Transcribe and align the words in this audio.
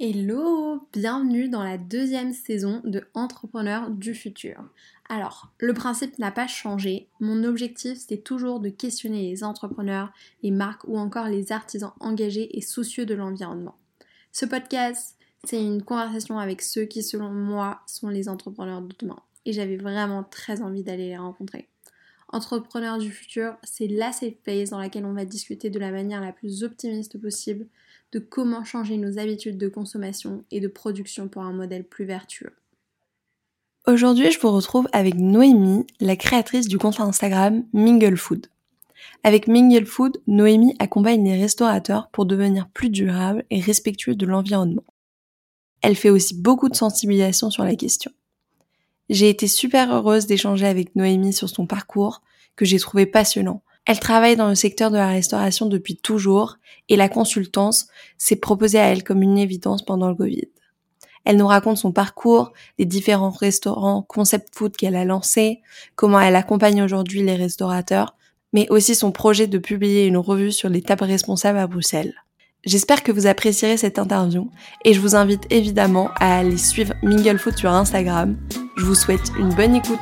Hello, 0.00 0.86
bienvenue 0.92 1.48
dans 1.48 1.64
la 1.64 1.76
deuxième 1.76 2.32
saison 2.32 2.80
de 2.84 3.02
Entrepreneurs 3.14 3.90
du 3.90 4.14
futur. 4.14 4.62
Alors, 5.08 5.52
le 5.58 5.74
principe 5.74 6.20
n'a 6.20 6.30
pas 6.30 6.46
changé. 6.46 7.08
Mon 7.18 7.42
objectif, 7.42 7.98
c'est 7.98 8.22
toujours 8.22 8.60
de 8.60 8.68
questionner 8.68 9.28
les 9.28 9.42
entrepreneurs, 9.42 10.12
les 10.44 10.52
marques 10.52 10.86
ou 10.86 10.96
encore 10.98 11.26
les 11.26 11.50
artisans 11.50 11.90
engagés 11.98 12.56
et 12.56 12.60
soucieux 12.60 13.06
de 13.06 13.16
l'environnement. 13.16 13.74
Ce 14.30 14.46
podcast, 14.46 15.16
c'est 15.42 15.60
une 15.60 15.82
conversation 15.82 16.38
avec 16.38 16.62
ceux 16.62 16.84
qui, 16.84 17.02
selon 17.02 17.32
moi, 17.32 17.80
sont 17.86 18.08
les 18.08 18.28
entrepreneurs 18.28 18.82
de 18.82 18.94
demain. 19.00 19.18
Et 19.46 19.52
j'avais 19.52 19.78
vraiment 19.78 20.22
très 20.22 20.62
envie 20.62 20.84
d'aller 20.84 21.08
les 21.08 21.18
rencontrer. 21.18 21.66
Entrepreneurs 22.28 22.98
du 22.98 23.10
futur, 23.10 23.56
c'est 23.64 23.88
la 23.88 24.12
safe 24.12 24.36
place 24.44 24.70
dans 24.70 24.78
laquelle 24.78 25.06
on 25.06 25.14
va 25.14 25.24
discuter 25.24 25.70
de 25.70 25.78
la 25.80 25.90
manière 25.90 26.20
la 26.20 26.32
plus 26.32 26.62
optimiste 26.62 27.20
possible 27.20 27.66
de 28.12 28.18
comment 28.18 28.64
changer 28.64 28.96
nos 28.96 29.18
habitudes 29.18 29.58
de 29.58 29.68
consommation 29.68 30.44
et 30.50 30.60
de 30.60 30.68
production 30.68 31.28
pour 31.28 31.42
un 31.42 31.52
modèle 31.52 31.84
plus 31.84 32.04
vertueux. 32.04 32.52
Aujourd'hui, 33.86 34.30
je 34.30 34.38
vous 34.38 34.50
retrouve 34.50 34.88
avec 34.92 35.14
Noémie, 35.14 35.86
la 36.00 36.16
créatrice 36.16 36.68
du 36.68 36.78
compte 36.78 37.00
Instagram 37.00 37.64
Mingle 37.72 38.16
Food. 38.16 38.46
Avec 39.24 39.48
Mingle 39.48 39.86
Food, 39.86 40.20
Noémie 40.26 40.76
accompagne 40.78 41.24
les 41.24 41.40
restaurateurs 41.40 42.08
pour 42.10 42.26
devenir 42.26 42.68
plus 42.68 42.90
durables 42.90 43.44
et 43.50 43.60
respectueux 43.60 44.14
de 44.14 44.26
l'environnement. 44.26 44.84
Elle 45.80 45.96
fait 45.96 46.10
aussi 46.10 46.34
beaucoup 46.34 46.68
de 46.68 46.76
sensibilisation 46.76 47.50
sur 47.50 47.64
la 47.64 47.76
question. 47.76 48.10
J'ai 49.08 49.30
été 49.30 49.46
super 49.46 49.92
heureuse 49.92 50.26
d'échanger 50.26 50.66
avec 50.66 50.94
Noémie 50.94 51.32
sur 51.32 51.48
son 51.48 51.66
parcours, 51.66 52.20
que 52.56 52.64
j'ai 52.64 52.78
trouvé 52.78 53.06
passionnant, 53.06 53.62
elle 53.88 54.00
travaille 54.00 54.36
dans 54.36 54.50
le 54.50 54.54
secteur 54.54 54.90
de 54.90 54.98
la 54.98 55.08
restauration 55.08 55.64
depuis 55.64 55.96
toujours 55.96 56.58
et 56.90 56.96
la 56.96 57.08
consultance 57.08 57.88
s'est 58.18 58.36
proposée 58.36 58.78
à 58.78 58.84
elle 58.84 59.02
comme 59.02 59.22
une 59.22 59.38
évidence 59.38 59.82
pendant 59.82 60.10
le 60.10 60.14
Covid. 60.14 60.48
Elle 61.24 61.38
nous 61.38 61.46
raconte 61.46 61.78
son 61.78 61.90
parcours, 61.90 62.52
les 62.78 62.84
différents 62.84 63.30
restaurants 63.30 64.02
concept 64.02 64.54
food 64.54 64.76
qu'elle 64.76 64.94
a 64.94 65.06
lancés, 65.06 65.62
comment 65.96 66.20
elle 66.20 66.36
accompagne 66.36 66.82
aujourd'hui 66.82 67.22
les 67.22 67.34
restaurateurs, 67.34 68.14
mais 68.52 68.68
aussi 68.68 68.94
son 68.94 69.10
projet 69.10 69.46
de 69.46 69.56
publier 69.56 70.04
une 70.04 70.18
revue 70.18 70.52
sur 70.52 70.68
les 70.68 70.82
tables 70.82 71.04
responsables 71.04 71.58
à 71.58 71.66
Bruxelles. 71.66 72.12
J'espère 72.66 73.02
que 73.02 73.12
vous 73.12 73.26
apprécierez 73.26 73.78
cette 73.78 73.98
interview 73.98 74.50
et 74.84 74.92
je 74.92 75.00
vous 75.00 75.16
invite 75.16 75.46
évidemment 75.48 76.10
à 76.20 76.36
aller 76.40 76.58
suivre 76.58 76.92
Mingle 77.02 77.38
Food 77.38 77.56
sur 77.56 77.70
Instagram. 77.70 78.36
Je 78.76 78.84
vous 78.84 78.94
souhaite 78.94 79.32
une 79.38 79.54
bonne 79.54 79.76
écoute. 79.76 79.98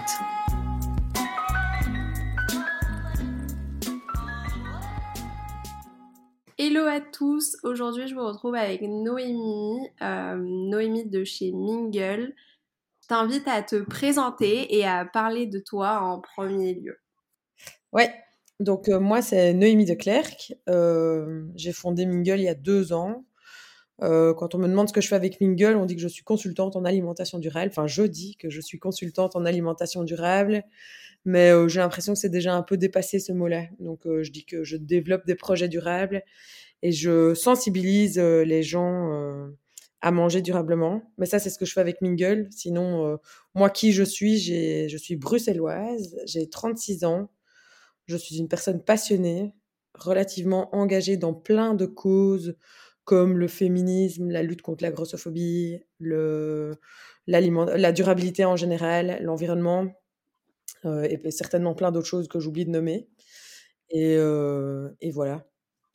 Hello 6.59 6.87
à 6.87 7.03
tous, 7.03 7.59
aujourd'hui 7.65 8.09
je 8.09 8.15
vous 8.15 8.25
retrouve 8.25 8.55
avec 8.55 8.81
Noémie, 8.81 9.91
euh, 10.01 10.37
Noémie 10.39 11.05
de 11.05 11.23
chez 11.23 11.53
Mingle. 11.53 12.33
Je 13.03 13.09
t'invite 13.09 13.47
à 13.47 13.63
te 13.63 13.77
présenter 13.77 14.75
et 14.75 14.87
à 14.87 15.05
parler 15.05 15.47
de 15.47 15.59
toi 15.59 16.01
en 16.01 16.19
premier 16.19 16.73
lieu. 16.73 16.97
Ouais, 17.93 18.11
donc 18.59 18.89
euh, 18.89 18.99
moi 18.99 19.21
c'est 19.21 19.53
Noémie 19.53 19.85
de 19.85 19.93
Clercq, 19.93 20.55
euh, 20.71 21.45
j'ai 21.57 21.75
fondé 21.75 22.07
Mingle 22.07 22.39
il 22.39 22.45
y 22.45 22.49
a 22.49 22.55
deux 22.55 22.95
ans. 22.95 23.27
quand 24.01 24.55
on 24.55 24.59
me 24.59 24.67
demande 24.67 24.89
ce 24.89 24.95
que 24.95 25.03
je 25.03 25.09
fais 25.09 25.15
avec 25.15 25.43
Mingle, 25.43 25.77
on 25.77 25.85
dit 25.85 25.97
que 25.97 26.01
je 26.01 26.09
suis 26.09 26.25
consultante 26.25 26.75
en 26.75 26.87
alimentation 26.87 27.39
durable. 27.39 27.69
Enfin, 27.71 27.87
je 27.87 28.03
dis 28.03 28.37
que 28.37 28.49
je 28.49 28.63
suis 28.63 28.79
consultante 28.79 29.37
en 29.37 29.45
alimentation 29.45 30.05
durable, 30.05 30.65
mais 31.27 31.53
j'ai 31.69 31.81
l'impression 31.81 32.15
que 32.15 32.19
c'est 32.19 32.31
déjà 32.31 32.55
un 32.55 32.63
peu 32.63 32.77
dépassé 32.79 33.19
ce 33.19 33.33
mot-là. 33.33 33.65
Donc, 33.81 34.03
je 34.07 34.31
dis 34.31 34.47
que 34.47 34.65
je 34.65 34.77
développe 34.77 35.27
des 35.27 35.35
projets 35.35 35.69
durables 35.69 36.23
et 36.83 36.93
je 36.93 37.35
sensibilise 37.35 38.19
les 38.19 38.63
gens 38.63 39.51
à 40.01 40.11
manger 40.13 40.41
durablement. 40.43 41.03
Mais 41.19 41.27
ça, 41.27 41.39
c'est 41.39 41.51
ce 41.51 41.59
que 41.59 41.67
je 41.67 41.73
fais 41.73 41.81
avec 41.81 42.01
Mingle. 42.01 42.49
Sinon, 42.51 43.19
moi, 43.55 43.71
qui 43.71 43.93
je 43.93 44.03
suis, 44.05 44.39
je 44.89 44.97
suis 44.97 45.17
bruxelloise, 45.17 46.17
j'ai 46.27 46.49
36 46.49 47.05
ans, 47.05 47.31
je 48.07 48.17
suis 48.17 48.39
une 48.39 48.49
personne 48.49 48.83
passionnée, 48.83 49.53
relativement 49.95 50.75
engagée 50.75 51.17
dans 51.17 51.35
plein 51.35 51.75
de 51.75 51.87
causes 51.87 52.57
comme 53.05 53.39
le 53.39 53.49
féminisme, 53.49 54.31
la 54.31 54.43
lutte 54.43 54.63
contre 54.63 54.83
la 54.83 54.91
grossophobie, 54.91 55.81
le, 55.99 56.75
la 57.27 57.93
durabilité 57.93 58.45
en 58.45 58.57
général, 58.57 59.19
l'environnement. 59.23 59.87
Euh, 60.85 61.03
et 61.03 61.31
certainement 61.31 61.75
plein 61.75 61.91
d'autres 61.91 62.07
choses 62.07 62.29
que 62.29 62.39
j'oublie 62.39 62.65
de 62.65 62.71
nommer. 62.71 63.09
Et, 63.91 64.17
euh, 64.17 64.91
et 65.01 65.11
voilà. 65.11 65.47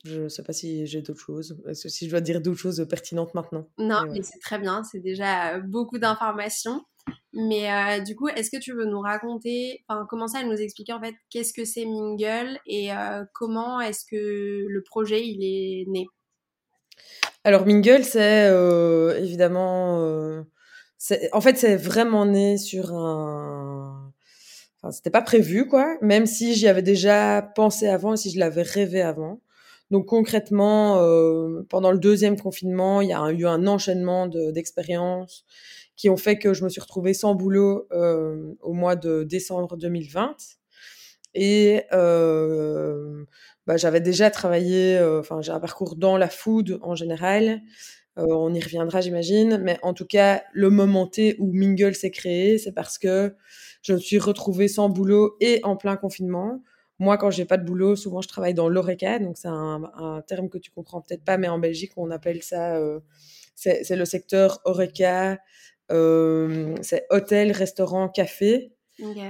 Je 0.04 0.22
ne 0.22 0.28
sais 0.28 0.42
pas 0.42 0.52
si 0.52 0.84
j'ai 0.86 1.00
d'autres 1.00 1.20
choses, 1.20 1.62
si 1.74 2.06
je 2.06 2.10
dois 2.10 2.20
dire 2.20 2.40
d'autres 2.40 2.58
choses 2.58 2.84
pertinentes 2.90 3.34
maintenant. 3.34 3.68
Non, 3.78 4.02
mais 4.10 4.22
c'est 4.22 4.40
très 4.40 4.58
bien, 4.58 4.82
c'est 4.82 4.98
déjà 4.98 5.60
beaucoup 5.60 5.98
d'informations. 5.98 6.84
Mais 7.32 7.72
euh, 7.72 8.00
du 8.00 8.16
coup, 8.16 8.26
est-ce 8.26 8.50
que 8.50 8.60
tu 8.60 8.72
veux 8.72 8.84
nous 8.84 9.00
raconter, 9.00 9.84
enfin, 9.86 10.04
commencer 10.10 10.38
à 10.38 10.44
nous 10.44 10.56
expliquer 10.56 10.92
en 10.92 11.00
fait 11.00 11.14
qu'est-ce 11.30 11.52
que 11.52 11.64
c'est 11.64 11.84
Mingle 11.84 12.58
et 12.66 12.90
comment 13.32 13.80
est-ce 13.80 14.04
que 14.04 14.66
le 14.68 14.82
projet 14.82 15.24
il 15.24 15.44
est 15.44 15.88
né? 15.88 16.06
Alors 17.44 17.64
Mingle, 17.64 18.02
c'est 18.02 18.48
évidemment, 19.20 19.98
en 21.32 21.40
fait, 21.40 21.56
c'est 21.58 21.76
vraiment 21.76 22.26
né 22.26 22.58
sur 22.58 22.92
un 22.92 23.81
Enfin, 24.82 24.90
c'était 24.92 25.10
pas 25.10 25.22
prévu, 25.22 25.68
quoi, 25.68 25.96
même 26.00 26.26
si 26.26 26.54
j'y 26.54 26.66
avais 26.66 26.82
déjà 26.82 27.42
pensé 27.54 27.86
avant 27.86 28.14
et 28.14 28.16
si 28.16 28.30
je 28.30 28.38
l'avais 28.38 28.62
rêvé 28.62 29.00
avant. 29.00 29.40
Donc 29.92 30.06
concrètement, 30.06 31.02
euh, 31.02 31.66
pendant 31.68 31.92
le 31.92 31.98
deuxième 31.98 32.40
confinement, 32.40 33.02
il 33.02 33.10
y 33.10 33.12
a 33.12 33.30
eu 33.30 33.46
un 33.46 33.66
enchaînement 33.66 34.26
d'expériences 34.26 35.44
qui 35.96 36.08
ont 36.08 36.16
fait 36.16 36.38
que 36.38 36.54
je 36.54 36.64
me 36.64 36.70
suis 36.70 36.80
retrouvée 36.80 37.12
sans 37.12 37.34
boulot 37.34 37.86
euh, 37.92 38.54
au 38.62 38.72
mois 38.72 38.96
de 38.96 39.22
décembre 39.22 39.76
2020. 39.76 40.34
Et 41.34 41.82
euh, 41.92 43.24
bah, 43.66 43.76
j'avais 43.76 44.00
déjà 44.00 44.30
travaillé, 44.30 44.98
enfin 45.20 45.42
j'ai 45.42 45.52
un 45.52 45.60
parcours 45.60 45.94
dans 45.94 46.16
la 46.16 46.28
food 46.30 46.78
en 46.80 46.94
général. 46.94 47.60
on 48.16 48.54
y 48.54 48.60
reviendra, 48.60 49.02
j'imagine. 49.02 49.58
Mais 49.58 49.78
en 49.82 49.92
tout 49.92 50.06
cas, 50.06 50.42
le 50.54 50.70
moment 50.70 51.06
T 51.06 51.36
où 51.38 51.52
Mingle 51.52 51.94
s'est 51.94 52.10
créé, 52.10 52.56
c'est 52.56 52.72
parce 52.72 52.96
que 52.96 53.36
je 53.82 53.94
me 53.94 53.98
suis 53.98 54.18
retrouvée 54.18 54.68
sans 54.68 54.88
boulot 54.88 55.36
et 55.40 55.60
en 55.64 55.76
plein 55.76 55.96
confinement. 55.96 56.62
Moi, 56.98 57.18
quand 57.18 57.30
j'ai 57.30 57.44
pas 57.44 57.56
de 57.56 57.64
boulot, 57.64 57.96
souvent 57.96 58.20
je 58.20 58.28
travaille 58.28 58.54
dans 58.54 58.68
l'ORECA, 58.68 59.18
donc 59.18 59.36
c'est 59.36 59.48
un, 59.48 60.22
terme 60.26 60.48
que 60.48 60.58
tu 60.58 60.70
comprends 60.70 61.00
peut-être 61.00 61.24
pas, 61.24 61.36
mais 61.36 61.48
en 61.48 61.58
Belgique 61.58 61.92
on 61.96 62.10
appelle 62.10 62.42
ça, 62.42 62.76
euh, 62.76 63.00
c'est 63.54 63.96
le 63.96 64.04
secteur 64.04 64.60
ORECA, 64.64 65.38
euh, 65.90 66.76
c'est 66.82 67.06
hôtel, 67.10 67.50
restaurant, 67.52 68.08
café. 68.08 68.72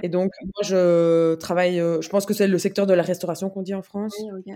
Et 0.03 0.11
donc 0.11 0.33
moi 0.43 0.62
je 0.62 1.35
travaille, 1.37 1.81
euh, 1.81 2.03
je 2.03 2.09
pense 2.11 2.27
que 2.27 2.35
c'est 2.35 2.47
le 2.47 2.59
secteur 2.59 2.87
de 2.87 2.93
la 2.93 3.03
restauration 3.03 3.49
qu'on 3.49 3.62
dit 3.62 3.75
en 3.75 3.83
France. 3.83 4.15
Oui, 4.19 4.53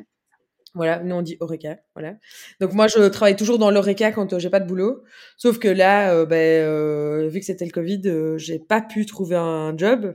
voilà, 0.77 1.01
nous 1.03 1.15
on 1.17 1.23
dit 1.23 1.39
Oreca, 1.41 1.79
voilà. 1.95 2.17
Donc 2.61 2.75
moi 2.75 2.87
je 2.87 3.09
travaille 3.09 3.35
toujours 3.37 3.59
dans 3.59 3.71
l'Oreca 3.71 4.13
quand 4.13 4.33
euh, 4.35 4.39
j'ai 4.39 4.51
pas 4.51 4.61
de 4.61 4.67
boulot, 4.69 5.03
sauf 5.39 5.59
que 5.59 5.69
là, 5.69 6.13
euh, 6.13 6.27
ben, 6.27 6.37
euh, 6.37 7.29
vu 7.29 7.41
que 7.41 7.47
c'était 7.47 7.65
le 7.65 7.71
Covid, 7.73 8.03
j'ai 8.39 8.59
pas 8.59 8.83
pu 8.83 9.07
trouver 9.07 9.37
un 9.37 9.77
job. 9.77 10.15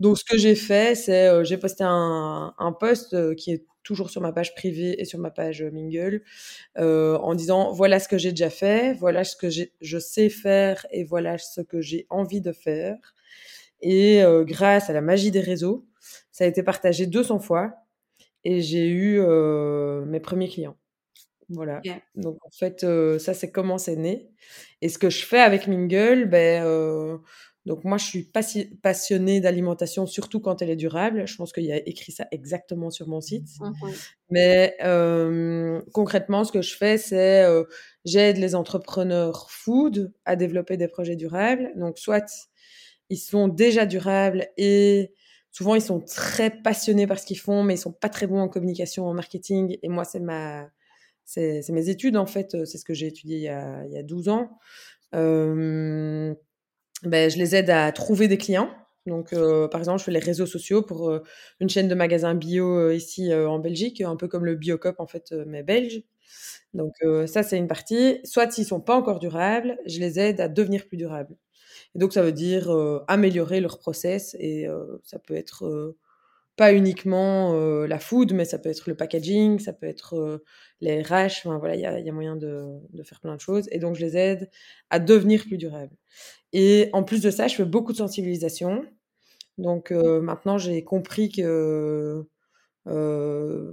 Donc 0.00 0.16
ce 0.18 0.24
que 0.24 0.38
j'ai 0.38 0.54
fait, 0.54 0.94
c'est 0.94 1.44
j'ai 1.44 1.56
posté 1.56 1.82
un, 1.84 2.54
un 2.56 2.72
post 2.72 3.34
qui 3.34 3.50
est 3.52 3.64
toujours 3.82 4.10
sur 4.10 4.20
ma 4.20 4.32
page 4.32 4.54
privée 4.54 5.00
et 5.00 5.04
sur 5.04 5.18
ma 5.18 5.30
page 5.30 5.62
Mingle, 5.62 6.22
en 6.78 7.34
disant 7.34 7.72
voilà 7.72 7.98
ce 7.98 8.08
que 8.08 8.18
j'ai 8.18 8.30
déjà 8.30 8.50
fait, 8.50 8.94
voilà 8.94 9.24
ce 9.24 9.34
que 9.36 9.48
je 9.50 9.98
sais 9.98 10.28
faire 10.28 10.86
et 10.92 11.02
voilà 11.04 11.38
ce 11.38 11.62
que 11.62 11.80
j'ai 11.80 12.06
envie 12.10 12.40
de 12.40 12.52
faire. 12.52 12.96
Et 13.80 14.22
grâce 14.42 14.90
à 14.90 14.92
la 14.92 15.00
magie 15.00 15.30
des 15.30 15.40
réseaux, 15.40 15.86
ça 16.30 16.44
a 16.44 16.46
été 16.46 16.62
partagé 16.62 17.06
200 17.06 17.38
fois 17.38 17.85
et 18.46 18.60
j'ai 18.60 18.88
eu 18.88 19.20
mes 20.06 20.20
premiers 20.20 20.48
clients. 20.48 20.76
Voilà. 21.48 21.82
Donc 22.14 22.38
en 22.44 22.50
fait, 22.50 22.86
ça 23.18 23.34
c'est 23.34 23.50
comment 23.50 23.76
c'est 23.76 23.96
né. 23.96 24.30
Et 24.82 24.88
ce 24.88 24.98
que 24.98 25.10
je 25.10 25.26
fais 25.26 25.40
avec 25.40 25.66
Mingle, 25.66 26.26
ben 26.26 27.20
donc 27.66 27.82
moi 27.82 27.98
je 27.98 28.04
suis 28.04 28.30
passionnée 28.82 29.40
d'alimentation, 29.40 30.06
surtout 30.06 30.38
quand 30.38 30.62
elle 30.62 30.70
est 30.70 30.76
durable. 30.76 31.26
Je 31.26 31.34
pense 31.34 31.52
qu'il 31.52 31.64
y 31.64 31.72
a 31.72 31.88
écrit 31.88 32.12
ça 32.12 32.28
exactement 32.30 32.90
sur 32.90 33.08
mon 33.08 33.20
site. 33.20 33.48
Mmh 33.60 33.72
Mais 34.30 34.76
concrètement, 35.92 36.44
ce 36.44 36.52
que 36.52 36.62
je 36.62 36.76
fais, 36.76 36.98
c'est 36.98 37.44
j'aide 38.04 38.36
les 38.36 38.54
entrepreneurs 38.54 39.50
food 39.50 40.12
à 40.24 40.36
développer 40.36 40.76
des 40.76 40.86
projets 40.86 41.16
durables. 41.16 41.72
Donc 41.74 41.98
soit 41.98 42.30
ils 43.10 43.18
sont 43.18 43.48
déjà 43.48 43.86
durables 43.86 44.46
et 44.56 45.12
souvent 45.56 45.74
ils 45.74 45.80
sont 45.80 46.00
très 46.00 46.50
passionnés 46.50 47.06
par 47.06 47.18
ce 47.18 47.24
qu'ils 47.24 47.38
font, 47.38 47.62
mais 47.62 47.74
ils 47.74 47.78
sont 47.78 47.92
pas 47.92 48.10
très 48.10 48.26
bons 48.26 48.40
en 48.40 48.48
communication, 48.48 49.06
en 49.06 49.14
marketing. 49.14 49.78
Et 49.82 49.88
moi, 49.88 50.04
c'est 50.04 50.20
ma, 50.20 50.68
c'est, 51.24 51.62
mes 51.70 51.88
études 51.88 52.18
en 52.18 52.26
fait. 52.26 52.66
C'est 52.66 52.76
ce 52.76 52.84
que 52.84 52.92
j'ai 52.92 53.06
étudié 53.06 53.38
il 53.38 53.42
y 53.42 53.48
a, 53.48 53.82
il 53.86 53.92
y 53.92 53.96
a 53.96 54.02
12 54.02 54.28
ans. 54.28 54.58
Euh, 55.14 56.34
ben, 57.04 57.30
je 57.30 57.38
les 57.38 57.56
aide 57.56 57.70
à 57.70 57.90
trouver 57.92 58.28
des 58.28 58.36
clients. 58.36 58.70
Donc, 59.06 59.32
euh, 59.32 59.66
par 59.68 59.80
exemple, 59.80 60.00
je 60.00 60.04
fais 60.04 60.10
les 60.12 60.18
réseaux 60.18 60.46
sociaux 60.46 60.82
pour 60.82 61.08
euh, 61.08 61.22
une 61.60 61.70
chaîne 61.70 61.88
de 61.88 61.94
magasins 61.94 62.34
bio 62.34 62.90
ici 62.90 63.32
en 63.34 63.58
Belgique, 63.58 64.02
un 64.02 64.16
peu 64.16 64.28
comme 64.28 64.44
le 64.44 64.56
Biocop 64.56 65.00
en 65.00 65.06
fait, 65.06 65.32
mais 65.46 65.62
belge. 65.62 66.02
Donc 66.74 66.94
ça, 67.26 67.42
c'est 67.42 67.56
une 67.56 67.68
partie. 67.68 68.20
Soit 68.24 68.50
s'ils 68.50 68.66
sont 68.66 68.82
pas 68.82 68.96
encore 68.96 69.20
durables, 69.20 69.78
je 69.86 70.00
les 70.00 70.20
aide 70.20 70.40
à 70.42 70.48
devenir 70.48 70.86
plus 70.86 70.98
durables. 70.98 71.36
Et 71.96 71.98
donc 71.98 72.12
ça 72.12 72.20
veut 72.20 72.32
dire 72.32 72.70
améliorer 73.08 73.62
leur 73.62 73.78
process 73.78 74.36
et 74.38 74.66
ça 75.02 75.18
peut 75.18 75.34
être 75.34 75.96
pas 76.54 76.74
uniquement 76.74 77.54
la 77.86 77.98
food, 77.98 78.34
mais 78.34 78.44
ça 78.44 78.58
peut 78.58 78.68
être 78.68 78.86
le 78.86 78.94
packaging, 78.94 79.58
ça 79.60 79.72
peut 79.72 79.86
être 79.86 80.42
les 80.82 81.00
RH. 81.00 81.40
Enfin, 81.46 81.56
voilà, 81.56 81.74
il 81.74 81.80
y 81.80 81.86
a, 81.86 82.12
moyen 82.12 82.36
de, 82.36 82.78
faire 83.02 83.20
plein 83.20 83.34
de 83.34 83.40
choses. 83.40 83.66
Et 83.72 83.78
donc 83.78 83.96
je 83.96 84.04
les 84.04 84.14
aide 84.14 84.50
à 84.90 84.98
devenir 84.98 85.44
plus 85.44 85.56
durables. 85.56 85.96
Et 86.52 86.90
en 86.92 87.02
plus 87.02 87.22
de 87.22 87.30
ça, 87.30 87.48
je 87.48 87.54
fais 87.54 87.64
beaucoup 87.64 87.92
de 87.92 87.96
sensibilisation. 87.96 88.84
Donc 89.56 89.90
maintenant, 89.90 90.58
j'ai 90.58 90.84
compris 90.84 91.30
que 91.30 92.26
euh, 92.88 93.72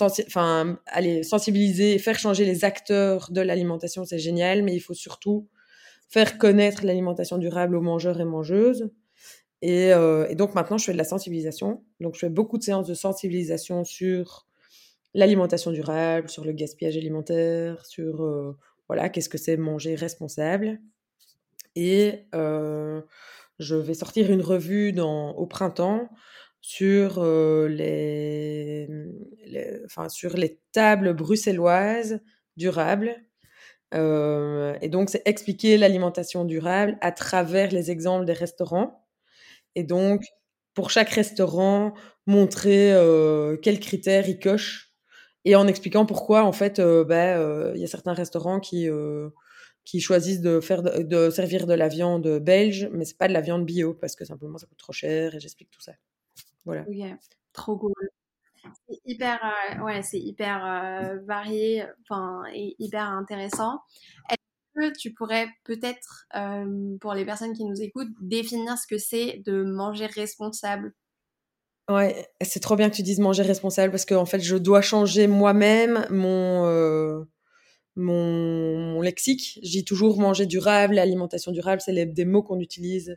enfin, 0.00 0.78
aller 0.86 1.22
sensibiliser, 1.22 1.98
faire 1.98 2.18
changer 2.18 2.44
les 2.44 2.64
acteurs 2.64 3.30
de 3.30 3.40
l'alimentation, 3.40 4.04
c'est 4.04 4.18
génial, 4.18 4.62
mais 4.62 4.74
il 4.74 4.80
faut 4.80 4.94
surtout 4.94 5.48
faire 6.08 6.38
connaître 6.38 6.84
l'alimentation 6.84 7.38
durable 7.38 7.76
aux 7.76 7.80
mangeurs 7.80 8.20
et 8.20 8.24
mangeuses. 8.24 8.90
Et, 9.62 9.92
euh, 9.92 10.26
et, 10.28 10.34
donc 10.34 10.54
maintenant, 10.54 10.78
je 10.78 10.84
fais 10.84 10.92
de 10.92 10.98
la 10.98 11.04
sensibilisation. 11.04 11.84
Donc, 12.00 12.14
je 12.14 12.20
fais 12.20 12.28
beaucoup 12.28 12.58
de 12.58 12.62
séances 12.62 12.86
de 12.86 12.94
sensibilisation 12.94 13.84
sur 13.84 14.46
l'alimentation 15.14 15.70
durable, 15.72 16.28
sur 16.28 16.44
le 16.44 16.52
gaspillage 16.52 16.96
alimentaire, 16.96 17.84
sur 17.86 18.22
euh, 18.22 18.56
voilà, 18.88 19.08
qu'est-ce 19.08 19.28
que 19.28 19.38
c'est 19.38 19.56
manger 19.56 19.94
responsable. 19.94 20.80
Et 21.74 22.26
euh, 22.34 23.00
je 23.58 23.76
vais 23.76 23.94
sortir 23.94 24.30
une 24.30 24.42
revue 24.42 24.92
dans, 24.92 25.30
au 25.32 25.46
printemps 25.46 26.08
sur, 26.60 27.24
les, 27.68 28.88
enfin, 29.84 30.08
sur 30.08 30.36
les 30.36 30.60
tables 30.72 31.14
bruxelloises 31.14 32.20
durables. 32.56 33.14
Et 33.92 34.88
donc, 34.88 35.10
c'est 35.10 35.22
expliquer 35.26 35.78
l'alimentation 35.78 36.44
durable 36.44 36.98
à 37.00 37.12
travers 37.12 37.70
les 37.72 37.90
exemples 37.90 38.24
des 38.24 38.32
restaurants. 38.32 39.06
Et 39.74 39.84
donc, 39.84 40.22
pour 40.74 40.90
chaque 40.90 41.10
restaurant, 41.10 41.94
montrer 42.26 42.92
quels 43.62 43.80
critères 43.80 44.28
ils 44.28 44.38
cochent 44.38 44.92
et 45.44 45.54
en 45.54 45.68
expliquant 45.68 46.06
pourquoi, 46.06 46.44
en 46.44 46.52
fait, 46.52 46.80
bah, 46.80 47.72
il 47.74 47.80
y 47.80 47.84
a 47.84 47.86
certains 47.86 48.14
restaurants 48.14 48.60
qui, 48.60 48.88
qui 49.86 50.00
choisissent 50.00 50.40
de, 50.40 50.60
faire 50.60 50.82
de, 50.82 51.30
servir 51.30 51.66
de 51.66 51.72
la 51.72 51.88
viande 51.88 52.40
belge, 52.40 52.90
mais 52.92 53.04
c'est 53.04 53.16
pas 53.16 53.28
de 53.28 53.32
la 53.32 53.40
viande 53.40 53.64
bio 53.64 53.94
parce 53.94 54.16
que 54.16 54.24
simplement 54.24 54.58
ça 54.58 54.66
coûte 54.66 54.76
trop 54.78 54.92
cher 54.92 55.34
et 55.34 55.40
j'explique 55.40 55.70
tout 55.70 55.80
ça. 55.80 55.92
Voilà. 56.64 56.84
trop 57.52 57.78
cool. 57.78 57.94
C'est 58.88 59.00
hyper, 59.04 59.40
euh, 59.42 59.84
ouais, 59.84 60.02
c'est 60.02 60.20
hyper 60.20 60.64
euh, 60.64 61.18
varié, 61.26 61.84
et 62.54 62.76
hyper 62.78 63.04
intéressant. 63.10 63.80
Est-ce 64.30 64.88
que 64.90 64.98
tu 64.98 65.12
pourrais 65.12 65.48
peut-être, 65.64 66.26
euh, 66.34 66.96
pour 67.00 67.14
les 67.14 67.24
personnes 67.24 67.52
qui 67.52 67.64
nous 67.64 67.80
écoutent, 67.80 68.12
définir 68.20 68.78
ce 68.78 68.86
que 68.86 68.98
c'est 68.98 69.42
de 69.44 69.62
manger 69.64 70.06
responsable? 70.06 70.94
Ouais, 71.88 72.26
c'est 72.40 72.60
trop 72.60 72.74
bien 72.74 72.90
que 72.90 72.96
tu 72.96 73.02
dises 73.02 73.20
manger 73.20 73.42
responsable 73.42 73.92
parce 73.92 74.04
qu'en 74.04 74.22
en 74.22 74.26
fait, 74.26 74.40
je 74.40 74.56
dois 74.56 74.82
changer 74.82 75.28
moi-même 75.28 76.04
mon, 76.10 77.24
mon, 77.94 79.00
lexique. 79.00 79.60
Dis 79.62 79.84
toujours 79.84 80.20
manger 80.20 80.46
durable, 80.46 80.98
alimentation 80.98 81.52
durable, 81.52 81.80
c'est 81.80 82.06
des 82.06 82.24
mots 82.24 82.42
qu'on 82.42 82.58
utilise 82.58 83.16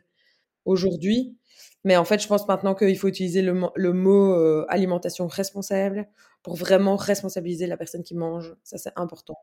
aujourd'hui. 0.64 1.36
Mais 1.84 1.96
en 1.96 2.04
fait, 2.04 2.20
je 2.20 2.28
pense 2.28 2.46
maintenant 2.46 2.74
qu'il 2.74 2.98
faut 2.98 3.08
utiliser 3.08 3.42
le, 3.42 3.92
mot 3.92 4.34
euh, 4.34 4.66
alimentation 4.68 5.26
responsable 5.26 6.08
pour 6.42 6.56
vraiment 6.56 6.96
responsabiliser 6.96 7.66
la 7.66 7.76
personne 7.76 8.02
qui 8.02 8.14
mange. 8.14 8.54
Ça, 8.64 8.78
c'est 8.78 8.92
important. 8.96 9.38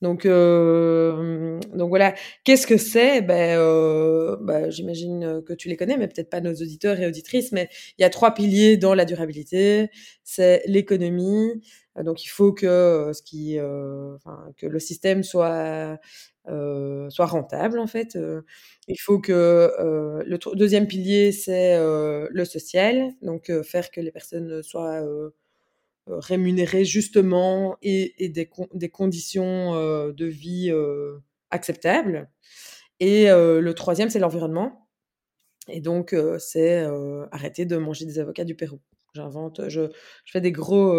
Donc, 0.00 0.26
euh, 0.26 1.58
donc 1.74 1.88
voilà. 1.88 2.14
Qu'est-ce 2.44 2.66
que 2.66 2.76
c'est? 2.76 3.20
Ben, 3.22 3.58
euh, 3.58 4.36
ben, 4.40 4.70
J'imagine 4.70 5.42
que 5.44 5.52
tu 5.52 5.68
les 5.68 5.76
connais, 5.76 5.96
mais 5.96 6.06
peut-être 6.06 6.30
pas 6.30 6.40
nos 6.40 6.54
auditeurs 6.54 7.00
et 7.00 7.06
auditrices. 7.06 7.52
Mais 7.52 7.68
il 7.98 8.02
y 8.02 8.04
a 8.04 8.10
trois 8.10 8.32
piliers 8.34 8.76
dans 8.76 8.94
la 8.94 9.04
durabilité. 9.04 9.90
C'est 10.22 10.62
l'économie. 10.66 11.62
Donc, 12.04 12.24
il 12.24 12.28
faut 12.28 12.52
que, 12.52 13.10
ce 13.12 13.22
qui, 13.22 13.58
euh, 13.58 14.16
que 14.56 14.66
le 14.66 14.78
système 14.78 15.24
soit 15.24 15.98
euh, 16.48 17.10
soit 17.10 17.26
rentable 17.26 17.78
en 17.78 17.86
fait. 17.86 18.16
Euh, 18.16 18.42
il 18.86 18.98
faut 18.98 19.18
que 19.18 19.32
euh, 19.32 20.22
le 20.26 20.38
deuxième 20.56 20.86
pilier 20.86 21.32
c'est 21.32 21.76
le 21.78 22.44
social, 22.44 23.12
donc 23.22 23.52
faire 23.62 23.90
que 23.90 24.00
les 24.00 24.10
personnes 24.10 24.62
soient 24.62 25.02
rémunérées 26.06 26.84
justement 26.84 27.76
et, 27.82 28.24
et 28.24 28.28
des, 28.30 28.48
des, 28.72 28.88
conditions 28.88 29.74
de 30.10 30.24
vie 30.24 30.72
acceptables. 31.50 32.30
Et 33.00 33.26
le 33.26 33.72
troisième 33.72 34.08
c'est 34.08 34.18
l'environnement. 34.18 34.88
Et 35.68 35.80
donc 35.82 36.16
c'est 36.38 36.86
arrêter 37.30 37.66
de 37.66 37.76
manger 37.76 38.06
des 38.06 38.18
avocats 38.18 38.44
du 38.44 38.54
Pérou. 38.54 38.80
J'invente, 39.14 39.68
je, 39.68 39.90
je, 40.24 40.32
fais 40.32 40.40
des 40.40 40.52
gros 40.52 40.94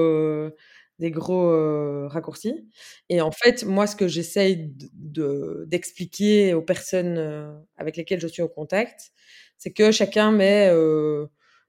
des 1.00 1.12
gros 1.12 2.07
raccourcis. 2.07 2.68
Et 3.10 3.22
en 3.22 3.31
fait, 3.31 3.66
moi, 3.66 3.88
ce 3.88 3.96
que 3.96 4.07
j'essaye 4.07 4.72
d'expliquer 4.94 6.54
aux 6.54 6.62
personnes 6.62 7.18
avec 7.78 7.98
lesquelles 7.98 8.22
je 8.22 8.28
suis 8.28 8.42
en 8.44 8.48
contact, 8.50 9.12
c'est 9.57 9.72
que 9.72 9.92
chacun 9.92 10.31
met 10.31 10.72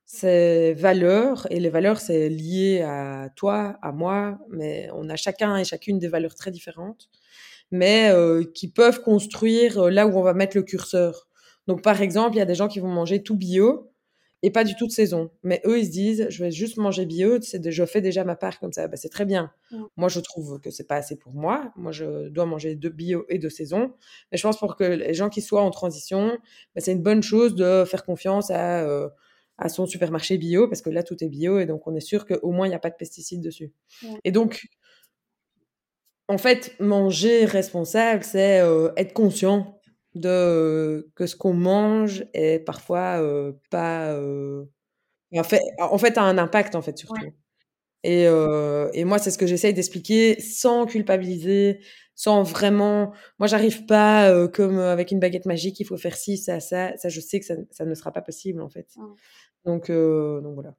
ses 0.06 0.74
valeurs, 0.74 1.46
et 1.50 1.60
les 1.60 1.70
valeurs, 1.70 2.00
c'est 2.00 2.28
lié 2.28 2.82
à 2.82 3.28
toi, 3.36 3.78
à 3.82 3.92
moi, 3.92 4.38
mais 4.50 4.88
on 4.94 5.08
a 5.08 5.14
chacun 5.16 5.56
et 5.56 5.64
chacune 5.64 5.98
des 6.00 6.08
valeurs 6.08 6.34
très 6.34 6.50
différentes, 6.50 7.08
mais 7.70 8.12
qui 8.54 8.68
peuvent 8.70 9.02
construire 9.02 9.90
là 9.90 10.06
où 10.08 10.18
on 10.18 10.22
va 10.22 10.34
mettre 10.34 10.56
le 10.56 10.64
curseur. 10.64 11.28
Donc, 11.68 11.82
par 11.82 12.02
exemple, 12.02 12.34
il 12.36 12.38
y 12.40 12.42
a 12.42 12.46
des 12.46 12.56
gens 12.56 12.68
qui 12.68 12.80
vont 12.80 12.88
manger 12.88 13.22
tout 13.22 13.36
bio, 13.36 13.89
et 14.42 14.50
pas 14.50 14.64
du 14.64 14.74
tout 14.74 14.86
de 14.86 14.92
saison. 14.92 15.30
Mais 15.42 15.60
eux, 15.66 15.78
ils 15.78 15.86
se 15.86 15.90
disent, 15.90 16.26
je 16.30 16.42
vais 16.42 16.50
juste 16.50 16.78
manger 16.78 17.04
bio, 17.04 17.38
je 17.40 17.84
fais 17.84 18.00
déjà 18.00 18.24
ma 18.24 18.36
part 18.36 18.58
comme 18.58 18.72
ça. 18.72 18.88
Bah, 18.88 18.96
c'est 18.96 19.08
très 19.08 19.26
bien. 19.26 19.52
Mmh. 19.70 19.82
Moi, 19.96 20.08
je 20.08 20.20
trouve 20.20 20.60
que 20.60 20.70
c'est 20.70 20.86
pas 20.86 20.96
assez 20.96 21.16
pour 21.16 21.34
moi. 21.34 21.72
Moi, 21.76 21.92
je 21.92 22.28
dois 22.28 22.46
manger 22.46 22.74
de 22.74 22.88
bio 22.88 23.26
et 23.28 23.38
de 23.38 23.48
saison. 23.48 23.92
Mais 24.32 24.38
je 24.38 24.42
pense 24.42 24.58
pour 24.58 24.76
que 24.76 24.84
les 24.84 25.14
gens 25.14 25.28
qui 25.28 25.42
soient 25.42 25.62
en 25.62 25.70
transition, 25.70 26.38
bah, 26.74 26.80
c'est 26.80 26.92
une 26.92 27.02
bonne 27.02 27.22
chose 27.22 27.54
de 27.54 27.84
faire 27.84 28.04
confiance 28.04 28.50
à, 28.50 28.82
euh, 28.84 29.08
à 29.58 29.68
son 29.68 29.86
supermarché 29.86 30.38
bio, 30.38 30.68
parce 30.68 30.80
que 30.80 30.90
là, 30.90 31.02
tout 31.02 31.22
est 31.22 31.28
bio, 31.28 31.58
et 31.58 31.66
donc 31.66 31.86
on 31.86 31.94
est 31.94 32.00
sûr 32.00 32.26
qu'au 32.26 32.50
moins, 32.50 32.66
il 32.66 32.70
n'y 32.70 32.76
a 32.76 32.80
pas 32.80 32.90
de 32.90 32.96
pesticides 32.96 33.42
dessus. 33.42 33.72
Et 34.24 34.32
donc, 34.32 34.66
en 36.28 36.38
fait, 36.38 36.76
manger 36.80 37.44
responsable, 37.44 38.24
c'est 38.24 38.60
euh, 38.60 38.90
être 38.96 39.12
conscient 39.12 39.79
de 40.14 41.10
que 41.14 41.26
ce 41.26 41.36
qu'on 41.36 41.54
mange 41.54 42.24
est 42.34 42.64
parfois 42.64 43.20
euh, 43.22 43.52
pas 43.70 44.12
euh, 44.12 44.64
en 45.34 45.44
fait 45.44 45.60
en 45.78 45.98
fait 45.98 46.18
a 46.18 46.22
un 46.22 46.38
impact 46.38 46.74
en 46.74 46.82
fait 46.82 46.98
surtout 46.98 47.32
et, 48.02 48.24
et 48.24 49.04
moi 49.04 49.18
c'est 49.18 49.30
ce 49.30 49.38
que 49.38 49.46
j'essaye 49.46 49.74
d'expliquer 49.74 50.40
sans 50.40 50.86
culpabiliser 50.86 51.80
sans 52.14 52.42
vraiment 52.42 53.12
moi 53.38 53.46
j'arrive 53.46 53.86
pas 53.86 54.48
comme 54.48 54.78
avec 54.78 55.12
une 55.12 55.20
baguette 55.20 55.46
magique 55.46 55.78
il 55.80 55.84
faut 55.84 55.98
faire 55.98 56.16
ci 56.16 56.38
ça 56.38 56.60
ça 56.60 56.96
ça 56.96 57.08
je 57.08 57.20
sais 57.20 57.38
que 57.38 57.46
ça, 57.46 57.54
ça 57.70 57.84
ne 57.84 57.94
sera 57.94 58.10
pas 58.10 58.22
possible 58.22 58.62
en 58.62 58.70
fait. 58.70 58.88
Donc 59.64 59.90
donc 59.90 60.54
voilà. 60.54 60.74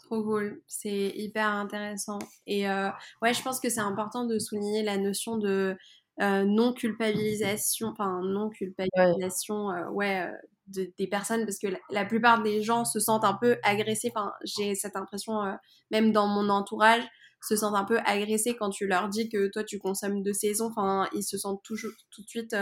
Trop 0.00 0.24
cool, 0.24 0.62
c'est 0.66 1.12
hyper 1.14 1.46
intéressant. 1.46 2.18
Et 2.46 2.66
ouais, 2.66 3.34
je 3.34 3.42
pense 3.42 3.60
que 3.60 3.68
c'est 3.68 3.80
important 3.80 4.24
de 4.24 4.38
souligner 4.40 4.82
la 4.82 4.96
notion 4.96 5.36
de 5.36 5.76
euh, 6.20 6.44
non 6.44 6.72
culpabilisation, 6.72 7.88
enfin 7.88 8.20
non 8.22 8.50
culpabilisation, 8.50 9.70
euh, 9.70 9.88
ouais, 9.90 10.28
euh, 10.76 10.84
des 10.98 11.06
personnes 11.08 11.44
parce 11.44 11.58
que 11.58 11.68
la, 11.90 12.04
plupart 12.04 12.42
des 12.42 12.62
gens 12.62 12.84
se 12.84 13.00
sentent 13.00 13.24
un 13.24 13.34
peu 13.34 13.56
agressés. 13.62 14.12
Enfin, 14.14 14.32
j'ai 14.44 14.74
cette 14.74 14.96
impression, 14.96 15.56
même 15.90 16.12
dans 16.12 16.26
mon 16.28 16.48
entourage, 16.48 17.02
se 17.42 17.56
sentent 17.56 17.74
un 17.74 17.84
peu 17.84 17.98
agressés 18.04 18.54
quand 18.54 18.70
tu 18.70 18.86
leur 18.86 19.08
dis 19.08 19.28
que 19.28 19.48
toi 19.48 19.64
tu 19.64 19.78
consommes 19.78 20.22
de 20.22 20.32
saison. 20.32 20.66
Enfin, 20.66 21.08
ils 21.12 21.24
se 21.24 21.38
sentent 21.38 21.62
toujours 21.64 21.92
tout 22.10 22.22
de 22.22 22.28
suite 22.28 22.54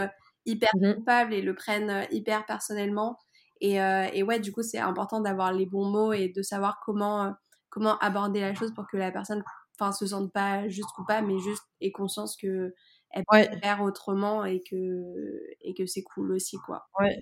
hyper 0.45 0.69
mmh 0.79 0.93
coupables 0.95 1.33
et 1.33 1.41
le 1.41 1.53
prennent 1.53 2.07
hyper 2.11 2.45
personnellement. 2.45 3.19
Et, 3.61 3.75
et 3.75 4.23
ouais, 4.23 4.39
du 4.39 4.51
coup, 4.51 4.63
c'est 4.63 4.79
important 4.79 5.21
d'avoir 5.21 5.53
les 5.53 5.67
bons 5.67 5.89
mots 5.89 6.13
et 6.13 6.29
de 6.29 6.41
savoir 6.41 6.79
comment 6.83 7.35
comment 7.69 7.97
aborder 7.99 8.41
la 8.41 8.53
chose 8.53 8.73
pour 8.73 8.87
que 8.87 8.97
la 8.97 9.11
personne, 9.11 9.43
enfin, 9.79 9.91
se 9.91 10.07
sente 10.07 10.31
pas 10.33 10.67
juste 10.67 10.89
coupable, 10.95 11.27
mais 11.27 11.39
juste 11.39 11.63
ait 11.81 11.91
conscience 11.91 12.35
que 12.35 12.73
elle 13.11 13.23
peut 13.25 13.57
faire 13.61 13.81
autrement 13.81 14.45
et 14.45 14.61
que, 14.61 15.41
et 15.61 15.73
que 15.73 15.85
c'est 15.85 16.03
cool 16.03 16.31
aussi, 16.31 16.57
quoi. 16.57 16.87
Ouais. 16.99 17.19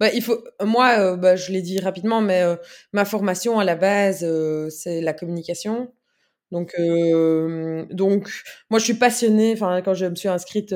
Bah, 0.00 0.08
il 0.12 0.22
faut, 0.22 0.42
moi, 0.62 0.98
euh, 0.98 1.16
bah, 1.16 1.36
je 1.36 1.52
l'ai 1.52 1.62
dit 1.62 1.78
rapidement, 1.80 2.20
mais 2.20 2.42
euh, 2.42 2.56
ma 2.92 3.04
formation 3.04 3.58
à 3.58 3.64
la 3.64 3.76
base, 3.76 4.24
euh, 4.24 4.68
c'est 4.70 5.00
la 5.00 5.12
communication. 5.12 5.92
Donc, 6.50 6.74
donc, 7.90 8.30
moi, 8.70 8.78
je 8.78 8.84
suis 8.84 8.94
passionnée. 8.94 9.52
Enfin, 9.52 9.82
quand 9.82 9.92
je 9.92 10.06
me 10.06 10.14
suis 10.14 10.28
inscrite 10.28 10.74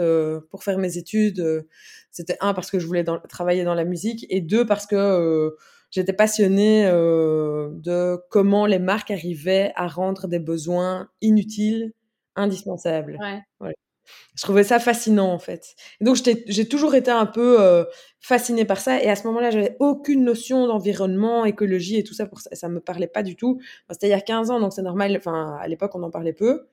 pour 0.51 0.65
faire 0.65 0.77
mes 0.77 0.99
études, 0.99 1.67
c'était 2.11 2.37
un 2.41 2.53
parce 2.53 2.71
que 2.71 2.79
je 2.79 2.87
voulais 2.87 3.05
travailler 3.31 3.65
dans 3.65 3.73
la 3.73 3.85
musique 3.85 4.27
et 4.29 4.43
deux 4.43 4.67
parce 4.67 4.87
que 4.87 5.57
j'étais 5.91 6.13
passionnée 6.13 6.85
de 6.85 8.19
comment 8.29 8.67
les 8.67 8.79
marques 8.79 9.11
arrivaient 9.11 9.73
à 9.75 9.89
rendre 9.89 10.29
des 10.29 10.41
besoins 10.41 11.09
inutiles 11.23 11.95
indispensable. 12.37 13.17
Ouais. 13.21 13.41
Ouais. 13.61 13.75
Je 14.37 14.43
trouvais 14.43 14.65
ça 14.65 14.79
fascinant, 14.81 15.33
en 15.33 15.39
fait. 15.39 15.75
Donc 16.01 16.17
j'ai 16.47 16.69
toujours 16.69 16.95
été 16.95 17.11
un 17.11 17.27
peu, 17.27 17.61
heu, 17.61 17.87
fascinée 18.21 18.65
par 18.65 18.81
ça. 18.81 19.03
Et 19.03 19.09
à 19.11 19.17
ce 19.17 19.27
moment-là, 19.27 19.51
j'avais 19.51 19.77
aucune 19.81 20.25
notion 20.25 20.67
d'environnement, 20.67 21.45
écologie 21.45 21.97
et 21.99 22.05
tout 22.05 22.15
ça 22.15 22.27
pour 22.27 22.41
ça. 22.41 22.51
Ça 22.55 22.69
me 22.69 22.81
parlait 22.81 23.07
pas 23.09 23.23
du 23.23 23.37
tout. 23.37 23.61
C'était 23.91 24.07
il 24.09 24.11
y 24.11 24.15
a 24.15 24.21
15 24.21 24.51
ans, 24.51 24.61
donc 24.61 24.73
c'est 24.73 24.83
normal, 24.83 25.15
enfin, 25.17 25.57
à 25.61 25.69
l'époque, 25.69 25.93
on 25.95 26.03
en 26.03 26.11
parlait 26.11 26.33
peu. 26.33 26.67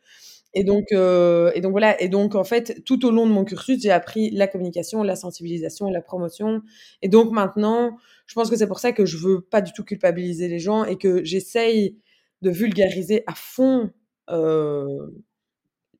Et 0.53 0.63
donc 0.63 0.85
heu 0.93 1.51
et 1.55 1.61
donc 1.61 1.71
voilà. 1.71 2.01
Et 2.01 2.09
donc 2.09 2.35
en 2.35 2.43
fait, 2.43 2.83
tout 2.85 3.05
au 3.05 3.11
long 3.11 3.27
de 3.27 3.31
mon 3.31 3.45
cursus, 3.45 3.81
j'ai 3.81 3.91
appris 3.91 4.31
la 4.31 4.47
communication, 4.47 5.03
la 5.03 5.15
sensibilisation, 5.15 5.89
la 5.91 6.01
promotion. 6.01 6.61
Et 7.01 7.09
donc 7.09 7.31
maintenant, 7.31 7.97
je 8.27 8.33
pense 8.35 8.49
que 8.49 8.55
c'est 8.57 8.67
pour 8.67 8.79
ça 8.79 8.91
que 8.93 9.05
je 9.05 9.17
veux 9.17 9.41
pas 9.41 9.61
du 9.61 9.73
tout 9.73 9.83
culpabiliser 9.83 10.47
les 10.47 10.59
gens 10.59 10.85
et 10.85 10.97
que 10.97 11.23
j'essaye 11.23 11.97
de 12.41 12.49
vulgariser 12.49 13.23
à 13.27 13.33
fond, 13.35 13.91
heu, 14.31 14.87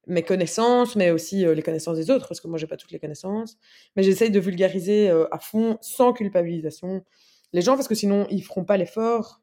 mes 0.09 0.23
connaissances, 0.23 0.95
mais 0.97 1.11
aussi, 1.11 1.45
heu, 1.45 1.53
les 1.53 1.63
connaissances 1.63 1.97
des 1.97 2.11
autres, 2.11 2.27
parce 2.29 2.41
que 2.41 2.47
moi 2.49 2.57
j'ai 2.59 2.67
pas 2.67 2.77
toutes 2.77 2.91
les 2.91 2.99
connaissances. 2.99 3.57
Mais 3.95 4.03
j'essaye 4.03 4.31
de 4.31 4.39
vulgariser, 4.41 5.09
heu, 5.11 5.27
à 5.33 5.39
fond, 5.39 5.77
sans 5.81 6.13
culpabilisation, 6.13 7.05
les 7.53 7.61
gens 7.61 7.75
parce 7.77 7.87
que 7.89 7.95
sinon 7.95 8.27
ils 8.31 8.43
feront 8.43 8.65
pas 8.65 8.77
l'effort. 8.77 9.41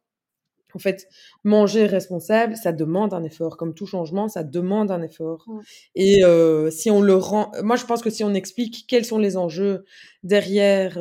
En 0.75 0.79
fait, 0.81 1.09
manger 1.45 1.87
responsable, 1.87 2.57
ça 2.57 2.73
demande 2.73 3.15
un 3.15 3.25
effort. 3.25 3.57
Comme 3.59 3.75
tout 3.75 3.87
changement, 3.87 4.29
ça 4.29 4.45
demande 4.45 4.91
un 4.93 5.03
effort. 5.03 5.49
Et 5.97 6.23
heu, 6.25 6.71
si 6.73 6.91
on 6.91 7.01
le 7.03 7.15
rend 7.17 7.53
moi 7.65 7.77
je 7.77 7.87
pense 7.87 8.03
que 8.03 8.11
si 8.11 8.25
on 8.25 8.35
explique 8.35 8.87
quels 8.89 9.05
sont 9.07 9.19
les 9.19 9.37
enjeux 9.39 9.85
derrière, 10.25 10.99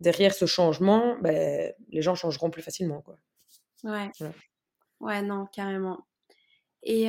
derrière 0.00 0.34
ce 0.34 0.46
changement, 0.46 1.16
beh, 1.22 1.74
les 1.90 2.02
gens 2.02 2.14
changeront 2.16 2.50
plus 2.50 2.62
facilement, 2.62 3.02
quoi. 3.02 3.16
Ouais. 3.84 4.10
Voilà. 4.20 4.34
Ouais, 5.00 5.22
non, 5.22 5.46
carrément. 5.52 6.06
Et 6.82 7.08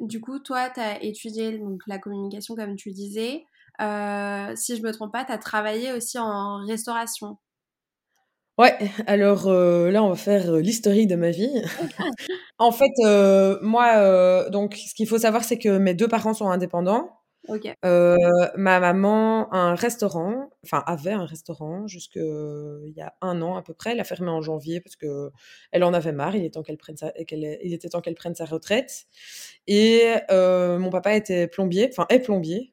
du 0.00 0.20
coup, 0.20 0.38
toi, 0.38 0.70
tu 0.70 0.80
as 0.80 1.02
étudié 1.02 1.58
donc 1.58 1.80
la 1.86 1.98
communication 1.98 2.54
comme 2.54 2.76
tu 2.76 2.92
disais. 2.92 3.44
Heu, 3.80 4.54
si 4.56 4.76
je 4.76 4.82
me 4.82 4.92
trompe 4.92 5.12
pas, 5.12 5.24
tu 5.24 5.32
as 5.32 5.38
travaillé 5.38 5.92
aussi 5.92 6.18
en 6.18 6.64
restauration? 6.66 7.38
Ouais, 8.56 8.78
alors, 9.08 9.50
là, 9.50 10.02
on 10.04 10.10
va 10.10 10.14
faire, 10.16 10.52
l'historique 10.56 11.08
de 11.08 11.16
ma 11.16 11.30
vie. 11.30 11.50
En 12.58 12.70
fait, 12.72 12.92
moi, 13.62 14.48
donc 14.50 14.76
ce 14.76 14.94
qu'il 14.94 15.08
faut 15.08 15.18
savoir, 15.18 15.44
c'est 15.44 15.58
que 15.58 15.78
mes 15.78 15.94
2 15.94 16.08
parents 16.08 16.34
sont 16.34 16.48
indépendants. 16.48 17.10
Heu, 17.84 18.16
ma 18.56 18.80
maman 18.80 19.48
a 19.50 19.58
un 19.58 19.74
restaurant, 19.74 20.50
enfin 20.64 20.82
avait 20.86 21.12
un 21.12 21.26
restaurant 21.26 21.86
jusque, 21.86 22.16
il 22.16 22.92
y 22.96 23.00
a 23.02 23.14
1 23.20 23.42
an 23.42 23.56
à 23.56 23.62
peu 23.62 23.74
près. 23.74 23.92
Elle 23.92 24.00
a 24.00 24.04
fermé 24.04 24.30
en 24.30 24.40
janvier 24.40 24.80
parce 24.80 24.96
qu'elle 24.96 25.84
en 25.84 25.92
avait 25.92 26.12
marre, 26.12 26.36
il 26.36 26.44
est 26.44 26.50
temps 26.54 26.62
qu'elle 26.62 26.78
prenne 26.78 26.96
sa 26.96 27.10
qu'elle 27.26 27.58
il 27.62 27.74
était 27.74 27.88
temps 27.90 28.00
qu'elle 28.00 28.14
prenne 28.14 28.34
sa 28.34 28.46
retraite 28.46 29.04
et 29.66 30.14
heu, 30.30 30.78
mon 30.78 30.90
papa 30.90 31.14
était 31.14 31.46
plombier, 31.48 31.88
enfin 31.90 32.06
est 32.10 32.20
plombier. 32.20 32.72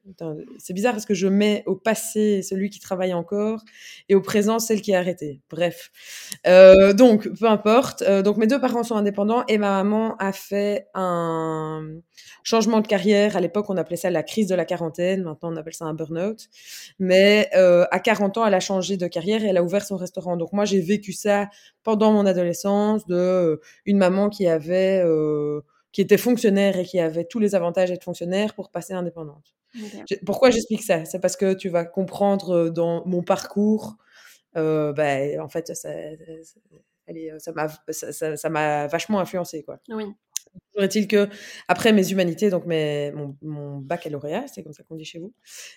C'est 0.58 0.72
bizarre 0.74 0.92
parce 0.92 1.06
que 1.06 1.14
je 1.14 1.26
mets 1.28 1.62
au 1.66 1.76
passé 1.76 2.42
celui 2.42 2.70
qui 2.70 2.80
travaille 2.80 3.12
encore 3.14 3.60
et 4.08 4.14
au 4.14 4.20
présent 4.22 4.58
celle 4.58 4.80
qui 4.80 4.92
est 4.92 4.96
arrêtée. 4.96 5.40
Bref, 5.50 5.90
donc 6.96 7.28
peu 7.38 7.46
importe, 7.46 8.02
donc 8.24 8.36
mes 8.38 8.46
2 8.46 8.60
parents 8.60 8.84
sont 8.84 8.96
indépendants 8.96 9.44
et 9.48 9.58
ma 9.58 9.82
maman 9.82 10.16
a 10.18 10.32
fait 10.32 10.86
un 10.94 11.88
changement 12.44 12.80
de 12.80 12.86
carrière. 12.86 13.36
À 13.36 13.40
l'époque, 13.40 13.66
on 13.70 13.76
appelait 13.76 13.96
ça 13.96 14.10
la 14.10 14.22
crise 14.22 14.48
de 14.48 14.54
la 14.54 14.61
quarantaine, 14.64 15.22
maintenant 15.24 15.52
on 15.52 15.56
appelle 15.56 15.74
ça 15.74 15.84
un 15.86 15.94
burn-out. 15.94 16.48
Mais 16.98 17.50
heu, 17.56 17.84
à 17.90 17.98
40 18.00 18.38
ans, 18.38 18.46
elle 18.46 18.54
a 18.54 18.60
changé 18.60 18.96
de 18.96 19.06
carrière 19.08 19.44
et 19.44 19.48
elle 19.48 19.56
a 19.58 19.62
ouvert 19.64 19.84
son 19.84 19.96
restaurant. 19.96 20.36
Donc 20.36 20.52
moi, 20.52 20.64
j'ai 20.64 20.80
vécu 20.80 21.12
ça 21.12 21.48
pendant 21.84 22.12
mon 22.12 22.26
adolescence 22.26 23.06
de, 23.06 23.14
heu, 23.16 23.60
une 23.86 23.98
maman 23.98 24.28
qui 24.30 24.46
avait, 24.46 25.02
heu, 25.04 25.62
qui 25.92 26.00
était 26.02 26.18
fonctionnaire 26.18 26.78
et 26.78 26.84
qui 26.84 26.98
avait 27.00 27.24
tous 27.24 27.38
les 27.38 27.54
avantages 27.54 27.90
d'être 27.90 28.04
fonctionnaire 28.04 28.54
pour 28.54 28.70
passer 28.70 28.94
indépendante. 28.94 29.54
Pourquoi 30.26 30.50
j'explique 30.50 30.82
ça? 30.82 31.04
C'est 31.06 31.20
parce 31.20 31.36
que 31.36 31.54
tu 31.54 31.68
vas 31.70 31.84
comprendre, 31.84 32.68
dans 32.70 33.04
mon 33.06 33.22
parcours, 33.22 33.96
bah, 34.54 35.18
en 35.40 35.48
fait, 35.48 35.68
ça 35.68 35.74
ça 35.74 35.90
allez, 37.08 37.32
ça 37.38 37.52
m'a 37.52 37.68
ça 37.90 38.12
ça 38.12 38.36
ça 38.36 38.48
m'a 38.50 38.86
vachement 38.86 39.20
influencée, 39.20 39.62
quoi. 39.64 39.78
Oui. 39.90 40.06
Toujours 40.72 40.84
est-il 40.84 41.06
qu'après 41.08 41.92
mes 41.92 42.10
humanités, 42.12 42.50
donc 42.50 42.66
mes 42.66 43.12
mon 43.12 43.36
mon 43.42 43.78
baccalauréat, 43.78 44.46
c'est 44.48 44.62
comme 44.62 44.72
ça 44.72 44.82
qu'on 44.84 44.96
dit 44.96 45.04
chez 45.04 45.18
vous, 45.18 45.32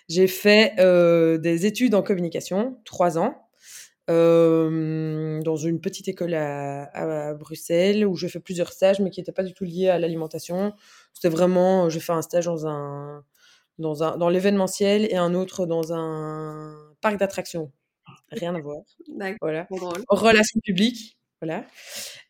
j'ai 0.08 0.26
fait, 0.28 0.74
heu, 0.80 1.38
des 1.38 1.66
études 1.66 1.94
en 1.94 2.02
communication, 2.02 2.78
3 2.84 3.18
ans, 3.18 3.48
hem, 4.08 5.42
dans 5.44 5.56
une 5.56 5.80
petite 5.80 6.08
école 6.08 6.34
à 6.34 6.84
à 7.30 7.34
Bruxelles 7.34 8.06
où 8.06 8.16
j'ai 8.16 8.28
fait 8.28 8.40
plusieurs 8.40 8.72
stages, 8.72 9.00
mais 9.00 9.10
qui 9.10 9.20
étaient 9.20 9.32
pas 9.32 9.44
du 9.44 9.54
tout 9.54 9.64
liés 9.64 9.88
à 9.90 9.98
l'alimentation. 9.98 10.74
C'était 11.14 11.28
vraiment, 11.30 11.88
j'ai 11.90 12.00
fait 12.00 12.12
un 12.14 12.22
stage 12.22 12.46
dans 12.46 12.66
un 12.68 13.24
dans 13.78 14.02
un 14.04 14.16
dans 14.18 14.28
l'événementiel 14.30 15.06
et 15.10 15.16
un 15.16 15.34
autre 15.34 15.66
dans 15.66 15.92
un 15.94 16.76
parc 17.02 17.18
d'attractions. 17.18 17.72
Rien 18.32 18.54
à 18.56 18.60
voir. 18.60 18.78
Voilà. 19.42 19.64
trop 19.66 19.78
drôle. 19.80 20.04
Relations 20.10 20.60
publiques, 20.64 21.15
voilà. 21.40 21.64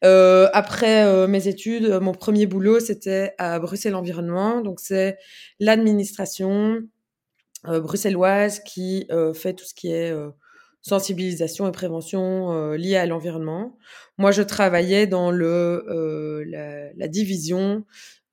Heu, 0.04 0.48
après, 0.52 1.04
heu, 1.06 1.26
mes 1.26 1.48
études, 1.48 1.88
mon 2.00 2.12
1er 2.12 2.46
boulot, 2.46 2.80
c'était 2.80 3.34
à 3.38 3.58
Bruxelles 3.58 3.94
Environnement. 3.94 4.60
Donc 4.60 4.80
c'est 4.80 5.16
l'administration, 5.60 6.80
bruxelloise 7.64 8.60
qui, 8.60 9.08
fait 9.34 9.54
tout 9.54 9.64
ce 9.64 9.74
qui 9.74 9.88
est, 9.88 10.14
sensibilisation 10.82 11.66
et 11.66 11.72
prévention, 11.72 12.72
liée 12.72 12.96
à 12.96 13.06
l'environnement. 13.06 13.76
Moi, 14.18 14.30
je 14.30 14.42
travaillais 14.42 15.08
dans 15.08 15.32
le, 15.32 16.44
la 16.96 17.08
division, 17.08 17.84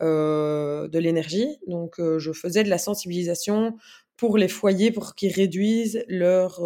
de 0.01 0.99
l'énergie. 0.99 1.59
Donc 1.67 1.95
je 1.99 2.31
faisais 2.31 2.63
de 2.63 2.69
la 2.69 2.77
sensibilisation 2.77 3.77
pour 4.17 4.37
les 4.37 4.47
foyers 4.47 4.91
pour 4.91 5.15
qu'ils 5.15 5.33
réduisent 5.33 6.03
leur, 6.07 6.61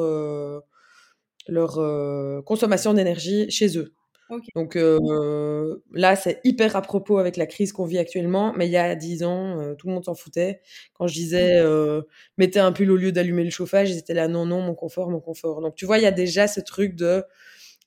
leur, 1.47 2.43
consommation 2.43 2.93
d'énergie 2.93 3.49
chez 3.49 3.77
eux. 3.77 3.93
OK. 4.29 4.43
Donc 4.55 4.75
heu, 4.75 5.83
là, 5.93 6.15
c'est 6.15 6.41
hyper 6.43 6.75
à 6.75 6.81
propos 6.81 7.17
avec 7.19 7.37
la 7.37 7.45
crise 7.45 7.71
qu'on 7.71 7.85
vit 7.85 7.97
actuellement, 7.99 8.53
mais 8.57 8.67
il 8.67 8.71
y 8.71 8.77
a 8.77 8.95
10 8.95 9.23
ans, 9.23 9.61
heu, 9.61 9.75
tout 9.77 9.87
le 9.87 9.93
monde 9.93 10.03
s'en 10.05 10.15
foutait. 10.15 10.61
Quand 10.93 11.07
je 11.07 11.13
disais, 11.13 11.59
heu: 11.61 12.07
«Mettez 12.37 12.59
un 12.59 12.71
pull 12.73 12.91
au 12.91 12.97
lieu 12.97 13.11
d'allumer 13.11 13.43
le 13.45 13.49
chauffage», 13.51 13.91
ils 13.91 13.97
étaient 13.97 14.13
là: 14.15 14.27
«Non, 14.27 14.45
non, 14.45 14.61
mon 14.61 14.75
confort, 14.75 15.09
mon 15.11 15.19
confort». 15.21 15.61
Donc 15.61 15.75
tu 15.75 15.85
vois, 15.85 15.97
il 15.99 16.03
y 16.03 16.05
a 16.07 16.11
déjà 16.11 16.47
ce 16.47 16.59
truc 16.59 16.95
de 16.95 17.23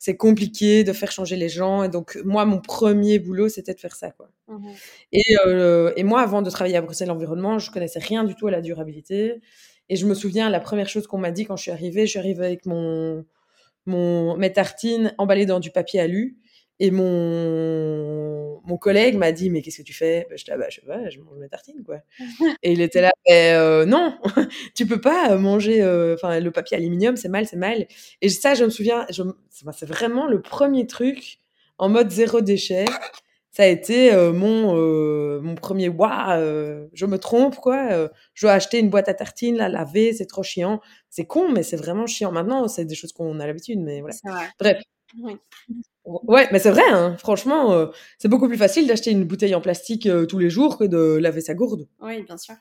c'est 0.01 0.17
compliqué 0.17 0.85
de 0.85 0.93
faire 0.95 1.13
changer 1.13 1.37
les 1.37 1.49
gens 1.51 1.83
et 1.85 1.89
donc 1.91 2.19
moi, 2.25 2.45
mon 2.47 2.61
1er 2.61 3.19
boulot, 3.21 3.49
c'était 3.51 3.75
de 3.75 3.81
faire 3.81 3.97
ça, 3.97 4.11
quoi. 4.13 4.31
Mmh 4.49 4.57
mh. 4.57 4.75
Et 5.13 5.23
heu 5.47 5.93
et 5.97 6.05
moi, 6.05 6.23
avant 6.23 6.43
de 6.43 6.51
travailler 6.51 6.77
à 6.79 6.83
Bruxelles 6.83 7.11
Environnement, 7.13 7.59
je 7.61 7.71
connaissais 7.73 8.01
rien 8.01 8.25
du 8.25 8.35
tout 8.37 8.49
à 8.49 8.53
la 8.53 8.61
durabilité 8.63 9.41
et 9.91 9.97
je 9.97 10.07
me 10.07 10.15
souviens, 10.15 10.51
la 10.51 10.61
1re 10.61 10.89
chose 10.89 11.07
qu'on 11.09 11.19
m'a 11.19 11.33
dit 11.33 11.45
quand 11.47 11.57
je 11.57 11.63
suis 11.65 11.73
arrivée, 11.73 12.07
je 12.07 12.11
suis 12.13 12.19
arrivée 12.21 12.47
avec 12.47 12.67
mon 12.67 13.25
mon 13.91 14.37
mes 14.39 14.53
tartines 14.55 15.15
emballées 15.19 15.47
dans 15.47 15.61
du 15.61 15.71
papier 15.73 16.01
alu 16.01 16.39
et 16.81 16.91
mon 16.93 18.61
mon 18.67 18.79
collègue 18.79 19.17
m'a 19.19 19.33
dit: 19.33 19.51
«Mais 19.51 19.63
qu'est-ce 19.63 19.79
que 19.79 19.83
tu 19.87 19.95
fais?» 19.95 20.27
bah, 20.31 20.37
«Bah, 20.59 20.67
je 20.71 20.77
sais 20.77 20.87
pas, 20.87 21.11
je 21.11 21.21
mange 21.21 21.39
mes 21.39 21.49
tartines, 21.51 21.83
quoi» 21.85 21.99
et 22.65 22.73
il 22.73 22.81
était 22.83 23.03
là: 23.03 23.13
«Beh, 23.29 23.55
heu, 23.57 23.87
non, 23.87 24.15
tu 24.77 24.87
peux 24.87 25.01
pas 25.01 25.37
manger, 25.37 25.83
enfin, 26.15 26.41
le 26.41 26.51
papier 26.53 26.77
aluminium, 26.79 27.17
c'est 27.17 27.29
mal, 27.31 27.47
c'est 27.47 27.57
mal» 27.59 27.87
et 28.23 28.29
ça, 28.31 28.55
je 28.55 28.65
me 28.65 28.71
souviens, 28.71 29.07
c'est 29.73 29.87
vraiment 29.89 30.27
le 30.29 30.43
1er 30.43 30.87
truc 30.89 31.39
en 31.79 31.89
mode 31.91 32.11
0 32.13 32.43
déchet. 32.43 32.87
Ça 33.53 33.65
a 33.65 33.67
été, 33.69 34.15
heu, 34.15 34.33
mon, 34.33 34.75
mon 35.43 35.55
1er 35.57 35.89
«Waouh, 35.91 36.89
je 36.95 37.07
me 37.07 37.19
trompe, 37.19 37.57
quoi, 37.57 38.09
je 38.35 38.47
dois 38.47 38.53
acheter 38.55 38.79
une 38.81 38.91
boîte 38.91 39.09
à 39.11 39.15
tartines, 39.15 39.57
la 39.59 39.69
laver, 39.71 40.13
c'est 40.15 40.27
trop 40.27 40.43
chiant». 40.45 40.81
C'est 41.13 41.25
con, 41.27 41.51
mais 41.51 41.65
c'est 41.65 41.77
vraiment 41.77 42.07
chiant. 42.07 42.31
Maintenant, 42.31 42.69
c'est 42.69 42.85
des 42.85 42.95
choses 42.95 43.13
qu'on 43.13 43.41
a 43.41 43.47
l'habitude, 43.47 43.81
mais 43.81 44.01
voilà. 44.01 44.15
Vrai. 44.25 44.47
Bref. 44.61 44.83
Oui. 45.23 45.37
Ouais, 46.05 46.49
mais 46.53 46.59
c'est 46.61 46.71
vrai, 46.71 46.83
hein, 46.91 47.17
franchement, 47.19 47.75
heu, 47.75 47.91
c'est 48.19 48.29
beaucoup 48.29 48.49
plus 48.49 48.57
facile 48.59 48.87
d'acheter 48.87 49.11
une 49.13 49.25
bouteille 49.25 49.55
en 49.55 49.61
plastique, 49.61 50.07
heu, 50.07 50.27
tous 50.27 50.39
les 50.39 50.51
jours 50.51 50.79
que 50.79 50.85
de 50.85 51.19
laver 51.21 51.41
sa 51.43 51.55
gourde. 51.55 51.89
Oui, 52.01 52.23
bien 52.23 52.37
sûr. 52.39 52.55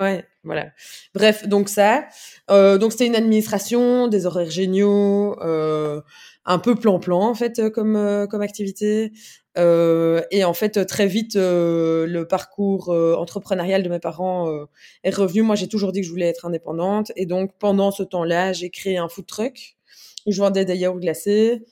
Ouais, 0.00 0.24
voilà. 0.44 0.70
Bref, 1.14 1.46
donc 1.48 1.68
ça, 1.68 2.06
heu, 2.50 2.78
donc 2.78 2.92
c'était 2.92 3.06
une 3.06 3.16
administration, 3.16 4.08
des 4.08 4.26
horaires 4.26 4.50
géniaux, 4.50 5.36
heu, 5.42 6.02
un 6.46 6.58
peu 6.58 6.74
plan-plan, 6.76 7.20
en 7.22 7.34
fait, 7.34 7.70
comme, 7.72 8.26
comme 8.30 8.42
activité, 8.42 9.12
heu 9.58 10.22
et 10.30 10.44
en 10.44 10.54
fait, 10.54 10.84
très 10.86 11.06
vite, 11.06 11.36
heu, 11.36 12.06
le 12.06 12.26
parcours, 12.26 12.88
entrepreneurial 12.90 13.82
de 13.82 13.88
mes 13.88 13.98
parents, 14.00 14.48
est 15.04 15.14
revenu. 15.14 15.42
Moi, 15.42 15.56
j'ai 15.56 15.68
toujours 15.68 15.92
dit 15.92 16.00
que 16.00 16.06
je 16.06 16.10
voulais 16.12 16.28
être 16.28 16.46
indépendante. 16.46 17.12
Et 17.16 17.26
donc 17.26 17.52
pendant 17.58 17.90
ce 17.90 18.02
temps-là, 18.02 18.52
j'ai 18.52 18.70
créé 18.70 18.96
un 18.98 19.08
food 19.08 19.26
truck 19.26 19.76
où 20.26 20.32
je 20.32 20.40
vendais 20.40 20.64
des 20.64 20.76
yaourts 20.76 21.00
glacés, 21.00 21.62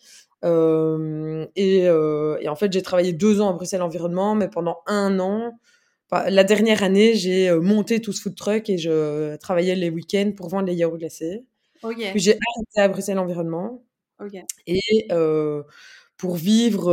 et 0.45 1.89
en 1.89 2.57
fait, 2.57 2.73
j'ai 2.73 2.83
travaillé 2.83 3.13
2 3.13 3.41
ans 3.41 3.51
à 3.51 3.53
Bruxelles 3.53 3.83
Environnement, 3.83 4.35
mais 4.35 4.49
pendant 4.49 4.79
1 4.87 5.19
an, 5.21 5.59
la 6.13 6.45
dernière 6.45 6.83
année, 6.83 7.15
j'ai, 7.15 7.53
monté 7.55 8.01
tout 8.01 8.13
ce 8.13 8.23
food 8.23 8.35
truck 8.35 8.69
et 8.69 8.79
je 8.79 9.37
travaillais 9.37 9.77
les 9.77 9.91
week-ends 9.91 10.33
pour 10.37 10.49
vendre 10.49 10.67
les 10.67 10.75
yaourts 10.75 10.99
glacés. 10.99 11.45
Puis 12.13 12.21
j'ai 12.21 12.33
arrêté 12.33 12.81
à 12.81 12.89
Bruxelles 12.89 13.19
Environnement. 13.19 13.85
Et 14.67 14.81
pour 16.21 16.37
vivre 16.37 16.93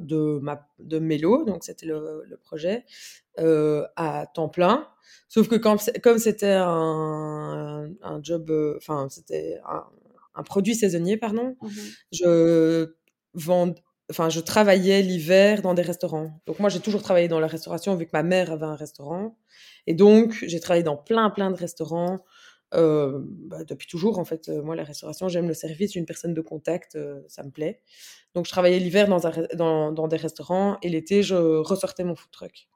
de, 0.00 0.38
ma, 0.42 0.68
de 0.80 0.98
Mélo, 0.98 1.44
donc 1.44 1.62
c'était 1.62 1.86
le, 1.86 2.24
le, 2.26 2.36
projet, 2.36 2.84
à 3.38 4.26
temps 4.34 4.48
plein. 4.48 4.88
Sauf 5.28 5.46
que 5.46 5.54
quand, 5.54 5.78
comme 6.02 6.18
c'était 6.18 6.56
un, 6.58 7.88
un, 8.02 8.20
job, 8.20 8.50
enfin, 8.76 9.06
c'était 9.08 9.60
un, 9.64 9.84
un, 10.34 10.42
produit 10.42 10.74
saisonnier, 10.74 11.16
pardon, 11.18 11.56
mmh 11.62 11.68
je 12.10 12.92
vends, 13.34 13.72
enfin, 14.10 14.28
je 14.28 14.40
travaillais 14.40 15.02
l'hiver 15.02 15.62
dans 15.62 15.74
des 15.74 15.82
restaurants. 15.82 16.42
Donc 16.46 16.58
moi, 16.58 16.68
j'ai 16.68 16.80
toujours 16.80 17.02
travaillé 17.02 17.28
dans 17.28 17.38
la 17.38 17.46
restauration 17.46 17.94
vu 17.94 18.06
que 18.06 18.10
ma 18.12 18.24
mère 18.24 18.50
avait 18.50 18.66
un 18.66 18.74
restaurant. 18.74 19.38
Et 19.86 19.94
donc, 19.94 20.36
j'ai 20.44 20.58
travaillé 20.58 20.82
dans 20.82 20.96
plein, 20.96 21.30
plein 21.30 21.52
de 21.52 21.56
restaurants 21.56 22.24
euh, 22.74 23.20
bah, 23.24 23.64
depuis 23.64 23.86
toujours. 23.86 24.18
En 24.18 24.24
fait, 24.24 24.48
moi, 24.48 24.76
la 24.76 24.84
restauration, 24.84 25.28
j'aime 25.28 25.48
le 25.48 25.54
service, 25.54 25.94
une 25.94 26.06
personne 26.06 26.34
de 26.34 26.40
contact, 26.40 26.98
ça 27.28 27.42
me 27.42 27.50
plaît. 27.50 27.80
Donc, 28.34 28.46
je 28.46 28.50
travaillais 28.50 28.78
l'hiver 28.78 29.08
dans, 29.08 29.20
dans, 29.54 29.92
dans, 29.92 30.08
des 30.08 30.16
restaurants 30.16 30.78
et 30.82 30.88
l'été, 30.88 31.22
je 31.22 31.34
ressortais 31.34 32.04
mon 32.04 32.14
food 32.14 32.30
truck. 32.30 32.68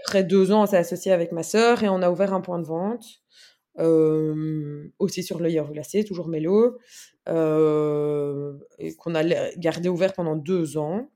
Après 0.00 0.24
deux 0.24 0.52
ans, 0.52 0.62
on 0.62 0.66
s'est 0.66 0.78
associé 0.78 1.12
avec 1.12 1.32
ma 1.32 1.42
sœur 1.42 1.82
et 1.82 1.88
on 1.88 2.00
a 2.00 2.10
ouvert 2.10 2.32
un 2.32 2.40
point 2.40 2.58
de 2.58 2.66
vente. 2.66 3.04
aussi 4.98 5.22
sur 5.22 5.40
l'œil 5.40 5.60
glacé, 5.72 6.04
toujours 6.04 6.28
Mélo, 6.28 6.78
euh, 7.28 8.58
et 8.78 8.94
qu'on 8.96 9.14
a 9.14 9.22
gardé 9.56 9.88
ouvert 9.88 10.12
pendant 10.12 10.34
deux 10.34 10.76
ans, 10.76 11.08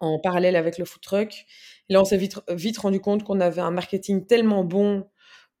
en 0.00 0.18
parallèle 0.18 0.56
avec 0.56 0.78
le 0.78 0.84
food 0.84 1.02
truck. 1.02 1.46
Et 1.88 1.92
là, 1.92 2.00
on 2.00 2.04
s'est 2.04 2.16
vite, 2.16 2.40
vite 2.50 2.78
rendu 2.78 3.00
compte 3.00 3.24
qu'on 3.24 3.40
avait 3.40 3.60
un 3.60 3.70
marketing 3.70 4.26
tellement 4.26 4.64
bon 4.64 5.06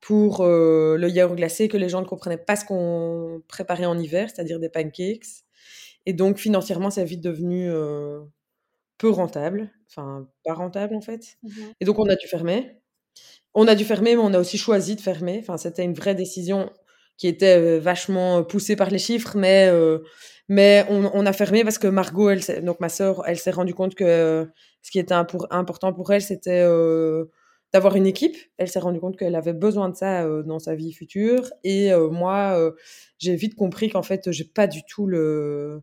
pour 0.00 0.40
euh, 0.40 0.96
le 0.96 1.08
yaourt 1.08 1.36
glacé 1.36 1.68
que 1.68 1.76
les 1.76 1.88
gens 1.88 2.00
ne 2.00 2.06
comprenaient 2.06 2.38
pas 2.38 2.56
ce 2.56 2.64
qu'on 2.64 3.42
préparait 3.48 3.86
en 3.86 3.98
hiver, 3.98 4.30
c'est-à-dire 4.30 4.60
des 4.60 4.68
pancakes. 4.68 5.44
Et 6.06 6.12
donc, 6.12 6.38
financièrement, 6.38 6.90
c'est 6.90 7.04
vite 7.04 7.20
devenu 7.20 7.70
euh, 7.70 8.20
peu 8.98 9.10
rentable, 9.10 9.70
enfin, 9.90 10.28
pas 10.44 10.54
rentable 10.54 10.94
en 10.94 11.00
fait. 11.00 11.36
Mmh 11.42 11.50
et 11.80 11.84
donc, 11.84 11.98
on 11.98 12.08
a 12.08 12.16
dû 12.16 12.26
fermer. 12.26 12.80
On 13.54 13.66
a 13.66 13.74
dû 13.74 13.84
fermer, 13.84 14.14
mais 14.14 14.22
on 14.22 14.34
a 14.34 14.38
aussi 14.38 14.58
choisi 14.58 14.94
de 14.94 15.00
fermer. 15.00 15.38
Enfin, 15.40 15.56
c'était 15.56 15.84
une 15.84 15.94
vraie 15.94 16.14
décision 16.14 16.70
qui 17.16 17.26
était 17.26 17.78
vachement 17.80 18.44
poussée 18.44 18.76
par 18.76 18.90
les 18.90 18.98
chiffres, 18.98 19.36
mais 19.36 19.68
mais 20.48 20.86
on, 20.88 21.10
on, 21.12 21.26
a 21.26 21.32
fermé 21.32 21.64
parce 21.64 21.78
que 21.78 21.88
Margot, 21.88 22.30
elle, 22.30 22.64
donc 22.64 22.80
ma 22.80 22.88
sœur, 22.88 23.22
elle 23.26 23.38
s'est 23.38 23.50
rendue 23.50 23.74
compte 23.74 23.94
que 23.94 24.48
ce 24.82 24.90
qui 24.90 24.98
était 24.98 25.14
important 25.14 25.92
pour 25.92 26.12
elle, 26.12 26.22
c'était 26.22 26.64
d'avoir 27.72 27.96
une 27.96 28.06
équipe. 28.06 28.36
Elle 28.58 28.68
s'est 28.68 28.78
rendue 28.78 29.00
compte 29.00 29.16
qu'elle 29.18 29.34
avait 29.34 29.52
besoin 29.52 29.88
de 29.88 29.96
ça 29.96 30.26
dans 30.44 30.58
sa 30.58 30.74
vie 30.74 30.92
future. 30.92 31.50
Et 31.64 31.90
moi, 32.10 32.72
j'ai 33.18 33.34
vite 33.36 33.54
compris 33.56 33.90
qu'en 33.90 34.02
fait, 34.02 34.30
j'ai 34.32 34.44
pas 34.44 34.66
du 34.66 34.82
tout 34.84 35.06
le. 35.06 35.82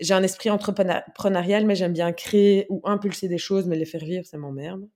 J'ai 0.00 0.14
un 0.14 0.22
esprit 0.22 0.50
entrepreneurial, 0.50 1.66
mais 1.66 1.74
j'aime 1.74 1.92
bien 1.92 2.12
créer 2.12 2.66
ou 2.70 2.80
impulser 2.84 3.28
des 3.28 3.38
choses, 3.38 3.66
mais 3.66 3.76
les 3.76 3.84
faire 3.84 4.04
vivre, 4.04 4.24
ça 4.26 4.38
m'emmerde. 4.38 4.88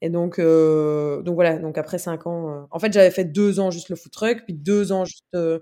Et 0.00 0.10
donc, 0.10 0.38
euh, 0.38 1.22
donc 1.22 1.34
voilà, 1.34 1.58
donc 1.58 1.78
après 1.78 1.98
cinq 1.98 2.26
ans, 2.26 2.50
euh, 2.50 2.66
en 2.70 2.78
fait, 2.78 2.92
j'avais 2.92 3.10
fait 3.10 3.24
deux 3.24 3.60
ans 3.60 3.70
juste 3.70 3.88
le 3.88 3.96
food 3.96 4.12
truck, 4.12 4.44
puis 4.44 4.54
deux 4.54 4.92
ans 4.92 5.04
juste, 5.04 5.24
euh, 5.34 5.60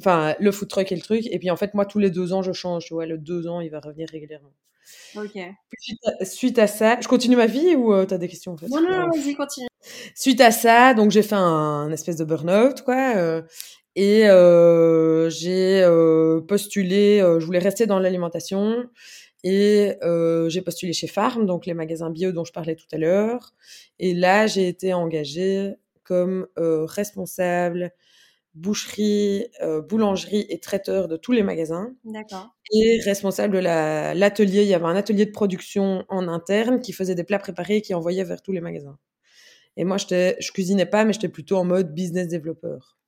enfin, 0.00 0.34
le 0.40 0.50
food 0.52 0.68
truck 0.68 0.90
et 0.92 0.96
le 0.96 1.02
truc. 1.02 1.26
Et 1.26 1.38
puis 1.38 1.50
en 1.50 1.56
fait, 1.56 1.74
moi, 1.74 1.84
tous 1.86 1.98
les 1.98 2.10
deux 2.10 2.32
ans, 2.32 2.42
je 2.42 2.52
change, 2.52 2.84
tu 2.86 2.94
vois, 2.94 3.06
le 3.06 3.18
deux 3.18 3.46
ans, 3.48 3.60
il 3.60 3.70
va 3.70 3.80
revenir 3.80 4.08
régulièrement. 4.10 4.52
Ok. 5.16 5.38
Suite 6.22 6.58
à, 6.58 6.66
ça, 6.66 6.98
je 7.00 7.08
continue 7.08 7.36
ma 7.36 7.46
vie 7.46 7.74
ou 7.76 8.04
tu 8.06 8.14
as 8.14 8.18
des 8.18 8.28
questions 8.28 8.52
en 8.52 8.56
fait? 8.56 8.68
Non, 8.68 8.80
non, 8.80 8.90
non, 8.90 9.08
vas-y, 9.10 9.34
continue. 9.34 9.68
Suite 10.14 10.40
à 10.40 10.50
ça, 10.50 10.94
donc 10.94 11.10
j'ai 11.10 11.22
fait 11.22 11.34
un, 11.34 11.90
espèce 11.90 12.16
de 12.16 12.24
burn-out, 12.24 12.82
quoi. 12.82 13.42
et 13.96 14.22
j'ai 15.30 15.84
postulé, 16.48 17.18
je 17.20 17.44
voulais 17.44 17.58
rester 17.58 17.86
dans 17.86 17.98
l'alimentation. 17.98 18.88
Et 19.44 19.94
euh, 20.02 20.48
j'ai 20.48 20.62
postulé 20.62 20.92
chez 20.92 21.08
Farm, 21.08 21.46
donc 21.46 21.66
les 21.66 21.74
magasins 21.74 22.10
bio 22.10 22.32
dont 22.32 22.44
je 22.44 22.52
parlais 22.52 22.76
tout 22.76 22.86
à 22.92 22.98
l'heure. 22.98 23.54
Et 23.98 24.14
là, 24.14 24.46
j'ai 24.46 24.68
été 24.68 24.94
engagée 24.94 25.74
comme 26.04 26.46
euh, 26.58 26.84
responsable 26.84 27.92
boucherie, 28.54 29.46
euh, 29.62 29.80
boulangerie 29.80 30.46
et 30.48 30.60
traiteur 30.60 31.08
de 31.08 31.16
tous 31.16 31.32
les 31.32 31.42
magasins. 31.42 31.94
D'accord. 32.04 32.54
Et 32.72 33.00
responsable 33.04 33.54
de 33.54 33.60
l'atelier. 33.60 34.62
Il 34.62 34.68
y 34.68 34.74
avait 34.74 34.84
un 34.84 34.96
atelier 34.96 35.26
de 35.26 35.30
production 35.30 36.04
en 36.08 36.28
interne 36.28 36.80
qui 36.80 36.92
faisait 36.92 37.14
des 37.14 37.24
plats 37.24 37.38
préparés 37.38 37.76
et 37.76 37.82
qui 37.82 37.94
envoyait 37.94 38.24
vers 38.24 38.42
tous 38.42 38.52
les 38.52 38.60
magasins. 38.60 38.98
Et 39.76 39.84
moi, 39.84 39.96
je 39.96 40.52
cuisinais 40.52 40.86
pas, 40.86 41.04
mais 41.04 41.12
j'étais 41.14 41.28
plutôt 41.28 41.56
en 41.56 41.64
mode 41.64 41.94
business 41.94 42.28
développeur. 42.28 42.98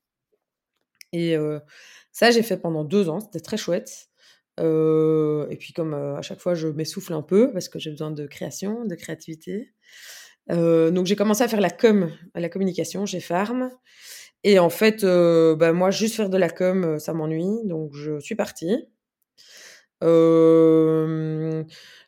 Et 1.12 1.37
ça, 2.11 2.30
j'ai 2.30 2.42
fait 2.42 2.57
pendant 2.57 2.85
deux 2.85 3.09
ans. 3.09 3.20
C'était 3.20 3.40
très 3.40 3.59
chouette 3.59 4.09
et 4.59 5.57
puis 5.59 5.72
comme 5.72 5.94
à 5.94 6.22
chaque 6.22 6.40
fois, 6.40 6.54
je 6.54 6.68
m'essouffle 6.68 7.12
un 7.12 7.22
peu 7.22 7.52
parce 7.52 7.68
que 7.68 7.78
j'ai 7.78 7.90
besoin 7.90 8.11
de 8.11 8.26
création, 8.26 8.85
de 8.85 8.94
créativité. 8.94 9.74
donc 10.48 11.07
j'ai 11.07 11.16
commencé 11.16 11.42
à 11.42 11.48
faire 11.48 11.61
la 11.61 11.70
com, 11.70 12.11
la 12.35 12.48
communication 12.48 13.04
chez 13.04 13.20
Farm. 13.20 13.70
Et 14.44 14.59
en 14.59 14.70
fait, 14.70 15.04
bah, 15.04 15.72
moi, 15.72 15.90
juste 15.90 16.16
faire 16.16 16.30
de 16.30 16.38
la 16.38 16.50
com, 16.50 16.98
ça 16.98 17.12
m'ennuie. 17.14 17.64
Donc 17.64 17.94
je 17.94 18.20
suis 18.20 18.35
partie. 18.37 18.87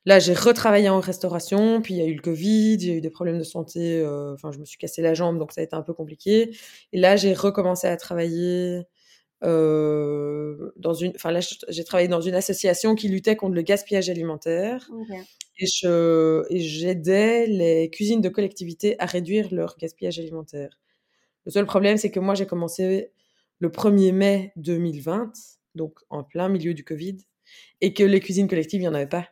là, 0.05 0.19
j'ai 0.19 0.35
retravaillé 0.35 0.89
en 0.89 1.01
restauration, 1.01 1.81
puis 1.83 1.95
il 1.95 1.97
y 1.99 2.03
a 2.03 2.07
eu 2.07 2.15
le 2.15 2.23
Covid, 2.23 2.75
il 2.75 2.89
y 2.89 2.91
a 2.91 2.95
eu 2.95 3.01
des 3.01 3.11
problèmes 3.11 3.39
de 3.39 3.45
santé, 3.45 4.05
enfin, 4.35 4.53
je 4.53 4.59
me 4.59 4.65
suis 4.65 4.79
cassé 4.79 5.03
la 5.03 5.15
jambe, 5.15 5.39
donc 5.39 5.53
ça 5.53 5.63
a 5.63 5.65
été 5.65 5.75
un 5.75 5.83
peu 5.83 5.95
compliqué. 5.95 6.57
Et 6.93 6.99
là, 6.99 7.17
j'ai 7.17 7.33
recommencé 7.33 7.87
à 7.89 7.97
travailler 7.97 8.83
euh, 9.45 10.73
dans 10.77 10.95
une, 10.95 11.13
enfin 11.15 11.31
là, 11.31 11.41
j'ai 11.69 11.85
travaillé 11.85 12.09
dans 12.09 12.21
une 12.21 12.35
association 12.35 12.95
qui 12.95 13.09
luttait 13.09 13.37
contre 13.37 13.55
le 13.55 13.63
gaspillage 13.63 14.09
alimentaire. 14.11 14.89
Et 15.59 15.67
je, 15.67 16.45
et 16.51 16.61
j'aidais 16.61 17.47
les 17.47 17.91
cuisines 17.91 18.21
de 18.21 18.29
collectivité 18.29 18.97
à 18.99 19.07
réduire 19.07 19.53
leur 19.53 19.77
gaspillage 19.79 20.19
alimentaire. 20.19 20.79
Le 21.47 21.53
seul 21.53 21.67
problème, 21.67 21.97
c'est 21.97 22.11
que 22.11 22.21
moi, 22.21 22.35
j'ai 22.35 22.47
commencé 22.47 23.13
le 23.61 23.71
1er 23.71 24.13
mai 24.13 24.53
2020, 24.57 25.33
donc 25.75 26.01
en 26.11 26.25
plein 26.25 26.49
milieu 26.49 26.75
du 26.75 26.85
Covid, 26.85 27.19
et 27.81 27.95
que 27.95 28.03
les 28.05 28.21
cuisines 28.21 28.49
collectives, 28.49 28.81
il 28.81 28.85
n'y 28.85 28.89
en 28.89 28.95
avait 28.95 29.07
pas. 29.09 29.29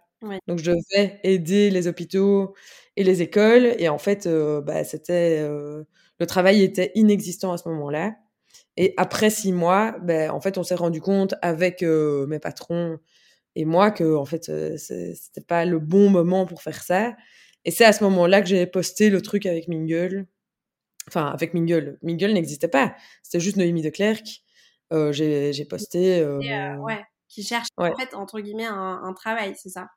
Donc, 0.49 0.59
je 0.61 0.73
devais 0.73 1.21
aider 1.25 1.71
les 1.71 1.87
hôpitaux 1.89 2.55
et 2.97 3.05
les 3.05 3.23
écoles. 3.23 3.75
Et 3.79 3.89
en 3.89 3.99
fait, 3.99 4.27
euh, 4.27 4.61
bah, 4.63 4.85
c'était, 4.85 5.39
euh, 5.41 5.85
le 6.21 6.27
travail 6.27 6.63
était 6.63 6.93
inexistant 6.95 7.53
à 7.53 7.59
ce 7.59 7.69
moment-là. 7.71 8.17
Et 8.77 8.95
après 8.97 9.31
six 9.31 9.53
mois, 9.53 9.97
ben, 10.03 10.31
en 10.31 10.41
fait, 10.41 10.59
on 10.59 10.65
s'est 10.65 10.75
rendu 10.77 11.01
compte 11.01 11.35
avec 11.43 11.83
mes 11.83 12.39
patrons 12.41 12.99
et 13.57 13.65
moi 13.65 13.91
que 13.93 14.17
en 14.17 14.25
fait, 14.27 14.51
c'était 14.79 15.41
pas 15.43 15.65
le 15.65 15.79
bon 15.79 16.11
moment 16.11 16.47
pour 16.47 16.63
faire 16.63 16.83
ça. 16.83 17.15
Et 17.65 17.71
c'est 17.71 17.85
à 17.85 17.93
ce 17.93 18.05
moment-là 18.05 18.43
que 18.43 18.49
j'ai 18.49 18.67
posté 18.67 19.11
le 19.11 19.23
truc 19.23 19.47
avec 19.47 19.69
Mingle. 19.69 20.27
Enfin, 21.09 21.27
avec 21.27 21.55
Mingle. 21.55 21.99
Mingle 22.03 22.33
n'existait 22.33 22.69
pas. 22.69 22.95
C'était 23.23 23.41
juste 23.41 23.57
Noémie 23.57 23.83
de 23.83 23.91
Clerc. 23.91 24.23
Euh, 24.93 25.13
j'ai 25.13 25.65
posté. 25.65 26.21
Euh, 26.21 26.77
ouais, 26.77 27.05
qui 27.29 27.43
cherche 27.43 27.69
en 27.77 27.95
fait, 27.97 28.15
entre 28.15 28.41
guillemets, 28.41 28.67
un, 28.67 29.03
un 29.03 29.13
travail, 29.13 29.55
c'est 29.57 29.71
ça? 29.71 29.89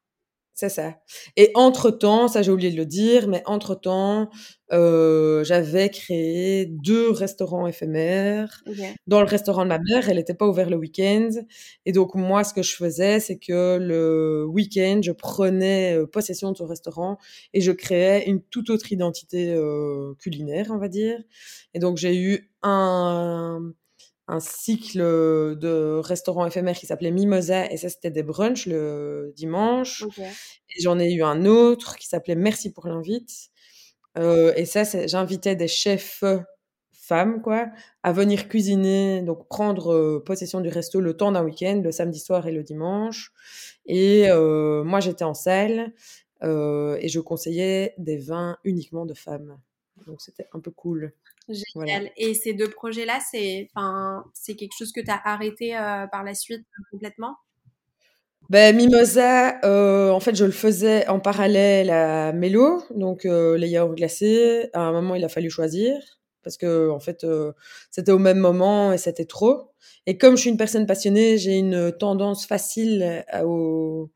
C'est 0.58 0.70
ça. 0.70 0.96
Et 1.36 1.52
entre-temps, 1.54 2.28
ça 2.28 2.42
j'ai 2.42 2.52
oublié 2.52 2.72
de 2.72 2.78
le 2.78 2.88
dire, 2.88 3.28
mais 3.28 3.44
entre-temps, 3.46 4.28
euh, 4.74 5.44
j'avais 5.44 5.90
créé 5.90 6.66
deux 6.66 7.12
restaurants 7.12 7.68
éphémères. 7.68 8.64
Dans 9.06 9.20
le 9.20 9.28
restaurant 9.28 9.66
de 9.66 9.70
ma 9.70 9.78
mère, 9.78 10.10
elle 10.10 10.18
n'était 10.18 10.34
pas 10.34 10.48
ouverte 10.48 10.72
le 10.72 10.78
week-end. 10.78 11.30
Et 11.86 11.92
donc 11.92 12.16
moi, 12.16 12.44
ce 12.44 12.56
que 12.56 12.64
je 12.64 12.76
faisais, 12.76 13.20
c'est 13.20 13.38
que 13.38 13.78
le 13.78 14.48
week-end, 14.48 15.02
je 15.04 15.12
prenais 15.12 15.96
euh, 15.96 16.08
possession 16.08 16.52
de 16.52 16.58
ce 16.58 16.64
restaurant 16.64 17.20
et 17.54 17.62
je 17.62 17.72
créais 17.72 18.28
une 18.28 18.42
toute 18.42 18.72
autre 18.72 18.92
identité 18.92 19.54
euh, 19.54 20.16
culinaire, 20.18 20.72
on 20.72 20.80
va 20.80 20.88
dire. 20.88 21.20
Et 21.76 21.80
donc 21.80 21.98
j'ai 21.98 22.18
eu 22.18 22.50
un 22.64 23.60
un 24.28 24.40
cycle 24.40 25.00
de 25.00 26.02
restaurants 26.04 26.46
éphémères 26.46 26.78
qui 26.78 26.86
s'appelait 26.86 27.12
Mimosa, 27.12 27.72
et 27.72 27.78
ça, 27.78 27.90
c'était 27.90 28.12
des 28.12 28.24
brunchs 28.24 28.66
le 28.66 29.34
dimanche. 29.36 30.04
Et 30.76 30.82
j'en 30.82 31.00
ai 31.00 31.12
eu 31.14 31.24
un 31.24 31.46
autre 31.46 31.96
qui 31.96 32.08
s'appelait 32.08 32.36
Merci 32.36 32.72
pour 32.74 32.88
l'invite. 32.88 33.50
Euh, 34.18 34.54
et 34.56 34.66
ça, 34.66 34.84
j'invitais 35.08 35.56
des 35.56 35.68
chefs 35.68 36.24
femmes, 36.92 37.42
quoi, 37.42 37.68
à 38.04 38.12
venir 38.12 38.50
cuisiner, 38.50 39.22
donc 39.22 39.48
prendre 39.48 39.94
euh, 39.94 40.24
possession 40.26 40.60
du 40.60 40.68
resto 40.68 41.00
le 41.00 41.16
temps 41.16 41.32
d'un 41.32 41.44
week-end, 41.44 41.80
le 41.82 41.92
samedi 41.92 42.20
soir 42.20 42.48
et 42.48 42.52
le 42.52 42.64
dimanche. 42.64 43.32
Et 43.86 44.30
euh, 44.30 44.84
moi, 44.84 45.00
j'étais 45.00 45.24
en 45.24 45.34
salle 45.34 45.94
et 46.42 47.08
je 47.08 47.20
conseillais 47.20 47.96
des 47.98 48.18
vins 48.18 48.58
uniquement 48.64 49.08
de 49.08 49.16
femmes. 49.16 49.58
Donc, 50.06 50.22
c'était 50.22 50.48
un 50.54 50.60
peu 50.60 50.70
cool. 50.70 51.14
Génial. 51.50 52.12
Et 52.18 52.34
ces 52.34 52.54
deux 52.54 52.70
projets-là, 52.70 53.20
c'est, 53.32 53.70
enfin, 53.74 54.26
c'est 54.34 54.56
quelque 54.56 54.74
chose 54.78 54.92
que 54.92 55.02
tu 55.02 55.10
as 55.10 55.22
arrêté 55.24 55.76
euh, 55.78 56.08
par 56.08 56.24
la 56.24 56.34
suite 56.34 56.66
euh, 56.80 56.84
complètement? 56.92 57.36
Ben, 58.50 58.76
Mimosa, 58.76 59.60
euh, 59.66 60.10
en 60.10 60.20
fait, 60.20 60.36
je 60.36 60.46
le 60.46 60.52
faisais 60.52 61.08
en 61.08 61.20
parallèle 61.20 61.90
à 61.90 62.32
Mélo, 62.32 62.82
donc 62.92 63.26
les 63.26 63.68
yaourts 63.68 63.96
glacés. 63.96 64.70
À 64.74 64.82
un 64.82 64.92
moment, 64.94 65.16
il 65.16 65.26
a 65.26 65.30
fallu 65.30 65.50
choisir 65.50 65.98
parce 66.44 66.56
que 66.56 66.90
en 66.90 67.02
fait, 67.02 67.26
c'était 67.92 68.14
au 68.14 68.20
même 68.20 68.38
moment 68.38 68.94
et 68.94 68.98
c'était 68.98 69.26
trop. 69.26 69.72
Et 70.06 70.18
comme 70.18 70.38
je 70.38 70.42
suis 70.42 70.50
une 70.50 70.56
personne 70.56 70.86
passionnée, 70.86 71.38
j'ai 71.38 71.58
une 71.58 71.92
tendance 71.92 72.46
facile 72.46 73.26
à, 73.28 73.46
au, 73.46 74.12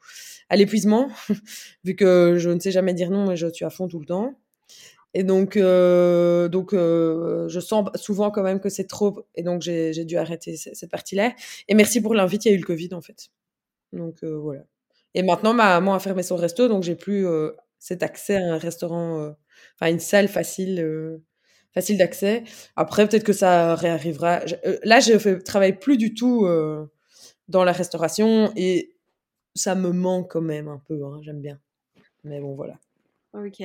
à 0.47 0.55
l'épuisement, 0.55 1.09
vu 1.83 1.95
que 1.95 2.35
je 2.37 2.49
ne 2.49 2.59
sais 2.59 2.71
jamais 2.71 2.93
dire 2.93 3.09
non 3.09 3.31
et 3.31 3.35
je 3.35 3.47
suis 3.47 3.65
à 3.65 3.69
fond 3.69 3.89
tout 3.89 3.99
le 3.99 4.05
temps. 4.05 4.33
Et 5.13 5.23
donc, 5.23 5.57
euh, 5.57 6.47
donc 6.47 6.73
euh, 6.73 7.47
je 7.49 7.59
sens 7.59 7.89
souvent 7.95 8.31
quand 8.31 8.43
même 8.43 8.59
que 8.59 8.69
c'est 8.69 8.87
trop, 8.87 9.25
et 9.35 9.43
donc 9.43 9.61
j'ai 9.61 10.05
dû 10.05 10.17
arrêter 10.17 10.55
cette 10.55 10.89
partie-là. 10.89 11.33
Et 11.67 11.73
merci 11.73 12.01
pour 12.01 12.15
l'invite, 12.15 12.45
il 12.45 12.49
y 12.49 12.51
a 12.51 12.55
eu 12.55 12.59
le 12.59 12.65
Covid 12.65 12.93
en 12.93 13.01
fait. 13.01 13.29
Donc 13.91 14.23
euh, 14.23 14.37
voilà. 14.37 14.61
Et 15.13 15.23
maintenant, 15.23 15.53
ma 15.53 15.79
maman 15.79 15.93
a 15.93 15.99
fermé 15.99 16.23
son 16.23 16.37
resto, 16.37 16.69
donc 16.69 16.83
j'ai 16.83 16.95
plus 16.95 17.25
cet 17.79 18.03
accès 18.03 18.37
à 18.37 18.53
un 18.53 18.57
restaurant, 18.57 19.35
enfin 19.75 19.91
une 19.91 19.99
salle 19.99 20.29
facile, 20.29 21.19
facile 21.73 21.97
d'accès. 21.97 22.45
Après, 22.77 23.05
peut-être 23.07 23.25
que 23.25 23.33
ça 23.33 23.75
réarrivera. 23.75 24.39
là, 24.83 25.01
je 25.01 25.17
fais, 25.17 25.39
travaille 25.39 25.77
plus 25.77 25.97
du 25.97 26.13
tout 26.13 26.47
dans 27.49 27.65
la 27.65 27.73
restauration 27.73 28.53
et 28.55 28.95
ça 29.53 29.75
me 29.75 29.91
manque 29.91 30.31
quand 30.31 30.41
même 30.41 30.69
un 30.69 30.81
peu. 30.87 31.03
Hein, 31.03 31.19
J'aime 31.23 31.41
bien. 31.41 31.59
Mais 32.23 32.39
bon, 32.39 32.55
voilà. 32.55 32.79
Ok, 33.33 33.61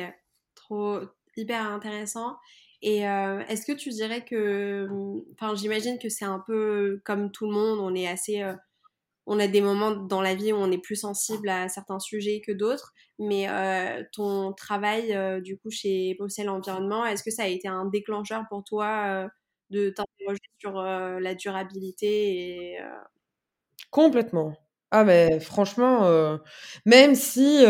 trop, 0.56 1.00
hyper 1.36 1.66
intéressant. 1.70 2.36
Et 2.82 3.08
euh, 3.08 3.40
est-ce 3.48 3.66
que 3.66 3.72
tu 3.72 3.90
dirais 3.90 4.24
que, 4.24 4.88
enfin, 5.32 5.54
j'imagine 5.54 5.98
que 5.98 6.08
c'est 6.08 6.24
un 6.24 6.42
peu 6.46 7.00
comme 7.04 7.30
tout 7.32 7.46
le 7.46 7.52
monde, 7.52 7.80
on 7.80 7.94
est 7.94 8.06
assez, 8.06 8.42
euh, 8.42 8.54
on 9.26 9.40
a 9.40 9.48
des 9.48 9.60
moments 9.60 9.92
dans 9.92 10.22
la 10.22 10.34
vie 10.34 10.52
où 10.52 10.56
on 10.56 10.70
est 10.70 10.78
plus 10.78 10.96
sensible 10.96 11.48
à 11.48 11.68
certains 11.68 12.00
sujets 12.00 12.42
que 12.46 12.52
d'autres. 12.52 12.92
Mais 13.18 13.48
euh, 13.48 14.04
ton 14.12 14.52
travail, 14.52 15.42
du 15.42 15.58
coup, 15.58 15.70
chez 15.70 16.14
Bruxelles 16.18 16.50
Environnement, 16.50 17.06
est-ce 17.06 17.22
que 17.24 17.30
ça 17.30 17.44
a 17.44 17.48
été 17.48 17.68
un 17.68 17.86
déclencheur 17.86 18.44
pour 18.48 18.64
toi 18.64 19.28
de 19.70 19.90
t'interroger 19.90 20.40
sur 20.60 20.74
la 20.82 21.34
durabilité 21.34 22.74
et, 22.74 22.78
Complètement. 23.90 24.54
Ah 24.92 25.04
mais 25.04 25.40
franchement, 25.40 26.38
même 26.84 27.14
si 27.16 27.64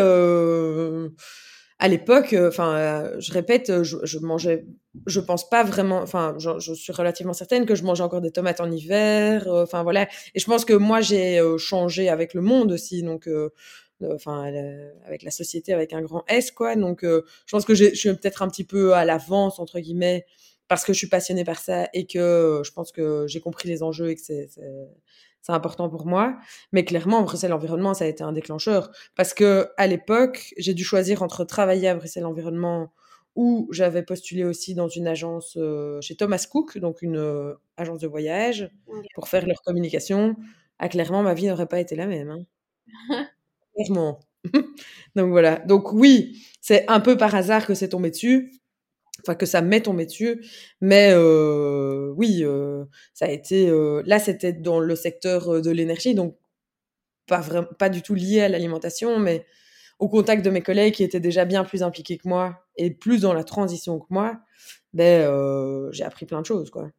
à 1.79 1.89
l'époque, 1.89 2.33
euh, 2.33 2.49
enfin, 2.49 2.77
euh, 2.77 3.21
je 3.21 3.33
répète, 3.33 3.69
euh, 3.69 3.85
je, 3.85 4.19
mangeais, 4.19 4.65
je 5.07 5.21
pense 5.21 5.49
pas 5.49 5.63
vraiment, 5.63 5.99
enfin, 5.99 6.35
je, 6.39 6.59
je, 6.59 6.73
suis 6.73 6.93
relativement 6.93 7.35
certaine 7.35 7.67
que 7.67 7.75
je 7.75 7.85
mangeais 7.85 8.03
encore 8.03 8.23
des 8.23 8.31
tomates 8.31 8.61
en 8.61 8.71
hiver, 8.71 9.47
enfin 9.49 9.83
voilà. 9.83 10.09
Et 10.35 10.41
je 10.41 10.47
pense 10.47 10.65
que 10.65 10.73
moi 10.73 11.01
j'ai 11.03 11.41
changé 11.59 12.09
avec 12.09 12.33
le 12.33 12.41
monde 12.41 12.73
aussi, 12.73 13.03
donc, 13.03 13.29
enfin, 14.03 14.51
avec 15.07 15.23
la 15.23 15.31
société 15.31 15.75
avec 15.75 15.93
un 15.93 16.01
grand 16.01 16.25
S 16.29 16.51
quoi. 16.51 16.77
Donc, 16.77 17.01
je 17.03 17.23
pense 17.51 17.67
que 17.67 17.75
je 17.75 17.95
suis 17.95 18.11
peut-être 18.15 18.43
un 18.43 18.49
petit 18.49 18.65
peu 18.65 18.95
à 18.95 19.05
l'avance 19.05 19.59
entre 19.59 19.79
guillemets 19.81 20.25
parce 20.69 20.85
que 20.85 20.93
je 20.93 20.99
suis 20.99 21.09
passionnée 21.09 21.45
par 21.45 21.59
ça 21.59 21.89
et 21.93 22.07
que 22.07 22.63
je 22.65 22.73
pense 22.73 22.91
que 22.91 23.27
j'ai 23.29 23.41
compris 23.41 23.69
les 23.69 23.83
enjeux 23.83 24.09
et 24.11 24.15
que 24.17 24.23
c'est 24.23 24.49
c'est 25.47 25.53
important 25.53 25.89
pour 25.89 26.07
moi. 26.07 26.37
Mais 26.73 26.85
clairement, 26.85 27.23
Bruxelles 27.23 27.53
Environnement, 27.53 27.95
ça 27.95 28.05
a 28.05 28.09
été 28.09 28.25
un 28.25 28.33
déclencheur. 28.33 28.91
Parce 29.15 29.33
que 29.33 29.69
à 29.77 29.87
l'époque, 29.87 30.53
j'ai 30.59 30.75
dû 30.75 30.83
choisir 30.83 31.23
entre 31.23 31.45
travailler 31.45 31.89
à 31.89 31.95
Bruxelles 31.95 32.27
Environnement 32.27 32.93
ou 33.37 33.69
j'avais 33.71 34.03
postulé 34.03 34.43
aussi 34.43 34.75
dans 34.75 34.89
une 34.89 35.07
agence 35.07 35.57
euh, 35.57 36.01
chez 36.01 36.17
Thomas 36.17 36.45
Cook, 36.51 36.79
donc 36.79 37.01
une 37.01 37.19
euh, 37.19 37.55
agence 37.77 38.01
de 38.01 38.09
voyage, 38.09 38.69
okay. 38.89 39.09
pour 39.15 39.29
faire 39.29 39.47
leur 39.47 39.63
communication. 39.63 40.35
Ah, 40.81 40.89
clairement, 40.89 41.23
ma 41.23 41.35
vie 41.35 41.47
n'aurait 41.47 41.69
pas 41.69 41.79
été 41.79 41.95
la 41.95 42.09
même. 42.09 42.31
Hein. 42.31 43.27
clairement. 43.77 44.19
donc 45.15 45.31
voilà. 45.31 45.59
Donc 45.61 45.93
oui, 45.93 46.45
c'est 46.61 46.91
un 46.91 46.99
peu 46.99 47.17
par 47.17 47.37
hasard 47.37 47.67
que 47.67 47.75
c'est 47.75 47.91
tombé 47.91 48.11
dessus 48.11 48.51
enfin 49.27 49.35
que 49.35 49.47
ça 49.47 49.61
m'est 49.63 49.83
tombé 49.83 50.07
dessus. 50.07 50.45
Mais 50.81 51.15
oui, 52.17 52.45
ça 53.15 53.27
a 53.27 53.31
été. 53.31 53.71
Là, 54.05 54.19
c'était 54.19 54.53
dans 54.53 54.81
le 54.81 54.97
secteur 54.97 55.61
de 55.61 55.71
l'énergie, 55.71 56.15
donc 56.15 56.37
pas 57.27 57.41
vraiment, 57.41 57.69
pas 57.79 57.89
du 57.89 58.03
tout 58.03 58.15
lié 58.15 58.43
à 58.43 58.49
l'alimentation, 58.49 59.19
mais 59.19 59.45
au 59.99 60.09
contact 60.09 60.45
de 60.45 60.51
mes 60.51 60.63
collègues 60.63 60.95
qui 60.95 61.03
étaient 61.05 61.21
déjà 61.21 61.45
bien 61.45 61.65
plus 61.65 61.83
impliqués 61.83 62.19
que 62.19 62.29
moi 62.29 62.65
et 62.77 62.91
plus 62.91 63.23
dans 63.23 63.33
la 63.33 63.45
transition 63.45 63.99
que 63.99 64.07
moi, 64.11 64.39
ben 64.93 65.91
j'ai 65.93 66.05
appris 66.05 66.27
plein 66.27 66.41
de 66.41 66.47
choses, 66.47 66.71
quoi. 66.71 66.91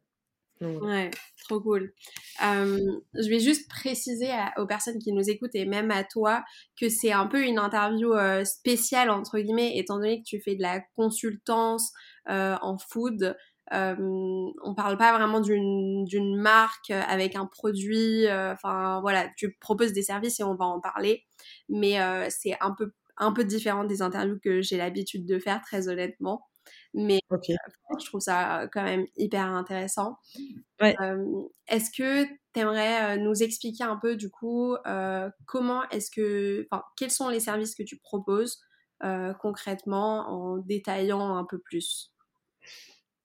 Donc, 0.60 0.82
ouais, 0.82 1.10
trop 1.44 1.60
cool. 1.60 1.92
Je 2.40 3.28
vais 3.28 3.40
juste 3.40 3.68
préciser 3.68 4.30
aux 4.56 4.66
personnes 4.66 4.98
qui 4.98 5.12
nous 5.12 5.28
écoutent 5.28 5.54
et 5.54 5.64
même 5.64 5.90
à 5.90 6.04
toi 6.04 6.44
que 6.80 6.88
c'est 6.88 7.12
un 7.12 7.26
peu 7.26 7.42
une 7.42 7.58
interview 7.58 8.12
spéciale 8.44 9.10
entre 9.10 9.38
guillemets 9.38 9.76
étant 9.76 9.96
donné 9.96 10.20
que 10.20 10.26
tu 10.26 10.40
fais 10.40 10.54
de 10.54 10.62
la 10.62 10.80
consultance 10.96 11.92
en 12.26 12.76
food. 12.78 13.36
on 13.70 14.74
parle 14.76 14.96
pas 14.96 15.16
vraiment 15.16 15.40
d'une 15.40 16.36
marque 16.40 16.90
avec 16.90 17.36
un 17.36 17.46
produit. 17.46 18.26
Enfin 18.28 19.00
voilà, 19.00 19.28
tu 19.36 19.56
proposes 19.60 19.92
des 19.92 20.02
services 20.02 20.40
et 20.40 20.44
on 20.44 20.54
va 20.54 20.64
en 20.64 20.80
parler, 20.80 21.24
mais 21.68 21.98
c'est 22.30 22.56
un 22.60 22.72
peu 22.72 22.92
un 23.18 23.32
peu 23.32 23.44
différent 23.44 23.84
des 23.84 24.00
interviews 24.02 24.38
que 24.42 24.62
j'ai 24.62 24.76
l'habitude 24.76 25.26
de 25.26 25.38
faire 25.38 25.60
très 25.60 25.88
honnêtement. 25.88 26.46
Mais 26.94 27.20
okay. 27.30 27.54
euh, 27.54 27.96
je 28.00 28.06
trouve 28.06 28.20
ça 28.20 28.66
quand 28.72 28.82
même 28.82 29.06
hyper 29.16 29.44
intéressant. 29.44 30.18
Ouais. 30.80 30.96
Est-ce 31.68 31.90
que 31.90 32.24
tu 32.24 32.60
aimerais 32.60 33.18
nous 33.18 33.42
expliquer 33.42 33.84
un 33.84 33.96
peu 33.96 34.16
du 34.16 34.30
coup 34.30 34.76
comment 35.46 35.88
est-ce 35.90 36.10
que, 36.10 36.66
enfin, 36.70 36.82
quels 36.96 37.10
sont 37.10 37.28
les 37.28 37.40
services 37.40 37.74
que 37.74 37.82
tu 37.82 37.98
proposes 37.98 38.60
concrètement 39.40 40.28
en 40.28 40.56
détaillant 40.58 41.36
un 41.36 41.44
peu 41.44 41.58
plus? 41.58 42.12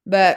Bah, 0.06 0.36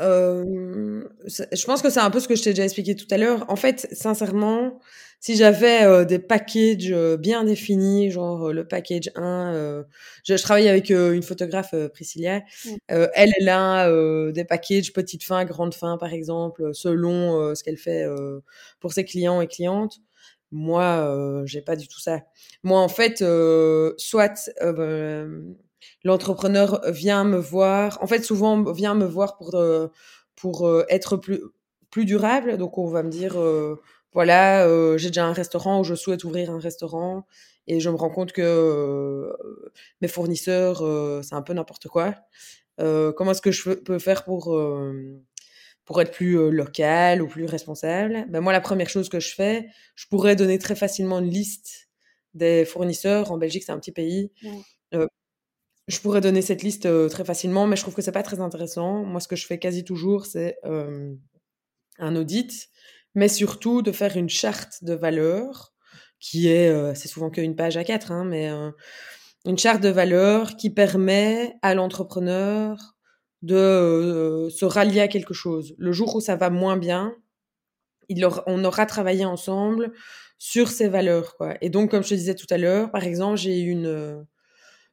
euh, 0.00 1.04
je 1.26 1.64
pense 1.64 1.82
que 1.82 1.90
c'est 1.90 2.00
un 2.00 2.10
peu 2.10 2.20
ce 2.20 2.28
que 2.28 2.34
je 2.34 2.42
t'ai 2.42 2.50
déjà 2.50 2.64
expliqué 2.64 2.96
tout 2.96 3.06
à 3.10 3.18
l'heure. 3.18 3.44
En 3.48 3.56
fait, 3.56 3.88
sincèrement, 3.92 4.80
si 5.20 5.36
j'avais 5.36 5.82
euh, 5.84 6.04
des 6.04 6.18
packages 6.18 6.94
bien 7.18 7.44
définis, 7.44 8.10
genre 8.10 8.52
le 8.52 8.66
package 8.66 9.10
1, 9.14 9.54
euh, 9.54 9.82
je, 10.24 10.36
je, 10.36 10.42
travaille 10.42 10.68
avec 10.68 10.90
une 10.90 11.22
photographe, 11.22 11.74
Priscilla. 11.92 12.42
Elle, 12.88 13.32
elle 13.36 13.48
a 13.48 13.90
des 14.32 14.44
packages 14.44 14.92
petite 14.92 15.24
fin, 15.24 15.44
grande 15.44 15.74
fin, 15.74 15.98
par 15.98 16.12
exemple, 16.12 16.70
selon 16.72 17.54
ce 17.54 17.62
qu'elle 17.62 17.78
fait 17.78 18.06
pour 18.80 18.92
ses 18.92 19.04
clients 19.04 19.40
et 19.40 19.46
clientes. 19.46 19.98
Moi, 20.52 21.44
j'ai 21.44 21.62
pas 21.62 21.76
du 21.76 21.86
tout 21.86 22.00
ça. 22.00 22.20
Moi, 22.62 22.80
en 22.80 22.88
fait, 22.88 23.18
soit 23.98 24.50
l'entrepreneur 26.04 26.80
vient 26.86 27.24
me 27.24 27.38
voir. 27.38 27.98
En 28.02 28.06
fait, 28.06 28.24
souvent, 28.24 28.62
vient 28.72 28.94
me 28.94 29.04
voir 29.04 29.36
pour, 29.36 29.54
euh, 29.54 29.88
pour 30.36 30.66
euh, 30.66 30.84
être 30.88 31.16
plus, 31.16 31.40
plus 31.90 32.04
durable. 32.04 32.56
Donc, 32.56 32.78
on 32.78 32.86
va 32.86 33.02
me 33.02 33.10
dire, 33.10 33.38
euh, 33.38 33.76
voilà, 34.12 34.66
j'ai 34.96 35.08
déjà 35.08 35.26
un 35.26 35.32
restaurant 35.32 35.80
ou 35.80 35.84
je 35.84 35.94
souhaite 35.94 36.24
ouvrir 36.24 36.50
un 36.50 36.58
restaurant. 36.58 37.26
Et 37.66 37.78
je 37.78 37.88
me 37.90 37.96
rends 37.96 38.10
compte 38.10 38.32
que 38.32 39.32
mes 40.00 40.08
fournisseurs, 40.08 40.78
c'est 41.22 41.34
un 41.34 41.42
peu 41.42 41.52
n'importe 41.52 41.86
quoi. 41.86 42.14
comment 42.78 43.30
est-ce 43.30 43.42
que 43.42 43.52
je 43.52 43.70
peux 43.70 44.00
faire 44.00 44.24
pour, 44.24 44.58
pour 45.84 46.00
être 46.00 46.10
plus 46.10 46.50
local 46.50 47.22
ou 47.22 47.28
plus 47.28 47.44
responsable? 47.44 48.26
Ben 48.30 48.40
Moi, 48.40 48.52
la 48.52 48.60
première 48.60 48.88
chose 48.88 49.08
que 49.08 49.20
je 49.20 49.32
fais, 49.32 49.68
je 49.94 50.06
pourrais 50.08 50.34
donner 50.34 50.58
très 50.58 50.74
facilement 50.74 51.20
une 51.20 51.30
liste 51.30 51.88
des 52.34 52.64
fournisseurs. 52.64 53.30
En 53.30 53.38
Belgique, 53.38 53.62
c'est 53.64 53.72
un 53.72 53.78
petit 53.78 53.92
pays. 53.92 54.32
Ouais. 54.92 55.06
Je 55.90 55.98
pourrais 55.98 56.20
donner 56.20 56.40
cette 56.40 56.62
liste 56.62 56.86
euh, 56.86 57.08
très 57.08 57.24
facilement, 57.24 57.66
mais 57.66 57.74
je 57.74 57.82
trouve 57.82 57.94
que 57.94 58.02
c'est 58.02 58.12
pas 58.12 58.22
très 58.22 58.38
intéressant. 58.38 59.02
Moi, 59.02 59.18
ce 59.18 59.26
que 59.26 59.34
je 59.34 59.44
fais 59.44 59.58
quasi 59.58 59.82
toujours, 59.82 60.24
c'est 60.24 60.56
euh, 60.64 61.12
un 61.98 62.14
audit, 62.14 62.68
mais 63.16 63.26
surtout 63.26 63.82
de 63.82 63.90
faire 63.90 64.16
une 64.16 64.28
charte 64.28 64.84
de 64.84 64.94
valeurs 64.94 65.74
qui 66.20 66.46
est, 66.46 66.68
euh, 66.68 66.94
c'est 66.94 67.08
souvent 67.08 67.28
qu'une 67.28 67.56
page 67.56 67.76
à 67.76 67.82
quatre, 67.82 68.12
hein, 68.12 68.24
mais 68.24 68.48
une 69.44 69.58
charte 69.58 69.82
de 69.82 69.88
valeurs 69.88 70.54
qui 70.56 70.70
permet 70.70 71.56
à 71.60 71.74
l'entrepreneur 71.74 72.76
de 73.42 74.46
se 74.48 74.64
rallier 74.66 75.00
à 75.00 75.08
quelque 75.08 75.34
chose. 75.34 75.74
Le 75.76 75.90
jour 75.90 76.14
où 76.14 76.20
ça 76.20 76.36
va 76.36 76.50
moins 76.50 76.76
bien, 76.76 77.16
il 78.08 78.24
aura, 78.24 78.44
on 78.46 78.64
aura 78.64 78.86
travaillé 78.86 79.24
ensemble 79.24 79.92
sur 80.38 80.68
ces 80.68 80.88
valeurs, 80.88 81.36
quoi. 81.36 81.56
Et 81.62 81.68
donc, 81.68 81.90
comme 81.90 82.04
je 82.04 82.10
te 82.10 82.14
disais 82.14 82.36
tout 82.36 82.46
à 82.50 82.58
l'heure, 82.58 82.92
par 82.92 83.02
exemple, 83.02 83.38
j'ai 83.38 83.58
une 83.58 84.24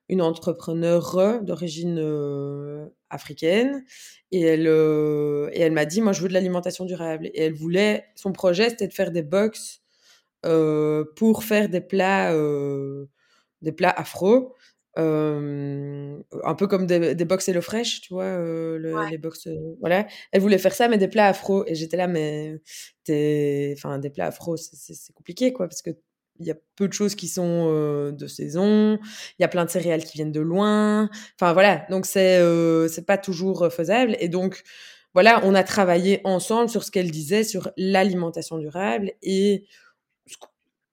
une 0.10 0.22
entrepreneure 0.22 1.42
d'origine 1.44 1.98
euh, 2.00 2.88
africaine 3.10 3.84
et 4.32 4.42
elle 4.42 4.68
euh, 4.68 5.50
et 5.54 5.62
elle 5.62 5.74
m'a 5.74 5.86
dit 5.86 6.02
moi 6.02 6.14
je 6.14 6.22
veux 6.22 6.30
de 6.30 6.34
l'alimentation 6.34 6.86
durable 6.86 7.28
et 7.28 7.42
elle 7.42 7.54
voulait 7.54 8.06
son 8.16 8.32
projet 8.32 8.70
c'était 8.70 8.88
de 8.88 8.94
faire 8.94 9.12
des 9.12 9.24
box 9.24 9.82
euh, 10.46 11.04
pour 11.16 11.44
faire 11.44 11.70
des 11.70 11.82
plats 11.82 12.34
des 13.62 13.72
plats 13.72 13.92
afro 13.92 14.56
un 14.96 16.56
peu 16.58 16.68
comme 16.68 16.88
des, 16.88 17.14
des 17.14 17.26
box 17.26 17.50
Hello 17.50 17.62
Fresh 17.62 18.02
tu 18.02 18.14
vois 18.14 18.38
le, 18.38 18.94
ouais. 18.96 19.12
les 19.12 19.18
box 19.18 19.48
voilà 19.80 20.08
elle 20.32 20.42
voulait 20.42 20.58
faire 20.58 20.74
ça 20.74 20.88
mais 20.88 20.98
des 20.98 21.08
plats 21.08 21.28
afro 21.28 21.66
et 21.68 21.76
j'étais 21.76 21.98
là 21.98 22.08
mais 22.08 22.60
enfin 23.74 24.00
des 24.00 24.10
plats 24.10 24.28
afro 24.28 24.56
c'est 24.58 25.14
compliqué 25.14 25.54
quoi 25.54 25.68
parce 25.68 25.82
que 25.82 25.92
y 26.40 26.52
a 26.52 26.56
peu 26.76 26.88
de 26.88 26.94
choses 26.94 27.16
qui 27.16 27.28
sont 27.28 27.68
de 28.12 28.28
saison. 28.28 29.00
Il 29.40 29.42
y 29.42 29.46
a 29.46 29.48
plein 29.48 29.66
de 29.66 29.70
céréales 29.70 30.04
qui 30.04 30.18
viennent 30.18 30.32
de 30.32 30.42
loin. 30.42 31.10
Enfin 31.40 31.54
voilà, 31.54 31.86
donc 31.90 32.06
c'est 32.06 32.40
c'est 32.90 33.06
pas 33.06 33.18
toujours 33.18 33.72
faisable. 33.72 34.16
Et 34.20 34.30
donc 34.30 34.64
voilà, 35.14 35.42
on 35.44 35.56
a 35.56 35.64
travaillé 35.64 36.22
ensemble 36.26 36.70
sur 36.70 36.84
ce 36.84 36.92
qu'elle 36.92 37.10
disait 37.10 37.44
sur 37.44 37.72
l'alimentation 37.78 38.58
durable 38.58 39.14
et 39.24 39.66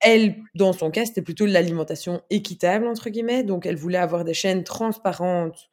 elle, 0.00 0.36
dans 0.54 0.72
son 0.74 0.90
cas, 0.90 1.06
c'était 1.06 1.22
plutôt 1.22 1.46
l'alimentation 1.46 2.22
équitable 2.30 2.86
entre 2.86 3.10
guillemets. 3.10 3.42
Donc 3.42 3.66
elle 3.66 3.76
voulait 3.76 3.98
avoir 3.98 4.24
des 4.24 4.34
chaînes 4.34 4.64
transparentes 4.64 5.68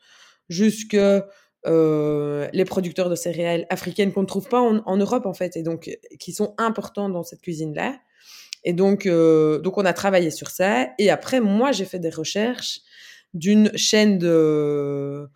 jusque 0.50 0.98
les 1.66 2.66
producteurs 2.66 3.10
de 3.10 3.16
céréales 3.16 3.68
africaines 3.70 4.12
qu'on 4.14 4.22
ne 4.22 4.28
trouve 4.28 4.48
pas 4.48 4.62
en, 4.62 4.98
Europe 4.98 5.26
en 5.26 5.34
fait 5.34 5.56
et 5.58 5.64
donc 5.64 5.96
qui 6.20 6.34
sont 6.34 6.56
importants 6.58 7.10
dans 7.10 7.24
cette 7.24 7.42
cuisine 7.42 7.74
là. 7.76 8.00
Et 8.64 8.74
donc, 8.74 9.06
euh, 9.06 9.60
donc 9.60 9.78
on 9.78 9.86
a 9.86 9.94
travaillé 9.94 10.32
sur 10.32 10.50
ça. 10.50 10.90
Et 11.00 11.10
après, 11.10 11.40
moi, 11.40 11.72
j'ai 11.72 11.86
fait 11.86 12.00
des 12.00 12.10
recherches 12.10 12.82
d'une 13.34 13.76
chaîne 13.78 14.18
de, 14.18 15.28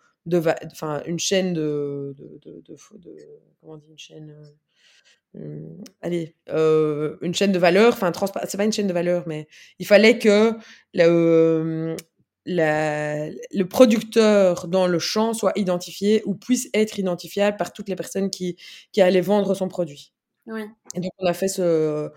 enfin, 0.66 1.02
une 1.06 1.18
chaîne 1.18 1.52
de, 1.54 2.14
comment 3.60 3.74
on 3.74 3.76
dit, 3.76 3.88
une 3.90 3.98
chaîne, 3.98 4.36
euh, 5.36 5.68
allez, 6.02 6.36
une 6.48 7.34
chaîne 7.34 7.52
de 7.52 7.58
valeur. 7.58 7.94
Enfin, 7.94 8.12
c'est 8.46 8.56
pas 8.56 8.64
une 8.64 8.72
chaîne 8.72 8.86
de 8.86 8.92
valeur, 8.92 9.24
mais 9.26 9.48
il 9.78 9.86
fallait 9.86 10.18
que 10.18 10.52
le, 10.94 11.96
producteur 13.68 14.68
dans 14.68 14.86
le 14.86 14.98
champ 14.98 15.34
soit 15.34 15.52
identifié 15.56 16.22
ou 16.26 16.34
puisse 16.34 16.68
être 16.74 16.98
identifiable 16.98 17.56
par 17.56 17.72
toutes 17.72 17.88
les 17.88 17.96
personnes 17.96 18.30
qui 18.30 18.56
allaient 18.98 19.20
vendre 19.20 19.54
son 19.54 19.68
produit. 19.68 20.12
Oui. 20.46 20.62
Et 20.94 21.00
donc, 21.00 21.12
on 21.18 21.26
a 21.26 21.32
fait 21.32 21.48
ce. 21.48 22.10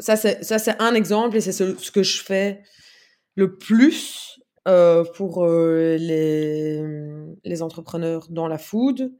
Ça, 0.00 0.16
c'est, 0.16 0.80
un 0.80 0.94
exemple 0.94 1.36
et 1.36 1.40
c'est 1.40 1.52
ce, 1.52 1.90
que 1.90 2.02
je 2.02 2.22
fais 2.22 2.62
le 3.36 3.56
plus 3.56 4.40
euh, 4.66 5.04
pour 5.14 5.44
euh, 5.44 5.96
les, 5.96 6.82
les 7.44 7.62
entrepreneurs 7.62 8.26
dans 8.30 8.48
la 8.48 8.58
food. 8.58 9.12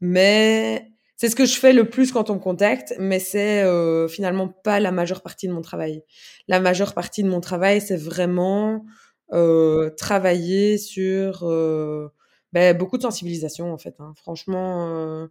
Mais 0.00 0.90
c'est 1.16 1.28
ce 1.28 1.36
que 1.36 1.44
je 1.44 1.58
fais 1.58 1.72
le 1.72 1.90
plus 1.90 2.12
quand 2.12 2.30
on 2.30 2.36
me 2.36 2.40
contacte, 2.40 2.94
mais 2.98 3.18
c'est 3.18 3.62
euh, 3.62 4.08
finalement 4.08 4.48
pas 4.48 4.80
la 4.80 4.92
majeure 4.92 5.22
partie 5.22 5.48
de 5.48 5.52
mon 5.52 5.62
travail. 5.62 6.02
La 6.46 6.60
majeure 6.60 6.94
partie 6.94 7.22
de 7.22 7.28
mon 7.28 7.40
travail, 7.40 7.80
c'est 7.80 7.96
vraiment 7.96 8.84
travailler 9.98 10.78
sur 10.78 11.46
ben, 12.54 12.74
beaucoup 12.74 12.96
de 12.96 13.02
sensibilisation 13.02 13.70
en 13.74 13.76
fait. 13.76 13.94
Hein. 13.98 14.14
Franchement, 14.16 15.28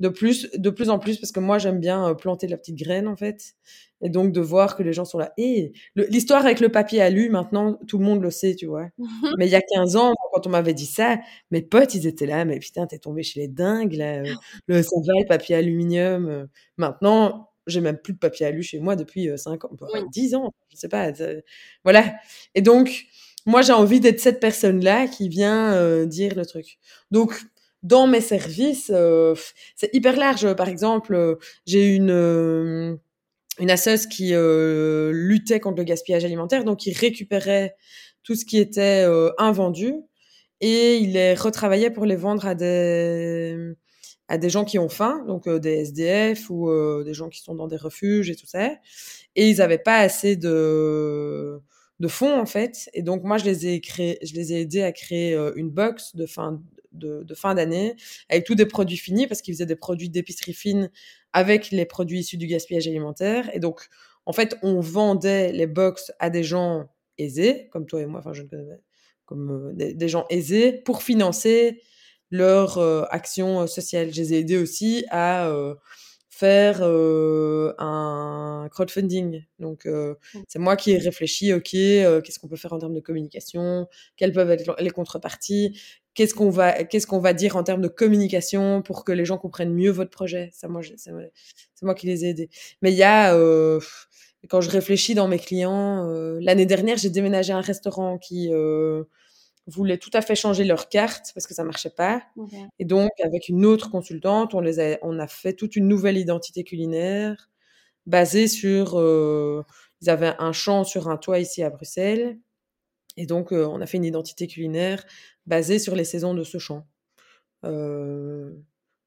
de 0.00 0.08
plus, 0.08 0.50
de 0.52 0.70
plus 0.70 0.90
en 0.90 0.98
plus, 0.98 1.18
parce 1.18 1.32
que 1.32 1.40
moi 1.40 1.58
j'aime 1.58 1.80
bien 1.80 2.14
planter 2.14 2.46
la 2.46 2.56
petite 2.56 2.76
graine 2.76 3.08
en 3.08 3.16
fait, 3.16 3.54
et 4.02 4.08
donc 4.10 4.32
de 4.32 4.40
voir 4.40 4.76
que 4.76 4.82
les 4.82 4.92
gens 4.92 5.04
sont 5.04 5.18
là. 5.18 5.32
Et 5.38 5.72
l'histoire 5.94 6.44
avec 6.44 6.60
le 6.60 6.68
papier 6.70 7.00
alu, 7.00 7.30
maintenant 7.30 7.78
tout 7.88 7.98
le 7.98 8.04
monde 8.04 8.22
le 8.22 8.30
sait, 8.30 8.54
tu 8.54 8.66
vois. 8.66 8.88
mais 9.38 9.46
il 9.46 9.50
y 9.50 9.56
a 9.56 9.62
15 9.62 9.96
ans, 9.96 10.14
quand 10.32 10.46
on 10.46 10.50
m'avait 10.50 10.74
dit 10.74 10.86
ça, 10.86 11.18
mes 11.50 11.62
potes 11.62 11.94
ils 11.94 12.06
étaient 12.06 12.26
là, 12.26 12.44
mais 12.44 12.58
putain 12.58 12.86
t'es 12.86 12.98
tombé 12.98 13.22
chez 13.22 13.40
les 13.40 13.48
dingues 13.48 13.94
là, 13.94 14.22
le 14.66 14.82
ça 14.82 14.90
le 14.96 15.26
papier 15.26 15.56
aluminium. 15.56 16.48
Maintenant 16.76 17.50
j'ai 17.66 17.80
même 17.80 17.98
plus 17.98 18.12
de 18.12 18.18
papier 18.18 18.46
alu 18.46 18.62
chez 18.62 18.78
moi 18.78 18.94
depuis 18.96 19.28
5 19.36 19.64
ans, 19.64 19.70
10 20.12 20.34
ans, 20.36 20.52
je 20.70 20.76
sais 20.76 20.88
pas. 20.88 21.12
Voilà. 21.84 22.14
Et 22.54 22.62
donc 22.62 23.06
moi, 23.46 23.62
j'ai 23.62 23.72
envie 23.72 24.00
d'être 24.00 24.20
cette 24.20 24.40
personne-là 24.40 25.06
qui 25.06 25.28
vient 25.28 25.72
euh, 25.72 26.04
dire 26.04 26.34
le 26.34 26.44
truc. 26.44 26.78
Donc, 27.12 27.40
dans 27.86 28.06
mes 28.06 28.20
services, 28.20 28.90
euh, 28.92 29.34
c'est 29.76 29.94
hyper 29.94 30.16
large. 30.16 30.54
Par 30.54 30.68
exemple, 30.68 31.14
euh, 31.14 31.36
j'ai 31.66 31.94
une 31.94 32.98
une 33.58 33.70
asseuse 33.70 34.06
qui 34.06 34.32
luttait 34.34 35.60
contre 35.60 35.78
le 35.78 35.84
gaspillage 35.84 36.26
alimentaire, 36.26 36.64
donc 36.64 36.84
il 36.84 36.92
récupérait 36.92 37.74
tout 38.22 38.34
ce 38.34 38.44
qui 38.44 38.58
était 38.58 39.06
invendu 39.38 39.94
et 40.60 40.96
il 40.98 41.12
les 41.14 41.32
retravaillait 41.32 41.90
pour 41.90 42.04
les 42.04 42.16
vendre 42.16 42.46
à 42.46 42.54
des 42.54 43.56
à 44.28 44.36
des 44.36 44.50
gens 44.50 44.66
qui 44.66 44.78
ont 44.78 44.90
faim, 44.90 45.24
donc 45.26 45.48
des 45.48 45.76
SDF 45.86 46.50
ou 46.50 46.70
des 47.02 47.14
gens 47.14 47.30
qui 47.30 47.40
sont 47.40 47.54
dans 47.54 47.66
des 47.66 47.78
refuges 47.78 48.28
et 48.28 48.36
tout 48.36 48.46
ça. 48.46 48.72
Et 49.36 49.48
ils 49.48 49.56
n'avaient 49.58 49.78
pas 49.78 50.00
assez 50.00 50.36
de 50.36 51.62
de 52.00 52.08
fonds 52.08 52.38
en 52.38 52.46
fait. 52.46 52.88
Et 52.94 53.02
donc 53.02 53.22
moi 53.24 53.38
je 53.38 53.44
les 53.44 53.66
ai 53.66 53.80
créés, 53.80 54.18
je 54.22 54.34
les 54.34 54.52
ai 54.52 54.60
aidés 54.62 54.82
à 54.82 54.92
créer 54.92 55.34
euh, 55.34 55.52
une 55.56 55.70
box 55.70 56.14
de 56.16 56.26
fin 56.26 56.60
de, 56.96 57.22
de 57.22 57.34
fin 57.34 57.54
d'année 57.54 57.96
avec 58.28 58.44
tous 58.44 58.54
des 58.54 58.66
produits 58.66 58.96
finis 58.96 59.26
parce 59.26 59.42
qu'ils 59.42 59.54
faisaient 59.54 59.66
des 59.66 59.76
produits 59.76 60.08
d'épicerie 60.08 60.54
fine 60.54 60.90
avec 61.32 61.70
les 61.70 61.86
produits 61.86 62.20
issus 62.20 62.36
du 62.36 62.46
gaspillage 62.46 62.86
alimentaire. 62.88 63.50
Et 63.54 63.60
donc 63.60 63.88
en 64.24 64.32
fait 64.32 64.56
on 64.62 64.80
vendait 64.80 65.52
les 65.52 65.66
box 65.66 66.12
à 66.18 66.30
des 66.30 66.42
gens 66.42 66.88
aisés 67.18 67.68
comme 67.72 67.86
toi 67.86 68.00
et 68.00 68.06
moi, 68.06 68.20
enfin 68.20 68.32
je 68.32 68.42
ne 68.42 68.48
connais 68.48 68.80
comme 69.24 69.72
euh, 69.80 69.92
des, 69.94 70.08
gens 70.08 70.24
aisés 70.30 70.72
pour 70.72 71.02
financer 71.02 71.82
leur 72.30 72.78
euh, 72.78 73.02
action 73.10 73.66
sociale. 73.66 74.12
Je 74.12 74.20
les 74.20 74.34
ai 74.34 74.38
aidés 74.38 74.58
aussi 74.58 75.04
à 75.10 75.50
faire 76.36 76.80
euh, 76.82 77.72
un 77.78 78.68
crowdfunding. 78.70 79.42
Donc, 79.58 79.86
euh, 79.86 80.14
mmh. 80.34 80.38
c'est 80.48 80.58
moi 80.58 80.76
qui 80.76 80.90
ai 80.90 80.98
réfléchi, 80.98 81.54
OK, 81.54 81.72
euh, 81.72 82.20
qu'est-ce 82.20 82.38
qu'on 82.38 82.48
peut 82.48 82.56
faire 82.56 82.74
en 82.74 82.78
termes 82.78 82.92
de 82.92 83.00
communication 83.00 83.88
Quelles 84.18 84.32
peuvent 84.32 84.50
être 84.50 84.76
les 84.78 84.90
contreparties 84.90 85.80
Qu'est-ce 86.16 86.34
qu'on 86.34 86.50
va, 86.50 86.82
qu'est-ce 86.82 87.06
qu'on 87.06 87.20
va 87.20 87.32
dire 87.32 87.56
en 87.56 87.62
termes 87.62 87.82
de 87.82 87.88
communication 87.88 88.82
pour 88.82 89.04
que 89.04 89.12
les 89.12 89.24
gens 89.24 89.38
comprennent 89.38 89.74
mieux 89.74 89.90
votre 89.90 90.10
projet? 90.10 90.50
Ça, 90.52 90.66
moi, 90.66 90.80
c'est 90.82 91.12
moi 91.82 91.94
qui 91.94 92.06
les 92.06 92.24
ai 92.24 92.30
aidés. 92.30 92.50
Mais 92.82 92.90
il 92.90 92.96
y 92.96 93.04
a, 93.04 93.32
quand 94.48 94.60
je 94.60 94.70
réfléchis 94.70 95.14
dans 95.14 95.28
mes 95.28 95.38
clients, 95.38 96.04
l'année 96.40 96.66
dernière, 96.66 96.96
j'ai 96.96 97.10
déménagé 97.10 97.52
un 97.52 97.60
restaurant 97.60 98.18
qui 98.18 98.50
voulaient 99.66 99.98
tout 99.98 100.10
à 100.14 100.22
fait 100.22 100.34
changer 100.34 100.64
leur 100.64 100.88
carte 100.88 101.32
parce 101.34 101.46
que 101.46 101.52
ça 101.52 101.64
marchait 101.64 101.90
pas. 101.90 102.22
Et 102.78 102.84
donc, 102.84 103.10
avec 103.22 103.48
une 103.48 103.66
autre 103.66 103.90
consultante, 103.90 104.54
on, 104.54 104.60
les 104.60 104.80
a, 104.80 104.98
on 105.02 105.18
a 105.18 105.26
fait 105.26 105.52
toute 105.52 105.76
une 105.76 105.86
nouvelle 105.86 106.16
identité 106.16 106.64
culinaire 106.64 107.50
basée 108.06 108.48
sur... 108.48 108.98
Euh, 108.98 109.62
ils 110.02 110.10
avaient 110.10 110.34
un 110.38 110.52
champ 110.52 110.84
sur 110.84 111.08
un 111.08 111.16
toit 111.16 111.38
ici 111.40 111.62
à 111.62 111.70
Bruxelles. 111.70 112.38
Et 113.16 113.26
donc, 113.26 113.52
euh, 113.52 113.66
on 113.66 113.80
a 113.80 113.86
fait 113.86 113.96
une 113.96 114.04
identité 114.04 114.46
culinaire 114.46 115.04
basée 115.46 115.78
sur 115.78 115.94
les 115.94 116.04
saisons 116.04 116.34
de 116.34 116.44
ce 116.44 116.58
champ. 116.58 116.86
Euh, 117.64 118.52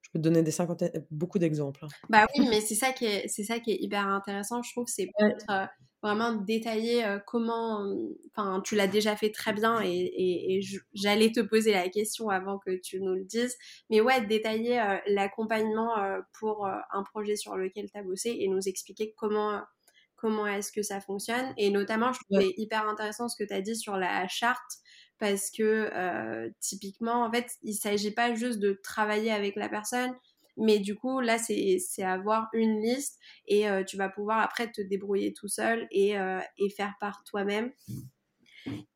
je 0.02 0.10
peux 0.12 0.20
te 0.20 0.24
donner 0.24 0.42
des 0.42 0.52
cinquantaines, 0.52 1.06
beaucoup 1.12 1.40
d'exemples. 1.40 1.86
Hein. 1.86 1.90
Bah 2.10 2.26
oui, 2.36 2.48
mais 2.50 2.62
c'est 2.62 2.76
ça 2.76 2.92
qui 2.92 3.06
est, 3.06 3.28
c'est 3.28 3.44
ça 3.44 3.60
qui 3.60 3.72
est 3.72 3.78
hyper 3.80 4.08
intéressant. 4.08 4.62
Je 4.64 4.72
trouve 4.72 4.86
que 4.86 4.92
c'est 4.92 5.10
peut-être 5.18 5.70
vraiment 6.02 6.34
détailler 6.34 7.06
euh, 7.06 7.20
comment, 7.26 7.86
enfin, 8.36 8.62
tu 8.64 8.76
l'as 8.76 8.88
déjà 8.88 9.16
fait 9.16 9.32
très 9.32 9.54
bien 9.54 9.82
et, 9.84 10.62
j'allais 10.94 11.32
te 11.32 11.40
poser 11.40 11.72
la 11.72 11.90
question 11.90 12.30
avant 12.30 12.58
que 12.60 12.80
tu 12.82 13.02
nous 13.02 13.16
le 13.16 13.24
dises, 13.24 13.56
mais 13.90 14.02
ouais, 14.02 14.26
détailler 14.26 14.80
euh, 14.80 14.98
l'accompagnement 15.08 15.98
euh, 16.00 16.20
pour 16.40 16.68
un 16.68 17.04
projet 17.04 17.36
sur 17.36 17.56
lequel 17.56 17.90
tu 17.92 17.98
as 17.98 18.04
bossé 18.04 18.36
et 18.40 18.48
nous 18.48 18.68
expliquer 18.68 19.14
comment, 19.18 19.62
comment 20.20 20.48
est-ce 20.48 20.72
que 20.72 20.82
ça 20.82 21.00
fonctionne. 21.02 21.54
Et 21.58 21.70
notamment, 21.70 22.14
je 22.14 22.20
trouvais 22.30 22.54
hyper 22.58 22.88
intéressant 22.88 23.28
ce 23.28 23.36
que 23.36 23.48
tu 23.48 23.54
as 23.54 23.62
dit 23.62 23.76
sur 23.76 23.98
la 23.98 24.28
charte 24.28 24.78
parce 25.20 25.52
que 25.52 26.50
typiquement, 26.62 27.26
en 27.26 27.32
fait, 27.32 27.48
il 27.62 27.74
s'agit 27.74 28.12
pas 28.12 28.34
juste 28.36 28.60
de 28.60 28.80
travailler 28.84 29.32
avec 29.32 29.56
la 29.58 29.68
personne, 29.68 30.14
mais 30.60 30.80
du 30.80 30.96
coup, 30.96 31.22
là, 31.22 31.38
c'est 31.38 32.04
avoir 32.04 32.50
une 32.54 32.82
liste 32.82 33.18
et 33.48 33.70
euh, 33.70 33.84
tu 33.84 33.96
vas 33.98 34.10
pouvoir 34.10 34.40
après 34.40 34.70
te 34.70 34.82
débrouiller 34.82 35.34
tout 35.34 35.48
seul 35.48 35.88
et, 35.90 36.20
euh, 36.20 36.40
et 36.58 36.70
faire 36.70 36.94
par 37.00 37.24
toi-même. 37.24 37.72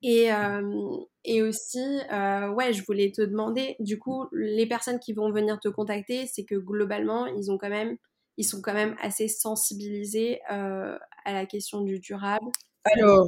Et, 0.02 0.32
euh, 0.34 0.98
et 1.24 1.42
aussi, 1.42 1.80
ouais, 1.80 2.74
je 2.74 2.84
voulais 2.86 3.12
te 3.12 3.22
demander, 3.22 3.78
du 3.80 3.98
coup, 3.98 4.26
les 4.34 4.68
personnes 4.68 5.00
qui 5.00 5.14
vont 5.14 5.32
venir 5.32 5.60
te 5.60 5.70
contacter, 5.70 6.28
c'est 6.28 6.44
que 6.44 6.56
globalement, 6.56 7.26
ils 7.28 7.50
ont 7.50 7.58
quand 7.58 7.70
même, 7.70 7.98
ils 8.38 8.44
sont 8.44 8.62
quand 8.62 8.74
même 8.74 8.96
assez 9.02 9.28
sensibilisés 9.28 10.42
à 10.48 10.98
la 11.26 11.46
question 11.46 11.82
du 11.82 12.00
durable. 12.00 12.48
Alors, 12.86 13.28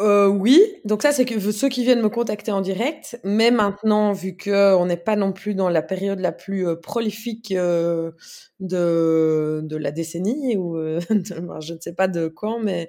euh, 0.00 0.28
oui, 0.28 0.62
donc 0.84 1.02
ça 1.02 1.10
c'est 1.10 1.24
que 1.24 1.40
ceux 1.50 1.68
qui 1.68 1.82
viennent 1.82 2.00
me 2.02 2.08
contacter 2.08 2.52
en 2.52 2.60
direct, 2.60 3.18
mais 3.24 3.50
maintenant 3.50 4.12
vu 4.12 4.36
que 4.36 4.76
on 4.76 4.86
n'est 4.86 4.96
pas 4.96 5.16
non 5.16 5.32
plus 5.32 5.56
dans 5.56 5.68
la 5.68 5.82
période 5.82 6.20
la 6.20 6.30
plus 6.30 6.68
euh, 6.68 6.76
prolifique 6.76 7.50
euh, 7.50 8.12
de 8.60 9.60
de 9.64 9.76
la 9.76 9.90
décennie 9.90 10.56
ou 10.56 10.76
je 11.10 11.74
ne 11.74 11.80
sais 11.80 11.94
pas 11.94 12.06
de 12.06 12.28
quand, 12.28 12.60
mais 12.60 12.88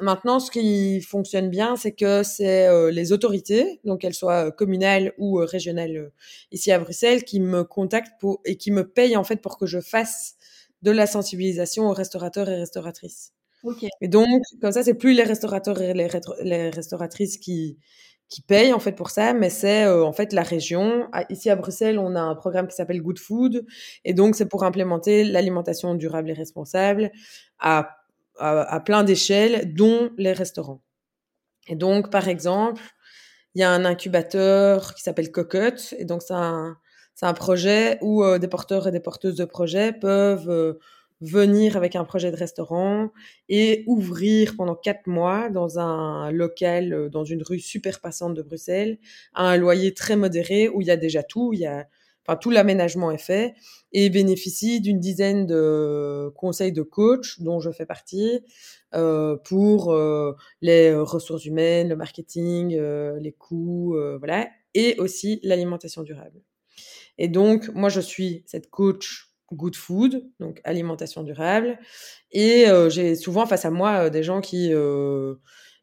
maintenant 0.00 0.40
ce 0.40 0.50
qui 0.50 1.02
fonctionne 1.02 1.50
bien 1.50 1.76
c'est 1.76 1.92
que 1.92 2.22
c'est 2.22 2.90
les 2.90 3.12
autorités, 3.12 3.80
donc 3.84 4.00
qu'elles 4.00 4.14
soient 4.14 4.50
communales 4.50 5.12
ou 5.18 5.34
régionales 5.44 6.10
ici 6.52 6.72
à 6.72 6.78
Bruxelles, 6.78 7.24
qui 7.24 7.40
me 7.40 7.64
contactent 7.64 8.18
pour 8.18 8.40
et 8.46 8.56
qui 8.56 8.70
me 8.70 8.88
payent 8.88 9.16
en 9.18 9.24
fait 9.24 9.42
pour 9.42 9.58
que 9.58 9.66
je 9.66 9.80
fasse 9.80 10.36
de 10.80 10.90
la 10.90 11.06
sensibilisation 11.06 11.88
aux 11.90 11.92
restaurateurs 11.92 12.48
et 12.48 12.56
restauratrices. 12.56 13.32
Et 14.00 14.08
donc, 14.08 14.42
comme 14.60 14.72
ça, 14.72 14.82
c'est 14.82 14.94
plus 14.94 15.12
les 15.12 15.22
restaurateurs 15.22 15.80
et 15.80 15.94
les, 15.94 16.70
restauratrices 16.70 17.38
qui, 17.38 17.78
qui 18.28 18.42
payent 18.42 18.72
en 18.72 18.78
fait 18.78 18.92
pour 18.92 19.10
ça, 19.10 19.32
mais 19.32 19.50
c'est 19.50 19.84
euh, 19.84 20.04
en 20.04 20.12
fait 20.12 20.32
la 20.32 20.42
région. 20.42 21.08
Ici 21.30 21.50
à 21.50 21.56
Bruxelles, 21.56 21.98
on 21.98 22.14
a 22.14 22.20
un 22.20 22.34
programme 22.34 22.68
qui 22.68 22.76
s'appelle 22.76 23.02
Good 23.02 23.18
Food, 23.18 23.64
et 24.04 24.14
donc 24.14 24.34
c'est 24.34 24.48
pour 24.48 24.64
implémenter 24.64 25.24
l'alimentation 25.24 25.94
durable 25.94 26.30
et 26.30 26.34
responsable 26.34 27.10
à 27.58 27.94
à, 28.40 28.78
plein 28.80 29.02
d'échelles, 29.02 29.74
dont 29.74 30.10
les 30.16 30.32
restaurants. 30.32 30.80
Et 31.66 31.74
donc, 31.74 32.10
par 32.10 32.28
exemple, 32.28 32.82
il 33.54 33.60
y 33.60 33.64
a 33.64 33.70
un 33.72 33.84
incubateur 33.84 34.94
qui 34.94 35.02
s'appelle 35.02 35.32
Cocotte, 35.32 35.94
et 35.98 36.04
donc 36.04 36.22
c'est 36.22 36.34
un, 36.34 36.76
un, 37.22 37.34
projet 37.34 37.98
où 38.00 38.24
des 38.38 38.48
porteurs 38.48 38.86
et 38.86 38.92
des 38.92 39.00
porteuses 39.00 39.34
de 39.34 39.44
projets 39.44 39.92
peuvent 39.92 40.78
venir 41.20 41.76
avec 41.76 41.96
un 41.96 42.04
projet 42.04 42.30
de 42.30 42.36
restaurant 42.36 43.10
et 43.48 43.84
ouvrir 43.86 44.54
pendant 44.56 44.74
quatre 44.74 45.06
mois 45.06 45.48
dans 45.50 45.78
un 45.78 46.30
local, 46.30 46.92
euh, 46.92 47.08
dans 47.08 47.24
une 47.24 47.42
rue 47.42 47.60
super 47.60 48.00
passante 48.00 48.34
de 48.34 48.42
Bruxelles, 48.42 48.98
à 49.34 49.50
un 49.50 49.56
loyer 49.56 49.94
très 49.94 50.16
modéré 50.16 50.68
où 50.68 50.80
il 50.80 50.86
y 50.86 50.90
a 50.90 50.96
déjà 50.96 51.22
tout, 51.22 51.52
il 51.52 51.60
y 51.60 51.66
a, 51.66 51.88
enfin, 52.26 52.36
tout 52.36 52.50
l'aménagement 52.50 53.10
est 53.10 53.18
fait 53.18 53.54
et 53.92 54.10
bénéficie 54.10 54.80
d'une 54.80 55.00
dizaine 55.00 55.46
de 55.46 56.30
conseils 56.36 56.72
de 56.72 56.82
coach 56.82 57.40
dont 57.40 57.58
je 57.60 57.70
fais 57.70 57.86
partie 57.86 58.40
euh, 58.94 59.36
pour 59.36 59.92
euh, 59.92 60.34
les 60.62 60.94
ressources 60.94 61.44
humaines, 61.44 61.88
le 61.88 61.96
marketing, 61.96 62.74
euh, 62.74 63.18
les 63.20 63.32
coûts, 63.32 63.96
euh, 63.96 64.18
voilà, 64.18 64.48
et 64.74 64.96
aussi 64.98 65.40
l'alimentation 65.42 66.02
durable. 66.02 66.42
Et 67.18 67.28
donc, 67.28 67.68
moi, 67.74 67.88
je 67.88 68.00
suis 68.00 68.44
cette 68.46 68.70
coach 68.70 69.27
good 69.52 69.76
food, 69.76 70.28
donc 70.40 70.60
alimentation 70.64 71.22
durable. 71.22 71.78
Et 72.32 72.66
j'ai 72.90 73.14
souvent 73.14 73.46
face 73.46 73.64
à 73.64 73.70
moi 73.70 74.10
des 74.10 74.22
gens 74.22 74.40
qui 74.40 74.72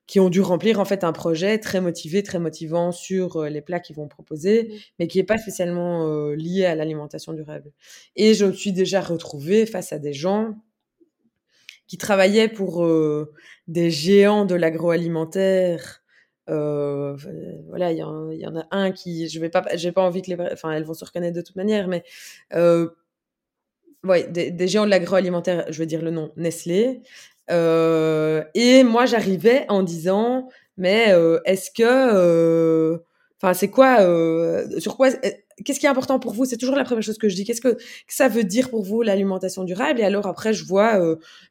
qui 0.08 0.20
ont 0.20 0.30
dû 0.30 0.42
remplir 0.42 0.80
en 0.80 0.86
fait 0.86 1.04
un 1.04 1.14
projet 1.14 1.58
très 1.58 1.82
motivé, 1.82 2.22
très 2.22 2.38
motivant 2.38 2.92
sur 2.92 3.44
les 3.46 3.62
plats 3.62 3.80
qu'ils 3.80 3.96
vont 3.96 4.08
proposer, 4.08 4.64
mmh. 4.64 4.76
mais 5.00 5.08
qui 5.08 5.18
n'est 5.18 5.24
pas 5.24 5.40
spécialement 5.40 6.30
lié 6.30 6.66
à 6.66 6.76
l'alimentation 6.76 7.34
durable. 7.34 7.72
Et 8.16 8.36
je 8.36 8.46
me 8.46 8.54
suis 8.54 8.72
déjà 8.72 9.02
retrouvée 9.02 9.66
face 9.66 9.94
à 9.94 9.98
des 9.98 10.14
gens 10.14 10.56
qui 11.88 11.98
travaillaient 11.98 12.50
pour 12.50 12.86
des 13.68 13.90
géants 13.90 14.46
de 14.46 14.56
l'agroalimentaire. 14.56 16.04
Euh, 16.50 17.16
voilà, 17.68 17.92
il 17.92 17.96
y, 17.96 18.42
y, 18.42 18.48
en 18.48 18.56
a 18.56 18.68
un 18.72 18.92
qui, 18.92 19.28
je 19.30 19.40
vais 19.40 19.50
pas, 19.50 19.66
j'ai 19.76 19.92
pas 19.92 20.04
envie 20.04 20.22
que 20.22 20.32
les, 20.32 20.38
enfin, 20.54 20.72
elles 20.72 20.84
vont 20.84 20.94
se 20.94 21.04
reconnaître 21.04 21.36
de 21.36 21.42
toute 21.42 21.56
manière, 21.56 21.88
mais 21.88 22.04
euh, 22.54 22.90
ouais, 24.06 24.28
des, 24.28 24.68
géants 24.68 24.86
de 24.86 24.90
l'agroalimentaire, 24.90 25.66
je 25.70 25.80
veux 25.80 25.86
dire 25.86 26.02
le 26.02 26.12
nom, 26.12 26.32
Nestlé. 26.38 27.02
Euh, 27.52 28.44
et 28.54 28.84
moi, 28.84 29.06
j'arrivais 29.06 29.66
en 29.70 29.84
disant, 29.84 30.50
mais 30.78 31.08
euh, 31.10 31.40
est-ce 31.46 31.72
que, 31.72 31.84
euh, 31.84 32.98
enfin, 33.42 33.54
c'est 33.54 33.70
quoi, 33.70 33.98
sur 34.80 34.98
quoi, 34.98 35.10
qu'est-ce 35.64 35.80
qui 35.80 35.86
est 35.86 35.90
important 35.90 36.20
pour 36.20 36.34
vous? 36.34 36.46
C'est 36.46 36.58
toujours 36.58 36.76
la 36.76 36.84
première 36.84 37.04
chose 37.04 37.18
que 37.18 37.30
je 37.30 37.36
dis. 37.36 37.46
Qu'est-ce 37.46 37.62
que, 37.62 37.78
ça 38.08 38.28
veut 38.28 38.44
dire 38.44 38.70
pour 38.70 38.84
vous 38.84 39.02
l'alimentation 39.02 39.64
durable? 39.64 40.00
Et 40.00 40.04
alors 40.04 40.28
après, 40.28 40.54
je 40.54 40.66
vois, 40.66 41.00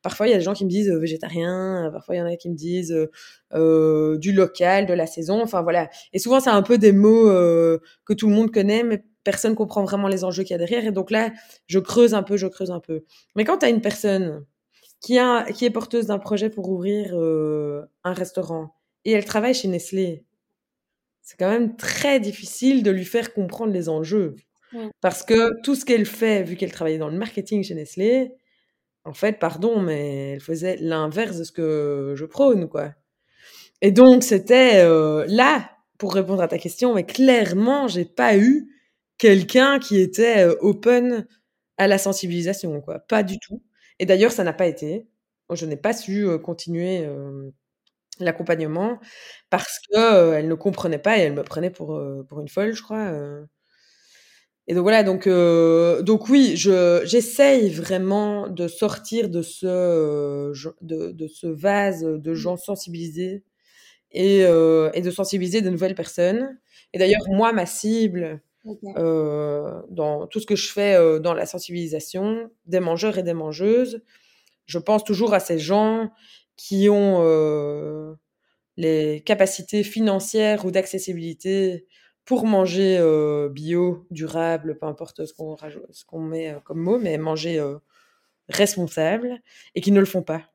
parfois 0.03 0.27
il 0.27 0.31
y 0.31 0.35
a 0.35 0.39
des 0.39 0.45
gens 0.45 0.55
qui 0.55 0.65
me 0.65 0.71
disent 0.71 0.91
végétarien, 0.91 1.91
parfois 1.93 2.15
il 2.15 2.19
y 2.19 2.23
en 2.23 2.27
a 2.27 2.37
qui 2.37 2.51
me 2.51 2.55
disent 2.55 2.95
du 3.53 4.33
local, 4.33 4.87
de 4.87 4.95
la 4.95 5.07
saison. 5.07 5.43
Enfin 5.43 5.63
voilà. 5.63 5.89
Et 6.13 6.19
souvent, 6.19 6.41
c'est 6.41 6.51
un 6.51 6.63
peu 6.63 6.79
des 6.79 6.93
mots 6.93 7.29
que 7.29 8.13
tout 8.13 8.29
le 8.29 8.35
monde 8.35 8.51
connaît, 8.51 8.83
mais 8.83 9.05
personne 9.25 9.55
comprend 9.55 9.83
vraiment 9.83 10.09
les 10.09 10.23
enjeux 10.23 10.45
qu'il 10.45 10.53
y 10.53 10.55
a 10.55 10.59
derrière. 10.59 10.85
Et 10.85 10.93
donc 10.93 11.11
là, 11.11 11.33
je 11.67 11.79
creuse 11.79 12.15
un 12.15 12.23
peu, 12.23 12.37
je 12.37 12.47
creuse 12.47 12.71
un 12.71 12.81
peu. 12.81 13.05
Mais 13.35 13.45
quand 13.45 13.59
tu 13.59 13.67
as 13.67 13.71
une 13.71 13.81
personne 13.81 14.45
qui, 15.01 15.17
est 15.17 15.71
porteuse 15.71 16.07
d'un 16.07 16.19
projet 16.19 16.51
pour 16.51 16.69
ouvrir 16.69 17.11
euh, 17.15 17.83
un 18.05 18.13
restaurant 18.13 18.75
et 19.05 19.13
elle 19.13 19.25
travaille 19.25 19.55
chez 19.55 19.69
Nestlé, 19.69 20.25
c'est 21.25 21.39
quand 21.39 21.51
même 21.51 21.75
très 21.75 22.21
difficile 22.21 22.83
de 22.83 22.91
lui 22.91 23.05
faire 23.05 23.33
comprendre 23.33 23.73
les 23.73 23.89
enjeux. 23.89 24.37
Parce 25.01 25.23
que 25.23 25.61
tout 25.63 25.75
ce 25.75 25.85
qu'elle 25.85 26.05
fait, 26.05 26.43
vu 26.43 26.57
qu'elle 26.57 26.73
travaillait 26.73 26.99
dans 26.99 27.09
le 27.09 27.17
marketing 27.17 27.63
chez 27.63 27.75
Nestlé, 27.75 28.33
en 29.05 29.15
fait, 29.15 29.39
pardon, 29.39 29.81
mais 29.81 30.33
elle 30.33 30.41
faisait 30.41 30.77
l'inverse 30.81 31.39
de 31.39 31.45
ce 31.45 31.53
que 31.53 32.15
je 32.17 32.25
prône, 32.25 32.69
quoi. 32.69 32.93
Et 33.83 33.93
donc, 33.93 34.23
c'était 34.23 34.83
euh, 34.85 35.25
là, 35.29 35.71
pour 35.99 36.15
répondre 36.15 36.43
à 36.43 36.49
ta 36.49 36.59
question, 36.59 36.95
mais 36.95 37.05
clairement, 37.05 37.89
j'ai 37.89 38.05
pas 38.05 38.37
eu 38.37 38.69
quelqu'un 39.17 39.79
qui 39.79 40.01
était 40.01 40.47
open 40.61 41.27
à 41.79 41.87
la 41.87 41.99
sensibilisation, 41.99 42.81
quoi. 42.81 42.99
Pas 42.99 43.23
du 43.23 43.39
tout. 43.39 43.63
Et 43.99 44.07
d'ailleurs, 44.07 44.33
ça 44.33 44.45
n'a 44.45 44.53
pas 44.53 44.67
été. 44.67 45.07
Je 45.53 45.67
n'ai 45.67 45.77
pas 45.77 45.93
su 45.93 46.27
continuer 46.43 47.07
l'accompagnement 48.21 48.99
parce 49.51 49.79
que 49.91 50.35
elle 50.35 50.49
ne 50.49 50.55
comprenait 50.55 50.99
pas 50.99 51.19
et 51.19 51.23
elle 51.23 51.35
me 51.35 51.43
prenait 51.43 51.71
pour 51.71 52.01
pour 52.29 52.41
une 52.41 52.49
folle, 52.49 52.73
je 52.75 52.83
crois. 52.83 53.13
Et 54.67 54.75
donc 54.75 54.83
voilà, 54.83 55.03
donc 55.03 55.29
donc 56.05 56.29
oui, 56.29 56.57
je 56.57 57.03
j'essaye 57.05 57.71
vraiment 57.71 58.49
de 58.49 58.69
sortir 58.69 59.29
de 59.29 59.43
ce 59.43 60.53
de, 60.81 61.13
de 61.13 61.27
ce 61.29 61.47
vase 61.47 62.03
de 62.03 62.31
mmh. 62.31 62.35
gens 62.35 62.57
sensibilisés 62.57 63.45
et 64.13 64.41
et 64.41 65.01
de 65.03 65.11
sensibiliser 65.11 65.61
de 65.61 65.71
nouvelles 65.71 65.95
personnes. 65.95 66.59
Et 66.93 66.99
d'ailleurs, 66.99 67.27
moi, 67.29 67.53
ma 67.53 67.67
cible, 67.67 68.41
dans 68.65 70.27
tout 70.31 70.41
ce 70.41 70.47
que 70.47 70.57
je 70.57 70.73
fais 70.73 71.21
dans 71.21 71.35
la 71.35 71.47
sensibilisation 71.47 72.51
des 72.67 72.81
mangeurs 72.81 73.19
et 73.19 73.23
des 73.23 73.35
mangeuses. 73.35 74.03
Je 74.67 74.79
pense 74.79 75.05
toujours 75.05 75.35
à 75.35 75.41
ces 75.41 75.59
gens 75.59 76.11
qui 76.57 76.89
ont 76.89 77.19
euh, 77.23 78.15
les 78.77 79.23
capacités 79.25 79.83
financières 79.83 80.65
ou 80.65 80.71
d'accessibilité 80.71 81.87
pour 82.25 82.47
manger 82.47 82.99
bio, 83.51 84.07
durable, 84.11 84.79
peu 84.79 84.87
importe 84.87 85.27
ce 85.27 85.35
qu'on 86.05 86.21
met 86.21 86.57
comme 86.65 86.81
mot, 86.81 86.99
mais 86.99 87.19
manger 87.19 87.63
responsable 88.49 89.41
et 89.75 89.81
qui 89.83 89.93
ne 89.93 90.01
le 90.01 90.07
font 90.07 90.23
pas. 90.23 90.55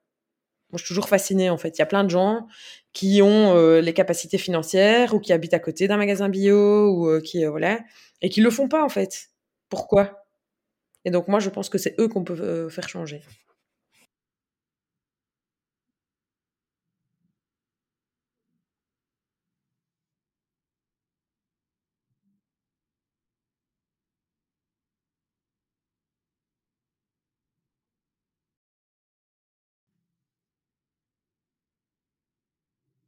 Moi, 0.71 0.77
je 0.77 0.85
suis 0.85 0.89
toujours 0.89 1.09
fascinée, 1.09 1.49
en 1.49 1.57
fait. 1.57 1.77
Il 1.77 1.79
y 1.79 1.81
a 1.81 1.87
plein 1.87 2.03
de 2.03 2.09
gens 2.11 2.47
qui 2.93 3.21
ont 3.23 3.55
euh, 3.55 3.81
les 3.81 3.93
capacités 3.93 4.37
financières 4.37 5.15
ou 5.15 5.19
qui 5.19 5.33
habitent 5.33 5.55
à 5.55 5.59
côté 5.59 5.87
d'un 5.87 5.97
magasin 5.97 6.29
bio 6.29 6.89
ou 6.93 7.07
euh, 7.07 7.21
qui, 7.21 7.43
euh, 7.43 7.49
voilà, 7.49 7.79
et 8.21 8.29
qui 8.29 8.41
le 8.41 8.51
font 8.51 8.67
pas, 8.67 8.83
en 8.83 8.89
fait. 8.89 9.29
Pourquoi? 9.69 10.25
Et 11.05 11.11
donc, 11.11 11.27
moi, 11.27 11.39
je 11.39 11.49
pense 11.49 11.69
que 11.69 11.79
c'est 11.79 11.95
eux 11.99 12.07
qu'on 12.07 12.23
peut 12.23 12.69
faire 12.69 12.87
changer. 12.87 13.21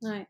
Ouais. 0.02 0.28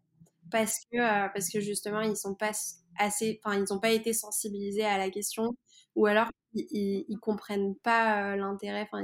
Parce 0.51 0.79
que, 0.91 0.97
euh, 0.97 1.29
parce 1.33 1.49
que 1.49 1.59
justement, 1.61 2.01
ils 2.01 2.17
sont 2.17 2.35
pas 2.35 2.51
assez, 2.97 3.39
enfin, 3.43 3.57
ils 3.57 3.73
n'ont 3.73 3.79
pas 3.79 3.91
été 3.91 4.13
sensibilisés 4.13 4.83
à 4.83 4.97
la 4.97 5.09
question, 5.09 5.55
ou 5.95 6.07
alors 6.07 6.27
ils, 6.53 7.05
ils, 7.07 7.19
comprennent 7.19 7.75
pas 7.83 8.33
euh, 8.33 8.35
l'intérêt. 8.35 8.87
Enfin, 8.91 9.03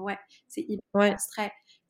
ouais, 0.00 0.18
c'est 0.48 0.62
hyper 0.62 0.82
ouais. 0.94 1.16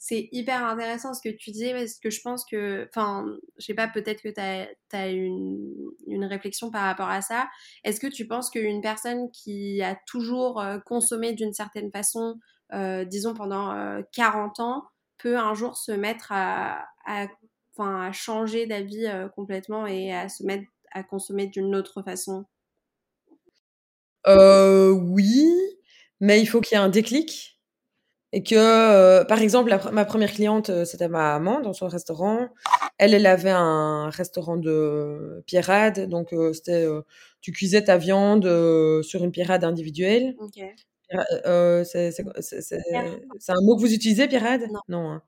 C'est 0.00 0.28
hyper 0.32 0.64
intéressant 0.64 1.12
ce 1.12 1.20
que 1.20 1.34
tu 1.34 1.50
dis 1.50 1.72
parce 1.72 1.98
que 1.98 2.10
je 2.10 2.20
pense 2.22 2.44
que, 2.44 2.88
enfin, 2.88 3.26
je 3.58 3.66
sais 3.66 3.74
pas, 3.74 3.88
peut-être 3.88 4.22
que 4.22 4.28
tu 4.28 4.40
as, 4.40 4.68
as, 4.92 5.08
une, 5.08 5.74
une 6.06 6.24
réflexion 6.24 6.70
par 6.70 6.82
rapport 6.82 7.08
à 7.08 7.20
ça. 7.20 7.48
Est-ce 7.84 7.98
que 8.00 8.06
tu 8.06 8.26
penses 8.26 8.50
qu'une 8.50 8.80
personne 8.80 9.30
qui 9.32 9.82
a 9.82 9.96
toujours 10.06 10.60
euh, 10.60 10.78
consommé 10.78 11.32
d'une 11.32 11.52
certaine 11.52 11.90
façon, 11.90 12.38
disons 13.06 13.34
pendant 13.34 14.02
40 14.12 14.60
ans, 14.60 14.84
peut 15.18 15.36
un 15.38 15.54
jour 15.54 15.76
se 15.76 15.92
mettre 15.92 16.32
à, 16.32 16.86
à 17.06 17.26
enfin, 17.78 18.02
à 18.02 18.12
changer 18.12 18.66
d'avis 18.66 19.06
euh, 19.06 19.28
complètement 19.28 19.86
et 19.86 20.12
à 20.12 20.28
se 20.28 20.42
mettre 20.44 20.64
à 20.92 21.02
consommer 21.02 21.46
d'une 21.46 21.74
autre 21.74 22.02
façon 22.02 22.44
euh, 24.26 24.90
Oui, 24.90 25.48
mais 26.20 26.40
il 26.40 26.46
faut 26.46 26.60
qu'il 26.60 26.76
y 26.76 26.80
ait 26.80 26.84
un 26.84 26.88
déclic. 26.88 27.60
Et 28.32 28.42
que, 28.42 28.54
euh, 28.54 29.24
par 29.24 29.40
exemple, 29.40 29.74
ma 29.90 30.04
première 30.04 30.30
cliente, 30.30 30.68
euh, 30.68 30.84
c'était 30.84 31.08
ma 31.08 31.38
maman 31.38 31.60
dans 31.60 31.72
son 31.72 31.88
restaurant. 31.88 32.48
Elle, 32.98 33.14
elle 33.14 33.26
avait 33.26 33.50
un 33.50 34.10
restaurant 34.10 34.58
de 34.58 35.42
pierrade. 35.46 36.08
Donc, 36.08 36.34
c'était, 36.52 36.86
tu 37.40 37.52
cuisais 37.52 37.84
ta 37.84 37.96
viande 37.96 38.44
sur 39.02 39.24
une 39.24 39.30
pierrade 39.30 39.64
individuelle. 39.64 40.36
Okay. 40.40 40.74
c'est 41.84 42.22
un 43.48 43.62
mot 43.62 43.76
que 43.76 43.80
vous 43.80 43.94
utilisez, 43.94 44.28
pierrade 44.28 44.66
Non. 44.70 44.80
non 44.88 45.10
hein. 45.10 45.22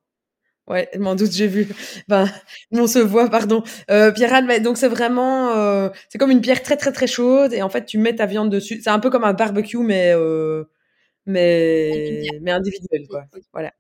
Ouais, 0.71 0.89
je 0.95 1.01
m'en 1.01 1.17
doute, 1.17 1.33
j'ai 1.33 1.49
vu. 1.49 1.67
Ben, 2.07 2.27
on 2.71 2.87
se 2.87 3.01
voit, 3.01 3.29
pardon. 3.29 3.65
Euh, 3.91 4.13
pierrade, 4.13 4.47
donc 4.63 4.79
c'est 4.79 4.87
vraiment, 4.87 5.51
euh, 5.57 5.89
c'est 6.09 6.17
comme 6.19 6.31
une 6.31 6.41
pierre 6.41 6.63
très 6.63 6.77
très 6.77 6.93
très 6.93 7.09
chaude 7.09 7.53
et 7.53 7.61
en 7.63 7.69
fait 7.69 7.87
tu 7.87 7.99
mets 7.99 8.15
ta 8.15 8.27
viande 8.27 8.51
dessus. 8.51 8.81
C'est 8.83 8.91
un 8.91 9.01
peu 9.01 9.11
comme 9.11 9.25
un 9.25 9.33
barbecue 9.33 9.79
mais 9.79 10.13
euh, 10.15 10.65
mais 11.27 12.27
mais 12.43 12.53
individuel 12.53 13.07
quoi. 13.09 13.25
Voilà. 13.53 13.73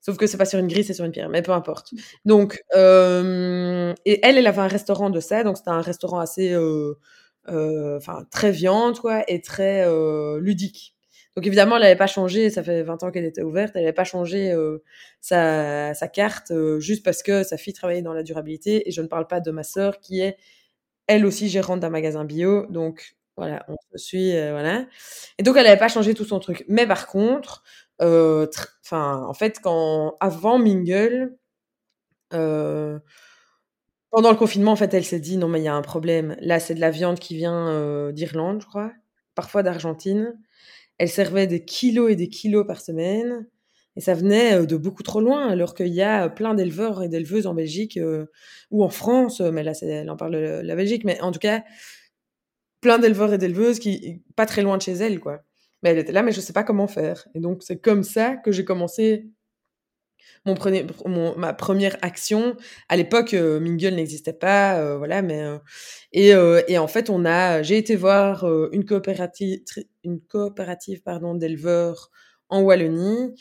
Sauf 0.00 0.18
que 0.18 0.26
c'est 0.26 0.38
pas 0.38 0.46
sur 0.46 0.58
une 0.60 0.68
grille, 0.68 0.84
c'est 0.84 0.94
sur 0.94 1.04
une 1.06 1.12
pierre, 1.12 1.30
mais 1.30 1.42
peu 1.42 1.52
importe. 1.52 1.92
Donc 2.26 2.62
euh, 2.76 3.94
et 4.06 4.20
elle, 4.26 4.38
elle 4.38 4.46
avait 4.48 4.60
un 4.60 4.68
restaurant 4.68 5.10
de 5.10 5.20
ça, 5.20 5.44
donc 5.44 5.58
c'était 5.58 5.70
un 5.70 5.82
restaurant 5.82 6.20
assez, 6.20 6.56
enfin 7.48 8.26
très 8.30 8.50
viande 8.52 8.98
quoi 9.00 9.24
et 9.28 9.40
très 9.40 9.86
ludique. 10.40 10.94
Donc 11.38 11.46
évidemment, 11.46 11.76
elle 11.76 11.82
n'avait 11.82 11.94
pas 11.94 12.08
changé, 12.08 12.50
ça 12.50 12.64
fait 12.64 12.82
20 12.82 13.04
ans 13.04 13.12
qu'elle 13.12 13.24
était 13.24 13.42
ouverte, 13.42 13.70
elle 13.76 13.82
n'avait 13.82 13.92
pas 13.92 14.02
changé 14.02 14.50
euh, 14.50 14.82
sa, 15.20 15.94
carte 16.12 16.50
euh, 16.50 16.80
juste 16.80 17.04
parce 17.04 17.22
que 17.22 17.44
sa 17.44 17.56
fille 17.56 17.72
travaillait 17.72 18.02
dans 18.02 18.12
la 18.12 18.24
durabilité. 18.24 18.88
Et 18.88 18.90
je 18.90 19.00
ne 19.02 19.06
parle 19.06 19.28
pas 19.28 19.38
de 19.38 19.52
ma 19.52 19.62
sœur 19.62 20.00
qui 20.00 20.20
est 20.20 20.36
elle 21.06 21.24
aussi 21.24 21.48
gérante 21.48 21.78
d'un 21.78 21.90
magasin 21.90 22.24
bio. 22.24 22.66
Donc 22.70 23.14
voilà, 23.36 23.64
on 23.68 23.76
se 23.92 23.98
suit, 24.04 24.36
euh, 24.36 24.50
voilà. 24.50 24.86
Et 25.38 25.44
donc 25.44 25.56
elle 25.56 25.62
n'avait 25.62 25.78
pas 25.78 25.86
changé 25.86 26.12
tout 26.12 26.24
son 26.24 26.40
truc. 26.40 26.64
Mais 26.66 26.88
par 26.88 27.06
contre, 27.06 27.62
en 28.00 29.32
fait, 29.32 29.60
quand 29.62 30.16
avant 30.18 30.58
Mingle, 30.58 31.36
pendant 32.30 33.00
le 34.12 34.36
confinement, 34.36 34.72
en 34.72 34.76
fait, 34.76 34.92
elle 34.92 35.04
s'est 35.04 35.20
dit 35.20 35.36
non 35.36 35.46
mais 35.46 35.60
il 35.60 35.64
y 35.64 35.68
a 35.68 35.74
un 35.76 35.82
problème. 35.82 36.36
Là, 36.40 36.58
c'est 36.58 36.74
de 36.74 36.80
la 36.80 36.90
viande 36.90 37.20
qui 37.20 37.36
vient 37.36 38.10
d'Irlande, 38.10 38.60
je 38.60 38.66
crois, 38.66 38.90
parfois 39.36 39.62
d'Argentine. 39.62 40.36
Elle 40.98 41.08
servait 41.08 41.46
des 41.46 41.64
kilos 41.64 42.10
et 42.10 42.16
des 42.16 42.28
kilos 42.28 42.66
par 42.66 42.80
semaine. 42.80 43.46
Et 43.96 44.00
ça 44.00 44.14
venait 44.14 44.64
de 44.64 44.76
beaucoup 44.76 45.02
trop 45.02 45.20
loin, 45.20 45.48
alors 45.48 45.74
qu'il 45.74 45.88
y 45.88 46.02
a 46.02 46.28
plein 46.28 46.54
d'éleveurs 46.54 47.02
et 47.02 47.08
d'éleveuses 47.08 47.48
en 47.48 47.54
Belgique 47.54 47.98
ou 48.70 48.84
en 48.84 48.90
France, 48.90 49.40
mais 49.40 49.64
là, 49.64 49.72
elle 49.82 50.08
en 50.08 50.16
parle 50.16 50.36
la 50.36 50.76
Belgique, 50.76 51.02
mais 51.04 51.20
en 51.20 51.32
tout 51.32 51.40
cas, 51.40 51.64
plein 52.80 53.00
d'éleveurs 53.00 53.32
et 53.32 53.38
d'éleveuses 53.38 53.80
qui, 53.80 54.22
pas 54.36 54.46
très 54.46 54.62
loin 54.62 54.76
de 54.76 54.82
chez 54.82 54.92
elle, 54.92 55.18
quoi. 55.18 55.42
Mais 55.82 55.90
elle 55.90 55.98
était 55.98 56.12
là, 56.12 56.22
mais 56.22 56.30
je 56.30 56.40
sais 56.40 56.52
pas 56.52 56.62
comment 56.62 56.86
faire. 56.86 57.26
Et 57.34 57.40
donc, 57.40 57.64
c'est 57.64 57.80
comme 57.80 58.04
ça 58.04 58.36
que 58.36 58.52
j'ai 58.52 58.64
commencé 58.64 59.26
mon 60.46 60.54
mon, 61.06 61.36
ma 61.36 61.52
première 61.52 61.96
action. 62.02 62.56
À 62.88 62.96
l'époque, 62.96 63.34
euh, 63.34 63.60
Mingle 63.60 63.94
n'existait 63.94 64.32
pas, 64.32 64.78
euh, 64.80 64.96
voilà, 64.96 65.22
mais 65.22 65.42
euh, 65.42 65.58
et, 66.12 66.30
et, 66.72 66.78
en 66.78 66.88
fait, 66.88 67.10
on 67.10 67.24
a, 67.24 67.62
j'ai 67.62 67.76
été 67.78 67.96
voir 67.96 68.44
une 68.72 68.84
coopérative, 68.84 69.60
une 70.04 70.20
coopérative 70.20 71.02
pardon 71.02 71.34
d'éleveurs 71.34 72.10
en 72.48 72.62
Wallonie 72.62 73.34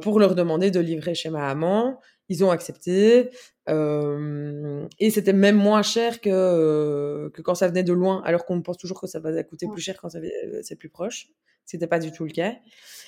pour 0.00 0.18
leur 0.18 0.34
demander 0.34 0.70
de 0.70 0.80
livrer 0.80 1.14
chez 1.14 1.28
ma 1.28 1.40
maman. 1.54 2.00
Ils 2.28 2.42
ont 2.42 2.50
accepté. 2.50 3.30
Et 3.68 5.10
c'était 5.10 5.32
même 5.32 5.56
moins 5.56 5.82
cher 5.82 6.20
que, 6.20 7.30
que 7.34 7.42
quand 7.42 7.54
ça 7.54 7.68
venait 7.68 7.82
de 7.82 7.92
loin, 7.92 8.22
alors 8.24 8.44
qu'on 8.46 8.62
pense 8.62 8.78
toujours 8.78 9.00
que 9.00 9.06
ça 9.06 9.20
va 9.20 9.42
coûter 9.42 9.66
plus 9.66 9.82
cher 9.82 10.00
quand 10.00 10.08
c'est 10.08 10.76
plus 10.76 10.88
proche. 10.88 11.28
C'était 11.66 11.88
pas 11.88 11.98
du 11.98 12.12
tout 12.12 12.24
le 12.24 12.30
cas. 12.30 12.54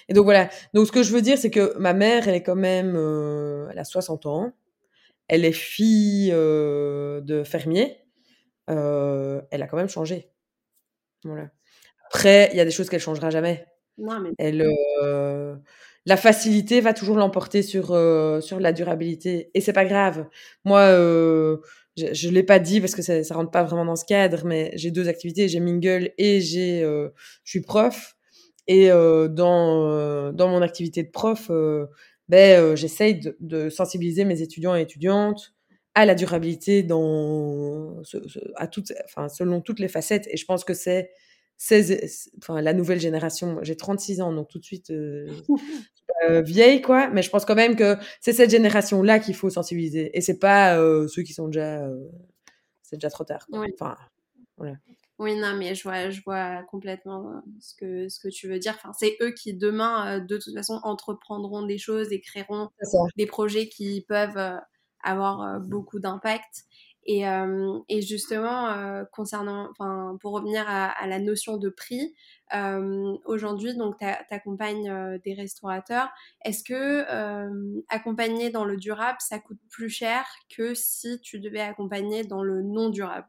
Et 0.09 0.15
donc 0.15 0.25
voilà. 0.25 0.51
Donc 0.75 0.89
ce 0.89 0.93
que 0.93 1.03
je 1.03 1.13
veux 1.13 1.23
dire, 1.23 1.39
c'est 1.39 1.51
que 1.51 1.79
ma 1.79 1.95
mère, 1.95 2.27
elle 2.27 2.35
est 2.35 2.43
quand 2.43 2.57
même, 2.57 2.95
euh, 2.97 3.69
elle 3.71 3.79
a 3.79 3.85
60 3.85 4.27
ans. 4.27 4.53
Elle 5.29 5.45
est 5.45 5.53
fille 5.53 6.31
euh, 6.33 7.21
de 7.21 7.45
fermier. 7.45 7.99
Euh, 8.69 9.41
elle 9.51 9.63
a 9.63 9.69
quand 9.69 9.77
même 9.77 9.89
changé. 9.89 10.31
Voilà. 11.25 11.51
Après, 12.07 12.49
il 12.53 12.57
y 12.57 12.61
a 12.61 12.65
des 12.65 12.71
choses 12.71 12.89
qu'elle 12.89 13.01
changera 13.01 13.31
jamais. 13.31 13.67
Non, 13.97 14.19
mais... 14.21 14.31
Elle, 14.39 14.63
la 16.09 16.17
facilité 16.17 16.81
va 16.81 16.95
toujours 16.95 17.17
l'emporter 17.17 17.63
sur 17.63 17.87
sur 18.43 18.61
la 18.61 18.73
durabilité. 18.73 19.51
Et 19.55 19.61
c'est 19.61 19.73
pas 19.73 19.85
grave. 19.85 20.27
Moi, 20.65 20.87
je, 21.97 22.13
je 22.13 22.29
l'ai 22.31 22.43
pas 22.43 22.59
dit 22.59 22.81
parce 22.81 22.95
que 22.95 23.03
ça, 23.03 23.23
ça 23.23 23.35
rentre 23.35 23.51
pas 23.51 23.63
vraiment 23.65 23.85
dans 23.85 23.97
ce 23.97 24.05
cadre, 24.05 24.45
mais 24.45 24.71
j'ai 24.75 24.91
deux 24.91 25.09
activités. 25.09 25.49
J'ai 25.49 25.61
Mingle 25.61 26.13
et 26.19 26.41
j'ai, 26.41 26.81
je 26.83 27.51
suis 27.51 27.61
prof. 27.61 28.17
Et 28.69 28.91
euh, 28.91 29.29
dans, 29.29 29.89
euh, 29.89 30.31
dans 30.31 30.49
mon 30.49 30.61
activité 30.61 31.03
de 31.03 31.11
prof, 31.11 31.49
euh, 31.51 31.87
ben, 32.29 32.77
j'essaye 32.77 33.19
de, 33.19 33.37
de, 33.41 33.71
sensibiliser 33.71 34.27
mes 34.27 34.43
étudiants 34.43 34.77
et 34.77 34.83
étudiantes 34.83 35.55
à 35.95 36.05
la 36.05 36.15
durabilité 36.15 36.83
dans, 36.83 38.03
à 38.57 38.67
toutes, 38.69 38.93
enfin, 39.07 39.31
selon 39.31 39.63
toutes 39.63 39.81
les 39.81 39.89
facettes. 39.89 40.29
Et 40.31 40.37
je 40.37 40.45
pense 40.45 40.65
que 40.65 40.75
c'est 40.75 41.11
enfin, 42.39 42.61
la 42.61 42.73
nouvelle 42.73 43.01
génération. 43.01 43.59
J'ai 43.63 43.77
36 43.77 44.21
ans, 44.21 44.33
donc 44.33 44.49
tout 44.49 44.59
de 44.59 44.65
suite 44.65 44.91
euh, 44.91 45.31
vieille, 46.43 46.83
quoi. 46.83 47.09
Mais 47.11 47.23
je 47.23 47.31
pense 47.31 47.45
quand 47.45 47.55
même 47.55 47.77
que 47.77 47.97
c'est 48.21 48.33
cette 48.33 48.51
génération-là 48.51 49.19
qu'il 49.19 49.35
faut 49.35 49.51
sensibiliser. 49.51 50.17
Et 50.17 50.21
c'est 50.21 50.39
pas 50.39 50.79
euh, 50.79 51.09
ceux 51.09 51.23
qui 51.23 51.33
sont 51.33 51.49
déjà. 51.49 51.87
c'est 52.83 52.97
déjà 52.97 53.11
trop 53.11 53.25
tard. 53.25 53.47
Quoi. 53.51 53.65
Enfin, 53.75 53.97
voilà. 54.57 54.77
Oui, 55.19 55.35
non, 55.35 55.57
mais 55.57 55.75
je 55.75 55.83
vois, 55.83 56.11
je 56.11 56.21
vois 56.25 56.63
complètement 56.71 57.29
euh, 57.29 57.41
ce 57.61 57.75
que, 57.75 58.09
ce 58.09 58.21
que 58.21 58.29
tu 58.29 58.49
veux 58.49 58.61
dire. 58.61 58.75
Enfin, 58.77 58.93
c'est 58.93 59.17
eux 59.21 59.33
qui 59.33 59.53
demain, 59.53 60.19
euh, 60.19 60.21
de 60.21 60.39
toute 60.39 60.55
façon, 60.55 60.79
entreprendront 60.85 61.63
des 61.67 61.79
choses 61.79 62.13
et 62.13 62.21
créeront 62.21 62.69
des 63.17 63.27
projets 63.27 63.69
qui 63.69 64.05
peuvent 64.09 64.37
euh, 64.37 64.57
avoir 65.03 65.61
beaucoup 65.61 65.99
d'impact. 65.99 66.65
Et, 67.11 67.25
et, 67.89 68.03
justement, 68.03 69.03
concernant, 69.13 69.71
enfin, 69.71 70.19
pour 70.21 70.33
revenir 70.33 70.65
à, 70.69 71.07
la 71.07 71.19
notion 71.19 71.57
de 71.57 71.71
prix, 71.71 72.15
aujourd'hui, 73.25 73.75
donc, 73.77 73.97
tu 73.99 74.05
accompagnes 74.35 75.19
des 75.25 75.33
restaurateurs. 75.33 76.11
Est-ce 76.45 76.63
que 76.63 77.07
accompagner 77.89 78.51
dans 78.51 78.67
le 78.67 78.77
durable, 78.77 79.17
ça 79.21 79.39
coûte 79.39 79.59
plus 79.71 79.89
cher 79.89 80.27
que 80.55 80.75
si 80.75 81.19
tu 81.23 81.41
devais 81.41 81.61
accompagner 81.61 82.25
dans 82.25 82.43
le 82.43 82.63
non 82.63 82.91
durable? 82.91 83.27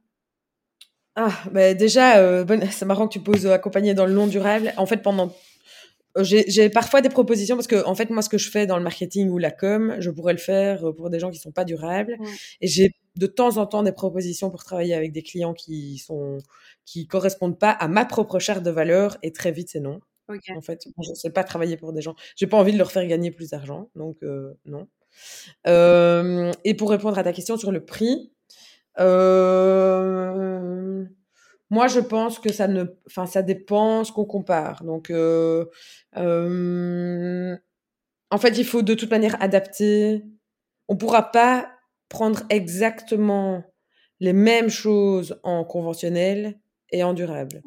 Ah, 1.21 1.33
bah 1.51 1.73
déjà, 1.73 2.19
euh, 2.19 2.45
c'est 2.71 2.85
marrant 2.85 3.05
que 3.07 3.13
tu 3.13 3.19
poses 3.19 3.45
euh, 3.45 3.51
accompagner 3.51 3.93
dans 3.93 4.05
le 4.05 4.13
non 4.13 4.25
durable. 4.25 4.73
En 4.77 4.85
fait, 4.85 5.01
pendant 5.01 5.33
euh, 6.17 6.23
j'ai 6.23 6.69
parfois 6.69 7.01
des 7.01 7.09
propositions 7.09 7.57
parce 7.57 7.67
que 7.67 7.85
en 7.85 7.93
fait 7.93 8.09
moi 8.09 8.21
ce 8.21 8.29
que 8.29 8.37
je 8.37 8.49
fais 8.49 8.65
dans 8.65 8.77
le 8.77 8.83
marketing 8.83 9.29
ou 9.29 9.37
la 9.37 9.51
com 9.51 9.95
je 9.99 10.09
pourrais 10.09 10.33
le 10.33 10.39
faire 10.39 10.81
pour 10.97 11.11
des 11.11 11.19
gens 11.19 11.29
qui 11.29 11.37
sont 11.37 11.51
pas 11.51 11.65
durables 11.65 12.17
et 12.61 12.67
j'ai 12.67 12.95
de 13.19 13.27
temps 13.27 13.57
en 13.57 13.65
temps 13.67 13.83
des 13.83 13.91
propositions 13.91 14.49
pour 14.49 14.63
travailler 14.63 14.93
avec 14.93 15.11
des 15.11 15.23
clients 15.23 15.53
qui 15.53 15.97
sont 15.99 16.39
qui 16.85 17.07
correspondent 17.07 17.59
pas 17.59 17.71
à 17.71 17.87
ma 17.87 18.05
propre 18.05 18.39
charte 18.39 18.63
de 18.63 18.71
valeur 18.71 19.17
et 19.21 19.31
très 19.31 19.51
vite 19.51 19.69
c'est 19.69 19.79
non 19.79 19.99
en 20.29 20.61
fait 20.61 20.87
je 21.03 21.13
sais 21.13 21.31
pas 21.31 21.43
travailler 21.43 21.77
pour 21.77 21.93
des 21.93 22.01
gens 22.01 22.15
j'ai 22.35 22.47
pas 22.47 22.57
envie 22.57 22.73
de 22.73 22.77
leur 22.77 22.91
faire 22.91 23.05
gagner 23.07 23.31
plus 23.31 23.51
d'argent 23.51 23.89
donc 23.95 24.17
non 24.65 24.87
et 25.65 26.73
pour 26.75 26.89
répondre 26.89 27.17
à 27.17 27.23
ta 27.23 27.33
question 27.33 27.57
sur 27.57 27.71
le 27.71 27.83
prix 27.83 28.31
euh, 28.99 29.45
moi, 31.69 31.87
je 31.87 31.99
pense 31.99 32.39
que 32.39 32.51
ça 32.51 32.67
ne, 32.67 32.85
enfin, 33.07 33.25
ça 33.25 33.41
dépend 33.41 34.03
ce 34.03 34.11
qu'on 34.11 34.25
compare. 34.25 34.83
Donc, 34.83 35.09
euh, 35.11 35.65
euh, 36.17 37.55
en 38.31 38.37
fait, 38.37 38.57
il 38.57 38.65
faut 38.65 38.81
de 38.81 38.93
toute 38.93 39.11
manière 39.11 39.41
adapter. 39.41 40.23
On 40.87 40.97
pourra 40.97 41.31
pas 41.31 41.71
prendre 42.09 42.41
exactement 42.49 43.63
les 44.19 44.33
mêmes 44.33 44.69
choses 44.69 45.39
en 45.43 45.63
conventionnel 45.63 46.59
et 46.91 47.03
en 47.03 47.13
durable. 47.13 47.63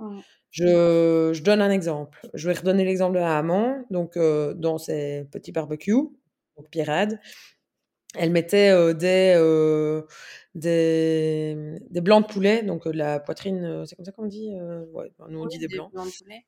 Je, 0.51 1.31
je, 1.33 1.43
donne 1.43 1.63
un 1.63 1.71
exemple. 1.71 2.21
Je 2.35 2.49
vais 2.49 2.55
redonner 2.55 2.85
l'exemple 2.85 3.15
de 3.15 3.23
Haman. 3.23 3.85
Donc, 3.91 4.19
dans 4.19 4.79
ses 4.79 5.27
petits 5.31 5.53
barbecues, 5.53 6.11
donc 6.57 6.69
Pirade, 6.71 7.21
elle 8.19 8.31
mettait 8.31 8.95
des 8.95 10.03
des, 10.55 11.79
des 11.89 12.01
blancs 12.03 12.29
de 12.29 12.33
poulet, 12.33 12.63
donc 12.63 12.87
de 12.87 12.93
la 12.93 13.21
poitrine, 13.21 13.85
c'est 13.87 13.97
comme 13.97 14.05
ça 14.05 14.13
qu'on 14.13 14.27
dit 14.27 14.53
ouais, 14.93 15.11
Nous, 15.29 15.41
on 15.41 15.47
dit 15.47 15.59
des, 15.59 15.69
blancs. 15.69 15.91
blancs 15.93 16.07
de 16.07 16.25
poulet. 16.25 16.45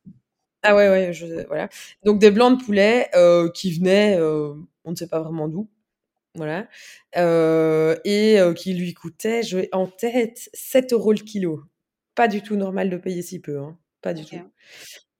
Ah 0.66 0.74
ouais, 0.74 0.88
ouais, 0.88 1.12
je, 1.12 1.46
voilà. 1.46 1.68
Donc 2.04 2.18
des 2.18 2.30
blancs 2.30 2.58
de 2.58 2.64
poulet 2.64 3.08
euh, 3.14 3.50
qui 3.50 3.70
venaient, 3.70 4.16
euh, 4.18 4.54
on 4.84 4.92
ne 4.92 4.96
sait 4.96 5.08
pas 5.08 5.20
vraiment 5.20 5.46
d'où, 5.46 5.68
voilà, 6.34 6.68
euh, 7.16 7.96
et 8.04 8.38
qui 8.56 8.74
lui 8.74 8.94
coûtaient, 8.94 9.42
je 9.42 9.58
en 9.72 9.86
tête, 9.86 10.48
7 10.52 10.92
euros 10.92 11.12
le 11.12 11.20
kilo. 11.20 11.62
Pas 12.14 12.28
du 12.28 12.42
tout 12.42 12.56
normal 12.56 12.90
de 12.90 12.96
payer 12.96 13.22
si 13.22 13.40
peu, 13.40 13.58
hein, 13.58 13.78
pas 14.02 14.14
du 14.14 14.24
tout. 14.24 14.36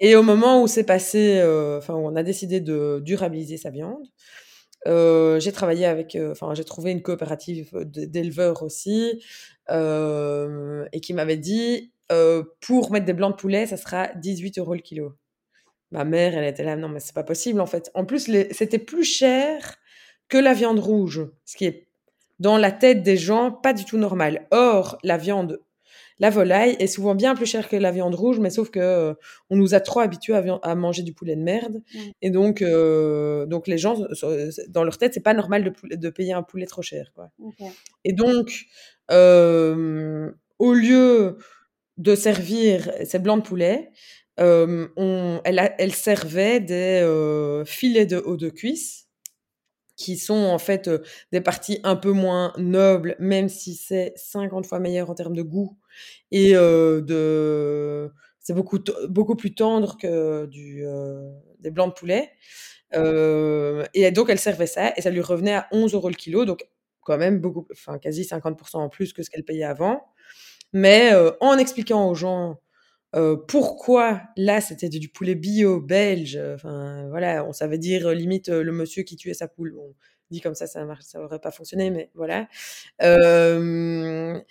Et 0.00 0.16
au 0.16 0.22
moment 0.22 0.62
où 0.62 0.66
c'est 0.66 0.84
passé, 0.84 1.40
enfin, 1.78 1.94
où 1.94 2.06
on 2.06 2.16
a 2.16 2.22
décidé 2.22 2.60
de 2.60 3.00
durabiliser 3.04 3.56
sa 3.56 3.70
viande, 3.70 4.06
euh, 4.86 5.40
j'ai 5.40 5.52
travaillé 5.52 5.86
avec, 5.86 6.14
euh, 6.14 6.32
enfin, 6.32 6.54
j'ai 6.54 6.64
trouvé 6.64 6.90
une 6.90 7.02
coopérative 7.02 7.70
d'éleveurs 7.84 8.62
aussi, 8.62 9.22
euh, 9.70 10.84
et 10.92 11.00
qui 11.00 11.14
m'avait 11.14 11.36
dit, 11.36 11.92
pour 12.60 12.92
mettre 12.92 13.06
des 13.06 13.12
blancs 13.12 13.32
de 13.32 13.40
poulet, 13.40 13.66
ça 13.66 13.76
sera 13.76 14.08
18 14.14 14.58
euros 14.58 14.74
le 14.74 14.80
kilo. 14.80 15.14
Ma 15.90 16.04
mère, 16.04 16.36
elle 16.36 16.44
était 16.44 16.64
là, 16.64 16.76
non, 16.76 16.88
mais 16.88 17.00
c'est 17.00 17.14
pas 17.14 17.24
possible, 17.24 17.60
en 17.60 17.66
fait. 17.66 17.90
En 17.94 18.04
plus, 18.04 18.30
c'était 18.52 18.78
plus 18.78 19.04
cher 19.04 19.76
que 20.28 20.38
la 20.38 20.54
viande 20.54 20.78
rouge, 20.78 21.26
ce 21.44 21.56
qui 21.56 21.66
est 21.66 21.86
dans 22.40 22.58
la 22.58 22.72
tête 22.72 23.02
des 23.02 23.16
gens 23.16 23.50
pas 23.52 23.72
du 23.72 23.84
tout 23.84 23.98
normal. 23.98 24.46
Or, 24.50 24.98
la 25.02 25.16
viande 25.16 25.60
la 26.20 26.30
volaille 26.30 26.76
est 26.78 26.86
souvent 26.86 27.14
bien 27.14 27.34
plus 27.34 27.46
chère 27.46 27.68
que 27.68 27.76
la 27.76 27.90
viande 27.90 28.14
rouge, 28.14 28.38
mais 28.38 28.50
sauf 28.50 28.70
que 28.70 28.78
euh, 28.78 29.14
on 29.50 29.56
nous 29.56 29.74
a 29.74 29.80
trop 29.80 30.00
habitués 30.00 30.34
à, 30.62 30.74
manger 30.74 31.02
du 31.02 31.12
poulet 31.12 31.34
de 31.34 31.42
merde. 31.42 31.82
Et 32.22 32.30
donc, 32.30 32.62
euh, 32.62 33.46
donc 33.46 33.66
les 33.66 33.78
gens, 33.78 33.96
dans 34.68 34.84
leur 34.84 34.98
tête, 34.98 35.14
c'est 35.14 35.20
pas 35.20 35.34
normal 35.34 35.64
de, 35.64 35.96
de, 35.96 36.10
payer 36.10 36.32
un 36.32 36.42
poulet 36.42 36.66
trop 36.66 36.82
cher. 36.82 37.10
Quoi. 37.14 37.30
Et 38.04 38.12
donc, 38.12 38.66
euh, 39.10 40.30
au 40.58 40.72
lieu 40.72 41.38
de 41.96 42.14
servir 42.14 42.92
ces 43.04 43.18
blancs 43.18 43.42
de 43.42 43.48
poulet, 43.48 43.90
on, 44.38 45.40
elle, 45.44 45.74
elle, 45.78 45.94
servait 45.94 46.60
des 46.60 47.62
filets 47.66 48.06
de 48.06 48.18
haut 48.18 48.36
de 48.36 48.50
cuisse 48.50 49.03
qui 49.96 50.16
sont 50.16 50.34
en 50.34 50.58
fait 50.58 50.90
des 51.32 51.40
parties 51.40 51.80
un 51.84 51.96
peu 51.96 52.12
moins 52.12 52.52
nobles, 52.58 53.16
même 53.18 53.48
si 53.48 53.74
c'est 53.74 54.12
50 54.16 54.66
fois 54.66 54.78
meilleur 54.80 55.10
en 55.10 55.14
termes 55.14 55.36
de 55.36 55.42
goût 55.42 55.76
et 56.30 56.52
de 56.54 58.10
c'est 58.40 58.54
beaucoup, 58.54 58.78
beaucoup 59.08 59.36
plus 59.36 59.54
tendre 59.54 59.96
que 59.96 60.46
du, 60.46 60.84
des 61.60 61.70
blancs 61.70 61.94
de 61.94 61.98
poulet. 61.98 62.30
et 63.94 64.10
donc, 64.10 64.30
elle 64.30 64.38
servait 64.38 64.66
ça 64.66 64.92
et 64.96 65.02
ça 65.02 65.10
lui 65.10 65.20
revenait 65.20 65.54
à 65.54 65.68
11 65.72 65.94
euros 65.94 66.08
le 66.08 66.14
kilo, 66.14 66.44
donc 66.44 66.66
quand 67.00 67.18
même 67.18 67.40
beaucoup, 67.40 67.66
enfin 67.72 67.98
quasi 67.98 68.24
50% 68.24 68.78
en 68.78 68.88
plus 68.88 69.12
que 69.12 69.22
ce 69.22 69.30
qu'elle 69.30 69.44
payait 69.44 69.64
avant. 69.64 70.04
Mais 70.72 71.12
en 71.40 71.56
expliquant 71.56 72.08
aux 72.08 72.14
gens 72.14 72.58
pourquoi 73.48 74.22
là 74.36 74.60
c'était 74.60 74.88
du 74.88 75.08
poulet 75.08 75.34
bio 75.34 75.80
belge, 75.80 76.38
enfin 76.54 77.06
voilà, 77.10 77.44
on 77.44 77.52
savait 77.52 77.78
dire 77.78 78.10
limite 78.10 78.48
le 78.48 78.72
monsieur 78.72 79.02
qui 79.02 79.16
tuait 79.16 79.34
sa 79.34 79.48
poule. 79.48 79.74
On 79.78 79.94
dit 80.30 80.40
comme 80.40 80.54
ça, 80.54 80.66
ça 80.66 80.86
ça 81.00 81.20
aurait 81.20 81.38
pas 81.38 81.50
fonctionné, 81.50 81.90
mais 81.90 82.10
voilà. 82.14 82.48
ben 83.00 84.42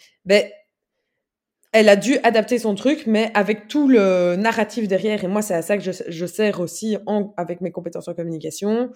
elle 1.74 1.90
a 1.90 1.96
dû 1.96 2.20
adapter 2.22 2.60
son 2.60 2.76
truc, 2.76 3.08
mais 3.08 3.32
avec 3.34 3.68
tout 3.68 3.88
le 3.88 4.36
narratif 4.36 4.88
derrière. 4.88 5.24
Et 5.24 5.28
moi, 5.28 5.42
c'est 5.42 5.56
à 5.56 5.64
ça 5.64 5.76
que 5.76 5.84
je, 5.84 5.92
je 6.08 6.26
sers 6.28 6.60
aussi 6.60 6.98
en, 7.08 7.34
avec 7.36 7.62
mes 7.62 7.72
compétences 7.72 8.08
en 8.08 8.14
communication. 8.14 8.92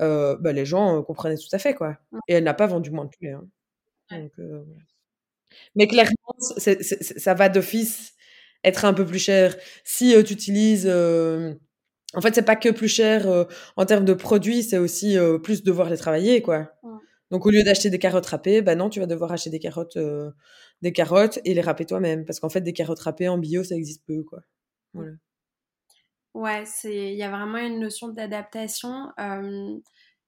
Euh, 0.00 0.36
bah, 0.40 0.52
les 0.52 0.66
gens 0.66 0.98
euh, 0.98 1.02
comprenaient 1.02 1.36
tout 1.36 1.48
à 1.52 1.58
fait, 1.58 1.74
quoi. 1.74 1.96
Et 2.26 2.34
elle 2.34 2.44
n'a 2.44 2.52
pas 2.52 2.66
vendu 2.66 2.90
moins 2.90 3.04
de 3.04 3.10
poulet. 3.10 3.30
Hein. 3.30 3.46
Donc, 4.10 4.32
euh, 4.40 4.64
mais 5.76 5.86
clairement, 5.86 6.34
ça 6.38 7.34
va 7.34 7.48
d'office 7.48 8.15
être 8.66 8.84
un 8.84 8.92
peu 8.92 9.06
plus 9.06 9.18
cher. 9.18 9.56
Si 9.84 10.12
tu 10.24 10.32
utilises... 10.34 10.86
en 10.86 12.20
fait, 12.20 12.34
c'est 12.34 12.42
pas 12.44 12.56
que 12.56 12.68
plus 12.68 12.88
cher 12.88 13.46
en 13.76 13.86
termes 13.86 14.04
de 14.04 14.12
produits, 14.12 14.62
c'est 14.62 14.78
aussi 14.78 15.16
plus 15.42 15.62
devoir 15.62 15.88
les 15.88 15.96
travailler, 15.96 16.42
quoi. 16.42 16.70
Donc, 17.30 17.46
au 17.46 17.50
lieu 17.50 17.62
d'acheter 17.64 17.90
des 17.90 17.98
carottes 17.98 18.26
râpées, 18.26 18.62
bah 18.62 18.74
non, 18.74 18.88
tu 18.88 19.00
vas 19.00 19.06
devoir 19.06 19.32
acheter 19.32 19.50
des 19.50 19.58
carottes 19.58 19.98
des 20.82 20.92
carottes 20.92 21.38
et 21.44 21.54
les 21.54 21.62
râper 21.62 21.86
toi-même. 21.86 22.24
Parce 22.24 22.38
qu'en 22.38 22.50
fait, 22.50 22.60
des 22.60 22.72
carottes 22.72 23.00
râpées 23.00 23.28
en 23.28 23.38
bio, 23.38 23.64
ça 23.64 23.74
existe 23.74 24.04
peu, 24.06 24.22
quoi. 24.22 24.40
Voilà. 24.92 25.12
Ouais, 26.34 26.64
il 26.84 27.14
y 27.14 27.22
a 27.22 27.30
vraiment 27.30 27.58
une 27.58 27.80
notion 27.80 28.08
d'adaptation. 28.08 29.08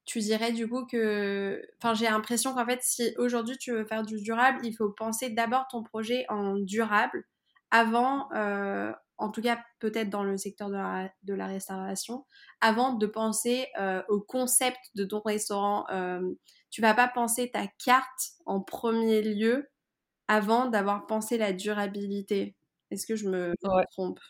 tu 0.08 0.20
dirais 0.20 0.52
du 0.52 0.66
coup 0.66 0.86
que, 0.86 1.62
enfin, 1.76 1.92
j'ai 1.92 2.06
l'impression 2.06 2.54
qu'en 2.54 2.64
fait, 2.64 2.80
si 2.82 3.12
aujourd'hui 3.18 3.58
tu 3.58 3.72
veux 3.72 3.84
faire 3.84 4.02
du 4.02 4.16
durable, 4.22 4.58
il 4.64 4.72
faut 4.74 4.88
penser 4.88 5.28
d'abord 5.28 5.66
ton 5.70 5.82
projet 5.82 6.24
en 6.30 6.56
durable 6.56 7.24
avant, 7.70 8.32
euh, 8.32 8.92
en 9.18 9.30
tout 9.30 9.42
cas 9.42 9.58
peut-être 9.78 10.10
dans 10.10 10.24
le 10.24 10.36
secteur 10.36 10.68
de 10.68 10.74
la, 10.74 11.10
de 11.22 11.34
la 11.34 11.46
restauration, 11.46 12.26
avant 12.60 12.94
de 12.94 13.06
penser 13.06 13.66
euh, 13.80 14.02
au 14.08 14.20
concept 14.20 14.78
de 14.94 15.04
ton 15.04 15.20
restaurant. 15.24 15.86
tu 16.70 16.80
vas 16.80 16.94
pas 16.94 17.08
penser 17.08 17.50
ta 17.50 17.66
carte 17.84 18.32
en 18.46 18.60
premier 18.60 19.22
lieu 19.22 19.68
avant 20.28 20.66
d'avoir 20.66 21.06
pensé 21.06 21.38
la 21.38 21.52
durabilité. 21.52 22.54
Est-ce 22.90 23.06
que 23.06 23.16
je 23.16 23.28
me 23.28 23.54
trompe? 23.90 24.20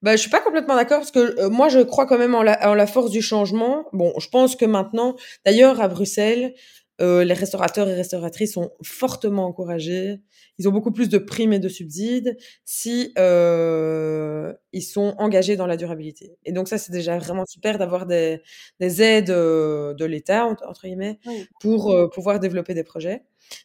Bah, 0.00 0.14
je 0.14 0.20
suis 0.20 0.30
pas 0.30 0.40
complètement 0.40 0.76
d'accord 0.76 0.98
parce 0.98 1.10
que 1.10 1.40
euh, 1.40 1.50
moi 1.50 1.68
je 1.68 1.80
crois 1.80 2.06
quand 2.06 2.18
même 2.18 2.36
en 2.36 2.42
la, 2.42 2.70
en 2.70 2.74
la, 2.74 2.86
force 2.86 3.10
du 3.10 3.20
changement. 3.20 3.86
Bon, 3.92 4.12
je 4.18 4.28
pense 4.28 4.54
que 4.54 4.64
maintenant, 4.64 5.16
d'ailleurs 5.44 5.80
à 5.80 5.88
Bruxelles, 5.88 6.54
euh, 7.00 7.24
les 7.24 7.34
restaurateurs 7.34 7.88
et 7.88 7.94
restauratrices 7.94 8.54
sont 8.54 8.70
fortement 8.82 9.46
encouragés. 9.46 10.20
Ils 10.58 10.68
ont 10.68 10.72
beaucoup 10.72 10.90
plus 10.92 11.08
de 11.08 11.18
primes 11.18 11.52
et 11.52 11.58
de 11.58 11.68
subsides 11.68 12.36
si 12.64 13.12
euh, 13.18 14.52
ils 14.72 14.82
sont 14.82 15.14
engagés 15.18 15.56
dans 15.56 15.66
la 15.66 15.76
durabilité. 15.76 16.36
Et 16.44 16.52
donc 16.52 16.68
ça, 16.68 16.78
c'est 16.78 16.92
déjà 16.92 17.18
vraiment 17.18 17.44
super 17.46 17.78
d'avoir 17.78 18.06
des, 18.06 18.42
des 18.80 19.02
aides 19.02 19.30
euh, 19.30 19.94
de 19.94 20.04
l'État 20.04 20.46
entre 20.46 20.82
guillemets 20.86 21.18
pour 21.60 21.92
euh, 21.92 22.08
pouvoir 22.08 22.40
développer 22.40 22.74
des 22.74 22.84
projets. 22.84 23.22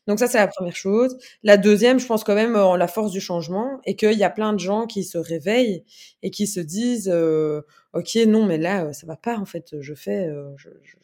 Donc 0.08 0.20
ça, 0.20 0.28
c'est 0.28 0.38
la 0.38 0.48
première 0.48 0.76
chose. 0.76 1.18
La 1.44 1.58
deuxième, 1.58 2.00
je 2.00 2.06
pense 2.06 2.24
quand 2.24 2.36
même 2.36 2.56
en 2.56 2.76
la 2.76 2.88
force 2.88 3.12
du 3.12 3.20
changement 3.22 3.80
et 3.86 3.96
qu'il 3.96 4.18
y 4.18 4.24
a 4.24 4.30
plein 4.30 4.54
de 4.54 4.60
gens 4.60 4.86
qui 4.88 5.04
se 5.04 5.18
réveillent 5.18 5.84
et 6.22 6.32
qui 6.32 6.48
se 6.48 6.60
disent, 6.60 7.10
euh, 7.14 7.62
ok, 7.94 8.16
non, 8.28 8.46
mais 8.46 8.58
là, 8.58 8.94
ça 8.94 9.06
va 9.08 9.18
pas. 9.18 9.38
En 9.38 9.46
fait, 9.46 9.76
je 9.82 9.94
fais, 9.94 10.28
euh, 10.28 10.52
je, 10.58 10.70
je, 10.84 10.96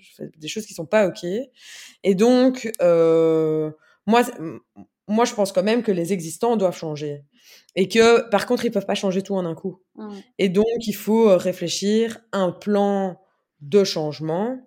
je, 0.00 0.14
fais 0.16 0.30
des 0.36 0.48
choses 0.48 0.66
qui 0.66 0.74
sont 0.74 0.86
pas 0.86 1.06
ok. 1.06 1.24
Et 2.04 2.14
donc, 2.14 2.70
euh, 2.82 3.70
moi, 4.06 4.22
moi, 5.06 5.24
je 5.24 5.34
pense 5.34 5.52
quand 5.52 5.62
même 5.62 5.82
que 5.82 5.92
les 5.92 6.12
existants 6.12 6.56
doivent 6.56 6.76
changer 6.76 7.24
et 7.76 7.88
que, 7.88 8.28
par 8.30 8.46
contre, 8.46 8.64
ils 8.64 8.70
peuvent 8.70 8.86
pas 8.86 8.94
changer 8.94 9.22
tout 9.22 9.34
en 9.34 9.44
un 9.46 9.54
coup. 9.54 9.82
Et 10.38 10.48
donc, 10.48 10.86
il 10.86 10.94
faut 10.94 11.36
réfléchir 11.36 12.18
un 12.32 12.50
plan 12.50 13.20
de 13.60 13.84
changement 13.84 14.58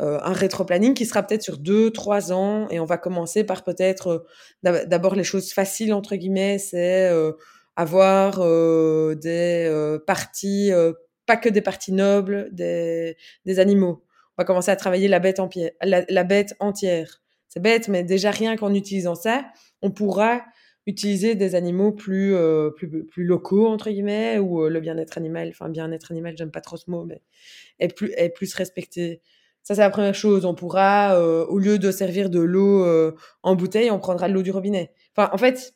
euh, 0.00 0.20
un 0.22 0.32
rétro-planning 0.32 0.94
qui 0.94 1.06
sera 1.06 1.24
peut-être 1.24 1.42
sur 1.42 1.58
deux, 1.58 1.90
trois 1.90 2.32
ans, 2.32 2.68
et 2.70 2.78
on 2.78 2.84
va 2.84 2.98
commencer 2.98 3.42
par 3.42 3.64
peut-être 3.64 4.24
euh, 4.64 4.84
d'abord 4.86 5.16
les 5.16 5.24
choses 5.24 5.52
faciles 5.52 5.92
entre 5.92 6.14
guillemets, 6.14 6.58
c'est 6.58 7.10
euh, 7.10 7.32
avoir 7.74 8.38
des 9.16 9.98
parties, 10.06 10.70
pas 11.26 11.36
que 11.36 11.48
des 11.48 11.62
parties 11.62 11.92
nobles, 11.92 12.48
des, 12.52 13.16
des, 13.44 13.58
animaux. 13.60 14.04
On 14.38 14.42
va 14.42 14.46
commencer 14.46 14.70
à 14.70 14.76
travailler 14.76 15.08
la 15.08 15.18
bête, 15.18 15.40
en 15.40 15.50
la, 15.82 16.24
bête 16.24 16.54
entière. 16.60 17.20
C'est 17.48 17.60
bête, 17.60 17.88
mais 17.88 18.04
déjà 18.04 18.30
rien 18.30 18.56
qu'en 18.56 18.72
utilisant 18.72 19.16
ça, 19.16 19.44
on 19.82 19.90
pourra 19.90 20.42
utiliser 20.86 21.34
des 21.34 21.54
animaux 21.54 21.92
plus, 21.92 22.34
plus, 22.76 23.04
plus 23.04 23.24
locaux, 23.24 23.66
entre 23.66 23.90
guillemets, 23.90 24.38
ou 24.38 24.68
le 24.68 24.80
bien-être 24.80 25.18
animal, 25.18 25.48
enfin 25.50 25.68
bien-être 25.68 26.12
animal, 26.12 26.34
j'aime 26.38 26.50
pas 26.50 26.60
trop 26.60 26.76
ce 26.76 26.90
mot, 26.90 27.04
mais 27.04 27.20
est 27.78 27.94
plus, 27.94 28.12
est 28.16 28.30
plus 28.30 28.54
respecté. 28.54 29.20
Ça, 29.68 29.74
c'est 29.74 29.82
la 29.82 29.90
première 29.90 30.14
chose. 30.14 30.46
On 30.46 30.54
pourra, 30.54 31.14
euh, 31.16 31.44
au 31.44 31.58
lieu 31.58 31.78
de 31.78 31.90
servir 31.90 32.30
de 32.30 32.40
l'eau 32.40 32.86
euh, 32.86 33.14
en 33.42 33.54
bouteille, 33.54 33.90
on 33.90 33.98
prendra 33.98 34.26
de 34.26 34.32
l'eau 34.32 34.40
du 34.40 34.50
robinet. 34.50 34.94
Enfin, 35.14 35.28
en 35.30 35.36
fait, 35.36 35.74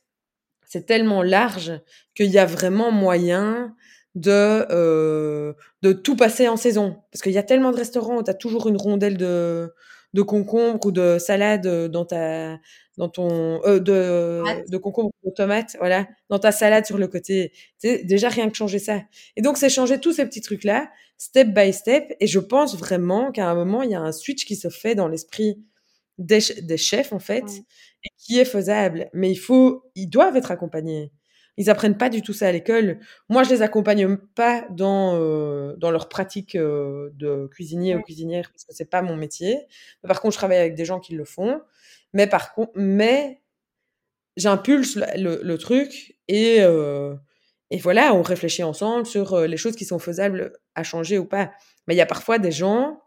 c'est 0.65 0.87
tellement 0.87 1.23
large 1.23 1.73
qu'il 2.15 2.31
y 2.31 2.39
a 2.39 2.47
vraiment 2.47 2.91
moyen 2.91 3.77
de, 4.15 4.67
euh, 4.71 5.55
de 5.83 5.93
tout 5.93 6.17
passer 6.17 6.49
en 6.49 6.57
saison. 6.57 6.97
Parce 7.11 7.23
qu'il 7.23 7.33
y 7.33 7.39
a 7.39 7.43
tellement 7.43 7.71
de 7.71 7.77
restaurants 7.77 8.19
où 8.19 8.23
tu 8.23 8.31
as 8.31 8.35
toujours 8.35 8.69
une 8.69 8.77
rondelle 8.77 9.17
de, 9.17 9.73
de 10.13 10.23
concombre 10.23 10.85
ou 10.85 10.93
de 10.93 11.19
salade 11.19 11.67
dans 11.91 12.05
ta, 12.05 12.59
dans 12.99 13.09
ton 13.09 13.63
euh, 13.65 13.79
de, 13.79 14.69
de 14.69 14.77
concombre 14.77 15.11
de 15.25 15.31
tomate, 15.31 15.77
voilà, 15.79 16.07
dans 16.29 16.39
ta 16.39 16.53
salade 16.53 16.85
sur 16.85 16.99
le 16.99 17.09
côté. 17.09 17.53
C'est 17.79 18.05
déjà 18.05 18.29
rien 18.29 18.51
que 18.51 18.57
changer 18.57 18.79
ça. 18.79 19.03
Et 19.37 19.43
donc 19.43 19.57
c'est 19.57 19.71
changer 19.71 19.99
tous 19.99 20.13
ces 20.13 20.27
petits 20.27 20.43
trucs 20.43 20.65
là, 20.65 20.91
step 21.17 21.49
by 21.49 21.73
step. 21.73 22.15
Et 22.21 22.27
je 22.27 22.39
pense 22.39 22.77
vraiment 22.77 23.33
qu'à 23.33 23.49
un 23.49 23.55
moment 23.55 23.83
il 23.83 23.91
y 23.91 23.95
a 23.95 24.01
un 24.01 24.13
switch 24.13 24.45
qui 24.45 24.57
se 24.57 24.69
fait 24.69 24.95
dans 24.95 25.09
l'esprit 25.09 25.63
des, 26.19 26.41
des, 26.63 26.77
chefs 26.77 27.13
en 27.13 27.19
fait, 27.19 27.45
et 28.05 28.09
qui 28.19 28.39
est 28.39 28.45
faisable. 28.45 29.09
Mais 29.15 29.31
il 29.31 29.37
faut, 29.37 29.91
ils 29.95 30.09
doivent 30.09 30.37
être 30.37 30.51
accompagnés. 30.51 31.13
Ils 31.59 31.69
apprennent 31.69 31.99
pas 31.99 32.09
du 32.09 32.23
tout 32.23 32.33
ça 32.33 32.49
à 32.49 32.53
l'école. 32.53 32.99
Moi, 33.29 33.43
je 33.43 33.51
les 33.51 33.63
accompagne 33.63 34.17
pas 34.17 34.65
dans 34.71 35.17
euh, 35.17 35.75
dans 35.77 35.91
leur 35.91 36.09
pratique 36.09 36.55
euh, 36.55 37.11
de 37.15 37.47
cuisinier 37.49 37.95
ou 37.95 38.03
cuisinière 38.03 38.51
parce 38.51 38.65
que 38.65 38.73
c'est 38.75 38.89
pas 38.89 39.03
mon 39.03 39.17
métier. 39.17 39.59
Mais 40.03 40.09
par 40.09 40.21
contre, 40.21 40.33
je 40.33 40.39
travaille 40.39 40.59
avec 40.59 40.75
des 40.75 40.85
gens 40.85 40.99
qui 40.99 41.15
le 41.15 41.25
font. 41.25 41.61
Mais 42.15 42.27
par 42.27 42.55
contre, 42.55 42.73
mais 42.75 43.43
j'impulse 44.37 44.99
le, 45.17 45.57
truc 45.57 46.17
et, 46.27 46.59
euh, 46.61 47.15
et 47.71 47.79
voilà, 47.79 48.15
on 48.15 48.23
réfléchit 48.23 48.63
ensemble 48.63 49.05
sur 49.05 49.39
les 49.41 49.57
choses 49.59 49.77
qui 49.77 49.85
sont 49.85 49.99
faisables 49.99 50.55
à 50.75 50.83
changer 50.83 51.19
ou 51.19 51.27
pas. 51.27 51.53
Mais 51.87 51.95
il 51.95 51.99
y 51.99 52.03
a 52.03 52.07
parfois 52.07 52.39
des 52.39 52.53
gens 52.53 53.03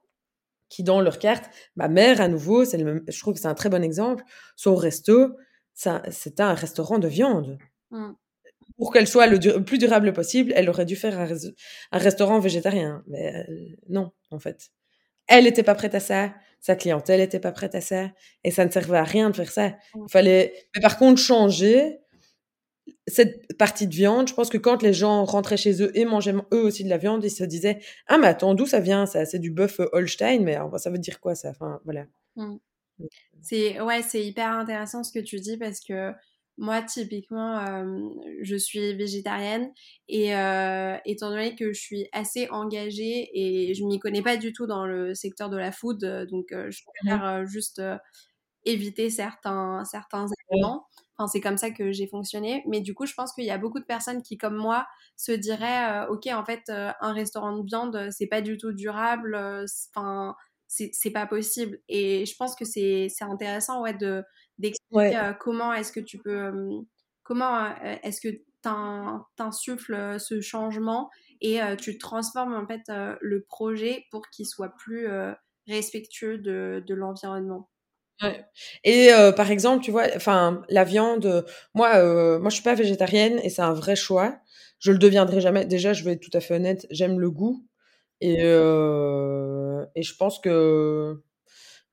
qui, 0.69 0.83
dans 0.83 1.01
leur 1.01 1.19
carte, 1.19 1.45
ma 1.75 1.87
mère, 1.87 2.21
à 2.21 2.27
nouveau, 2.27 2.65
c'est 2.65 2.77
le 2.77 3.03
je 3.07 3.19
trouve 3.19 3.33
que 3.33 3.39
c'est 3.39 3.47
un 3.47 3.53
très 3.55 3.69
bon 3.69 3.83
exemple, 3.83 4.23
son 4.55 4.75
resto, 4.75 5.35
c'était 5.73 6.43
un 6.43 6.53
restaurant 6.53 6.99
de 6.99 7.07
viande. 7.07 7.57
Mmh. 7.91 8.11
Pour 8.77 8.91
qu'elle 8.91 9.07
soit 9.07 9.27
le, 9.27 9.63
plus 9.63 9.77
durable 9.77 10.11
possible, 10.13 10.51
elle 10.55 10.69
aurait 10.69 10.85
dû 10.85 10.95
faire 10.95 11.17
un, 11.19 11.27
un 11.91 11.97
restaurant 11.97 12.39
végétarien. 12.39 13.03
Mais 13.07 13.35
euh, 13.35 13.53
non, 13.89 14.11
en 14.31 14.39
fait. 14.39 14.69
Elle 15.27 15.45
n'était 15.45 15.63
pas 15.63 15.75
prête 15.75 15.95
à 15.95 15.99
ça, 15.99 16.33
sa 16.59 16.75
clientèle 16.75 17.19
n'était 17.19 17.39
pas 17.39 17.51
prête 17.51 17.73
à 17.73 17.81
ça, 17.81 18.11
et 18.43 18.51
ça 18.51 18.65
ne 18.65 18.69
servait 18.69 18.97
à 18.97 19.03
rien 19.03 19.29
de 19.29 19.35
faire 19.35 19.51
ça. 19.51 19.73
Il 19.95 20.11
fallait, 20.11 20.53
mais 20.75 20.81
par 20.81 20.97
contre, 20.97 21.19
changer 21.19 21.99
cette 23.07 23.55
partie 23.57 23.87
de 23.87 23.93
viande. 23.93 24.27
Je 24.27 24.33
pense 24.33 24.49
que 24.49 24.57
quand 24.57 24.81
les 24.81 24.93
gens 24.93 25.23
rentraient 25.25 25.57
chez 25.57 25.81
eux 25.81 25.91
et 25.97 26.05
mangeaient 26.05 26.35
eux 26.53 26.63
aussi 26.63 26.83
de 26.83 26.89
la 26.89 26.97
viande, 26.97 27.23
ils 27.23 27.29
se 27.29 27.43
disaient 27.43 27.79
ah 28.07 28.17
mais 28.17 28.27
attends 28.27 28.55
d'où 28.55 28.65
ça 28.65 28.79
vient 28.79 29.05
ça? 29.05 29.25
C'est 29.25 29.39
du 29.39 29.51
bœuf 29.51 29.79
euh, 29.79 29.89
Holstein, 29.93 30.41
mais 30.41 30.57
ça 30.77 30.89
veut 30.89 30.97
dire 30.97 31.19
quoi 31.19 31.35
ça 31.35 31.49
Enfin 31.49 31.79
voilà. 31.85 32.05
Mmh. 32.35 32.55
C'est 33.41 33.79
ouais, 33.81 34.01
c'est 34.01 34.23
hyper 34.23 34.51
intéressant 34.51 35.03
ce 35.03 35.11
que 35.11 35.19
tu 35.19 35.39
dis 35.39 35.57
parce 35.57 35.81
que 35.81 36.13
moi, 36.57 36.81
typiquement, 36.81 37.59
euh, 37.59 38.09
je 38.41 38.55
suis 38.55 38.93
végétarienne 38.95 39.71
et 40.07 40.35
euh, 40.35 40.97
étant 41.05 41.29
donné 41.29 41.55
que 41.55 41.73
je 41.73 41.79
suis 41.79 42.07
assez 42.13 42.47
engagée 42.49 43.29
et 43.33 43.73
je 43.73 43.83
m'y 43.83 43.99
connais 43.99 44.21
pas 44.21 44.37
du 44.37 44.53
tout 44.53 44.65
dans 44.65 44.85
le 44.85 45.13
secteur 45.13 45.49
de 45.49 45.57
la 45.57 45.71
food, 45.71 46.03
euh, 46.03 46.25
donc 46.25 46.47
je 46.51 46.81
mmh 47.03 47.17
préfère 47.17 47.45
juste 47.45 47.81
éviter 48.65 49.09
certains, 49.09 49.83
certains 49.85 50.25
éléments. 50.51 50.87
Enfin, 51.17 51.27
c'est 51.27 51.41
comme 51.41 51.57
ça 51.57 51.71
que 51.71 51.91
j'ai 51.91 52.07
fonctionné. 52.07 52.63
Mais 52.67 52.81
du 52.81 52.93
coup, 52.93 53.05
je 53.05 53.13
pense 53.13 53.33
qu'il 53.33 53.45
y 53.45 53.51
a 53.51 53.57
beaucoup 53.57 53.79
de 53.79 53.85
personnes 53.85 54.21
qui, 54.21 54.37
comme 54.37 54.55
moi, 54.55 54.87
se 55.17 55.31
diraient 55.31 56.07
Ok, 56.09 56.27
en 56.27 56.43
fait, 56.45 56.63
un 56.69 57.13
restaurant 57.13 57.57
de 57.57 57.65
viande, 57.65 58.09
c'est 58.11 58.27
pas 58.27 58.41
du 58.41 58.57
tout 58.57 58.73
durable. 58.73 59.37
Enfin, 59.95 60.35
c'est 60.67 61.11
pas 61.11 61.25
possible. 61.27 61.79
Et 61.87 62.25
je 62.25 62.35
pense 62.35 62.55
que 62.55 62.65
c'est 62.65 63.07
intéressant 63.21 63.81
ouais, 63.81 63.93
de 63.93 64.23
d'expliquer 64.59 65.31
comment 65.39 65.73
est-ce 65.73 65.91
que 65.91 65.99
tu 65.99 66.17
peux 66.17 66.51
comment 67.23 67.75
est-ce 68.03 68.21
que 68.21 68.41
t'insuffles 69.35 70.19
ce 70.19 70.41
changement 70.41 71.09
et 71.41 71.59
tu 71.79 71.97
transformes 71.97 72.55
en 72.55 72.65
fait 72.67 72.81
le 73.21 73.41
projet 73.43 74.05
pour 74.11 74.27
qu'il 74.29 74.45
soit 74.45 74.73
plus 74.77 75.07
respectueux 75.67 76.37
de, 76.37 76.83
de 76.85 76.93
l'environnement? 76.95 77.69
Ouais. 78.21 78.45
Et 78.83 79.09
par 79.35 79.51
exemple, 79.51 79.83
tu 79.83 79.91
vois, 79.91 80.05
enfin, 80.15 80.63
la 80.69 80.83
viande, 80.83 81.45
moi, 81.73 82.37
moi, 82.39 82.49
je 82.49 82.55
suis 82.55 82.63
pas 82.63 82.75
végétarienne 82.75 83.39
et 83.43 83.49
c'est 83.49 83.61
un 83.61 83.73
vrai 83.73 83.95
choix. 83.95 84.39
Je 84.79 84.91
le 84.91 84.97
deviendrai 84.97 85.41
jamais. 85.41 85.65
Déjà, 85.65 85.93
je 85.93 86.03
vais 86.03 86.13
être 86.13 86.21
tout 86.21 86.35
à 86.37 86.39
fait 86.39 86.55
honnête, 86.55 86.87
j'aime 86.91 87.19
le 87.19 87.29
goût 87.31 87.65
et 88.21 88.41
et 89.95 90.03
je 90.03 90.15
pense 90.15 90.39
que 90.39 91.21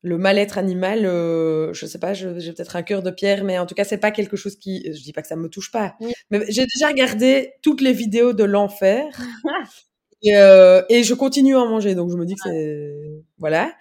le 0.03 0.19
mal-être 0.19 0.59
animal, 0.59 1.07
euh, 1.07 1.73
je 1.73 1.87
sais 1.87 1.99
pas, 1.99 2.13
j'ai 2.13 2.53
peut-être 2.53 2.77
un 2.77 2.83
cœur 2.83 3.03
de 3.03 3.11
pierre, 3.11 3.45
mais 3.45 3.59
en 3.59 3.67
tout 3.67 3.75
cas, 3.75 3.85
c'est 3.85 3.99
pas 3.99 4.11
quelque 4.11 4.37
chose 4.37 4.57
qui, 4.57 4.83
je 4.93 5.03
dis 5.03 5.13
pas 5.13 5.23
que 5.23 5.29
ça 5.29 5.37
me 5.37 5.49
touche 5.49 5.71
pas, 5.71 5.95
mais 6.31 6.45
j'ai 6.49 6.67
déjà 6.67 6.89
regardé 6.89 7.53
toutes 7.63 7.81
les 7.81 7.93
vidéos 7.93 8.33
de 8.33 8.43
l'enfer. 8.43 9.07
et, 10.23 10.37
euh, 10.37 10.83
et, 10.89 11.05
je 11.05 11.15
continue 11.15 11.55
à 11.55 11.61
en 11.61 11.69
manger, 11.69 11.95
donc 11.95 12.11
je 12.11 12.17
me 12.17 12.27
dis 12.27 12.35
que 12.35 12.41
c'est 12.45 12.93
voilà. 13.39 13.73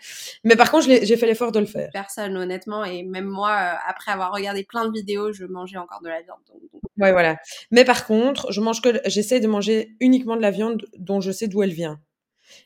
Mais 0.44 0.56
par 0.56 0.72
contre, 0.72 0.86
j'ai 0.86 1.18
fait 1.18 1.26
l'effort 1.26 1.52
de 1.52 1.60
le 1.60 1.66
faire. 1.66 1.90
Personne, 1.92 2.38
honnêtement, 2.38 2.86
et 2.86 3.04
même 3.04 3.26
moi, 3.26 3.50
euh, 3.52 3.76
après 3.88 4.12
avoir 4.12 4.32
regardé 4.32 4.64
plein 4.64 4.86
de 4.86 4.92
vidéos, 4.92 5.34
je 5.34 5.46
mangeais 5.46 5.78
encore 5.78 6.02
de 6.02 6.10
la 6.10 6.22
viande. 6.22 6.40
Donc, 6.48 6.82
Ouais, 6.98 7.12
voilà. 7.12 7.38
Mais 7.72 7.84
par 7.84 8.06
contre, 8.06 8.52
je 8.52 8.62
mange 8.62 8.82
que, 8.82 9.02
j'essaie 9.06 9.40
de 9.40 9.48
manger 9.48 9.96
uniquement 10.00 10.36
de 10.36 10.42
la 10.42 10.52
viande 10.52 10.86
dont 10.98 11.20
je 11.20 11.32
sais 11.32 11.48
d'où 11.48 11.64
elle 11.64 11.74
vient. 11.74 12.00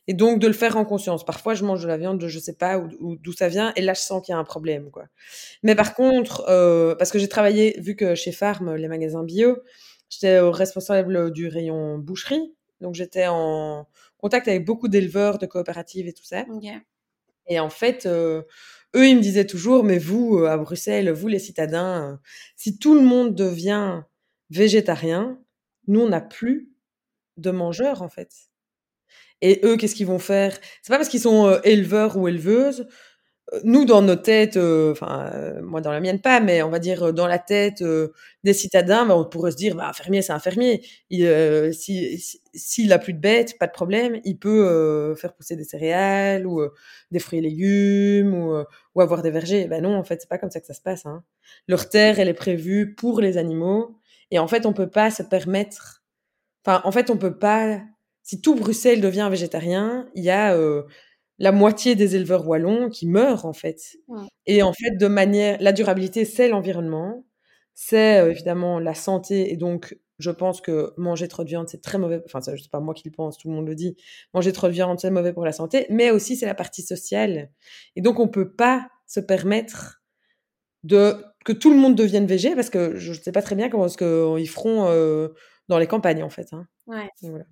Et 0.07 0.13
donc 0.13 0.39
de 0.39 0.47
le 0.47 0.53
faire 0.53 0.77
en 0.77 0.85
conscience. 0.85 1.25
Parfois, 1.25 1.53
je 1.53 1.63
mange 1.65 1.81
de 1.81 1.87
la 1.87 1.97
viande, 1.97 2.25
je 2.25 2.39
sais 2.39 2.55
pas 2.55 2.81
d'où 2.99 3.31
ça 3.33 3.47
vient, 3.47 3.73
et 3.75 3.81
là, 3.81 3.93
je 3.93 4.01
sens 4.01 4.23
qu'il 4.25 4.33
y 4.33 4.35
a 4.35 4.39
un 4.39 4.43
problème, 4.43 4.91
quoi. 4.91 5.05
Mais 5.63 5.75
par 5.75 5.95
contre, 5.95 6.45
euh, 6.49 6.95
parce 6.95 7.11
que 7.11 7.19
j'ai 7.19 7.29
travaillé, 7.29 7.75
vu 7.79 7.95
que 7.95 8.15
chez 8.15 8.31
Farm, 8.31 8.75
les 8.75 8.87
magasins 8.87 9.23
bio, 9.23 9.57
j'étais 10.09 10.39
responsable 10.39 11.31
du 11.31 11.47
rayon 11.47 11.97
boucherie, 11.97 12.53
donc 12.81 12.95
j'étais 12.95 13.27
en 13.27 13.87
contact 14.17 14.47
avec 14.47 14.65
beaucoup 14.65 14.87
d'éleveurs, 14.87 15.37
de 15.37 15.45
coopératives 15.45 16.07
et 16.07 16.13
tout 16.13 16.25
ça. 16.25 16.45
Et 17.47 17.59
en 17.59 17.69
fait, 17.69 18.05
euh, 18.05 18.41
eux, 18.95 19.07
ils 19.07 19.15
me 19.17 19.21
disaient 19.21 19.45
toujours, 19.45 19.83
mais 19.83 19.99
vous, 19.99 20.39
euh, 20.39 20.47
à 20.47 20.57
Bruxelles, 20.57 21.11
vous, 21.11 21.27
les 21.27 21.39
citadins, 21.39 22.19
si 22.55 22.79
tout 22.79 22.95
le 22.95 23.01
monde 23.01 23.35
devient 23.35 24.03
végétarien, 24.49 25.39
nous, 25.87 26.01
on 26.01 26.09
n'a 26.09 26.21
plus 26.21 26.71
de 27.37 27.51
mangeurs, 27.51 28.01
en 28.01 28.09
fait. 28.09 28.31
Et 29.41 29.61
eux, 29.63 29.77
qu'est-ce 29.77 29.95
qu'ils 29.95 30.07
vont 30.07 30.19
faire? 30.19 30.57
C'est 30.81 30.91
pas 30.91 30.97
parce 30.97 31.09
qu'ils 31.09 31.21
sont 31.21 31.47
euh, 31.47 31.59
éleveurs 31.63 32.17
ou 32.17 32.27
éleveuses. 32.27 32.87
Euh, 33.53 33.59
nous, 33.63 33.85
dans 33.85 34.01
nos 34.01 34.15
têtes, 34.15 34.57
euh, 34.57 34.91
enfin, 34.91 35.31
moi 35.61 35.81
dans 35.81 35.91
la 35.91 35.99
mienne 35.99 36.21
pas, 36.21 36.39
mais 36.39 36.63
on 36.63 36.69
va 36.69 36.79
dire 36.79 37.13
dans 37.13 37.27
la 37.27 37.39
tête 37.39 37.83
des 38.43 38.53
citadins, 38.53 39.05
bah, 39.05 39.17
on 39.17 39.25
pourrait 39.25 39.51
se 39.51 39.57
dire, 39.57 39.75
bah, 39.75 39.87
un 39.89 39.93
fermier, 39.93 40.21
c'est 40.21 40.33
un 40.33 40.39
fermier. 40.39 40.81
S'il 41.11 42.19
si, 42.53 42.91
a 42.91 42.99
plus 42.99 43.13
de 43.13 43.19
bêtes, 43.19 43.57
pas 43.59 43.67
de 43.67 43.71
problème, 43.73 44.19
il 44.23 44.39
peut 44.39 45.15
faire 45.15 45.33
pousser 45.35 45.55
des 45.55 45.65
céréales 45.65 46.47
ou 46.47 46.61
des 47.11 47.19
fruits 47.19 47.39
et 47.39 47.41
légumes 47.43 48.33
ou, 48.33 48.55
ou, 48.95 49.01
avoir 49.01 49.21
des 49.21 49.31
vergers. 49.31 49.67
Ben 49.67 49.83
non, 49.83 49.95
en 49.95 50.03
fait, 50.03 50.21
c'est 50.21 50.29
pas 50.29 50.37
comme 50.37 50.51
ça 50.51 50.59
que 50.61 50.67
ça 50.67 50.73
se 50.73 50.81
passe. 50.81 51.05
Hein. 51.05 51.23
Leur 51.67 51.89
terre, 51.89 52.19
elle 52.19 52.29
est 52.29 52.33
prévue 52.33 52.95
pour 52.95 53.21
les 53.21 53.37
animaux, 53.37 53.99
et 54.31 54.39
en 54.39 54.47
fait, 54.47 54.65
on 54.65 54.73
peut 54.73 54.89
pas 54.89 55.11
se 55.11 55.23
permettre. 55.23 56.03
Enfin, 56.65 56.81
en 56.83 56.91
fait, 56.91 57.09
on 57.09 57.17
peut 57.17 57.37
pas 57.37 57.79
si 58.25 58.41
tout 58.41 58.55
Bruxelles 58.55 58.99
devient 58.99 59.27
végétarien, 59.31 60.09
il 60.15 60.23
y 60.23 60.31
a 60.31 60.57
la 61.37 61.51
moitié 61.51 61.95
des 61.95 62.15
éleveurs 62.15 62.47
wallons 62.47 62.89
qui 62.89 63.07
meurent 63.07 63.45
en 63.45 63.53
fait. 63.53 63.97
Et 64.47 64.63
en 64.63 64.73
fait, 64.73 64.97
de 64.97 65.07
manière, 65.07 65.57
la 65.61 65.71
durabilité, 65.71 66.25
c'est 66.25 66.47
l'environnement, 66.49 67.23
c'est 67.75 68.29
évidemment 68.29 68.79
la 68.79 68.95
santé, 68.95 69.53
et 69.53 69.57
donc 69.57 69.97
je 70.17 70.31
pense 70.31 70.59
que 70.61 70.93
manger 70.97 71.27
trop 71.27 71.43
de 71.43 71.49
viande, 71.49 71.69
c'est 71.69 71.81
très 71.81 71.97
mauvais. 71.99 72.21
Enfin, 72.25 72.41
ça, 72.41 72.55
sais 72.57 72.69
pas 72.71 72.79
moi 72.79 72.93
qui 72.95 73.03
le 73.07 73.11
pense, 73.11 73.37
tout 73.37 73.47
le 73.49 73.53
monde 73.53 73.67
le 73.67 73.75
dit. 73.75 73.95
Manger 74.33 74.53
trop 74.53 74.67
de 74.67 74.73
viande, 74.73 74.99
c'est 74.99 75.11
mauvais 75.11 75.33
pour 75.33 75.45
la 75.45 75.51
santé, 75.51 75.85
mais 75.89 76.09
aussi 76.09 76.35
c'est 76.35 76.47
la 76.47 76.55
partie 76.55 76.81
sociale. 76.81 77.51
Et 77.95 78.01
donc 78.01 78.19
on 78.19 78.27
peut 78.27 78.51
pas 78.51 78.87
se 79.07 79.19
permettre 79.19 80.01
de 80.83 81.15
que 81.43 81.51
tout 81.53 81.69
le 81.69 81.77
monde 81.77 81.95
devienne 81.95 82.25
végé 82.25 82.55
parce 82.55 82.71
que 82.71 82.95
je 82.95 83.11
ne 83.11 83.15
sais 83.17 83.31
pas 83.31 83.41
très 83.43 83.55
bien 83.55 83.69
comment 83.69 83.85
est-ce 83.85 83.97
qu'ils 83.97 84.49
feront 84.49 84.85
dans 85.67 85.77
les 85.77 85.87
campagnes 85.87 86.23
en 86.23 86.29
fait. 86.29 86.47
Hein. 86.53 86.65
Ouais. 86.87 87.09
Voilà. 87.21 87.45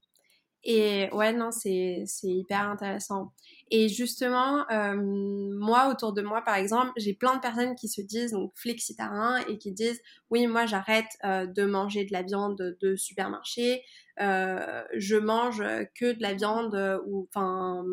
Et 0.66 1.10
ouais, 1.12 1.34
non, 1.34 1.52
c'est 1.52 2.06
hyper 2.24 2.70
intéressant. 2.70 3.34
Et 3.70 3.90
justement, 3.90 4.66
euh, 4.72 4.96
moi, 4.96 5.90
autour 5.90 6.14
de 6.14 6.22
moi, 6.22 6.42
par 6.42 6.56
exemple, 6.56 6.92
j'ai 6.96 7.14
plein 7.14 7.36
de 7.36 7.42
personnes 7.42 7.76
qui 7.76 7.90
se 7.90 8.02
disent 8.02 8.32
donc 8.32 8.54
flexitariens 8.56 9.38
et 9.50 9.58
qui 9.58 9.74
disent 9.74 10.00
oui, 10.30 10.48
moi, 10.48 10.66
j'arrête 10.66 11.08
euh, 11.26 11.46
de 11.48 11.66
manger 11.66 12.06
de 12.06 12.14
la 12.14 12.22
viande 12.22 12.78
de 12.80 12.96
supermarché, 12.96 13.84
euh, 14.22 14.84
je 14.96 15.18
mange 15.18 15.62
que 15.96 16.14
de 16.14 16.22
la 16.22 16.34
viande 16.34 16.76
ou 17.08 17.28
enfin 17.30 17.84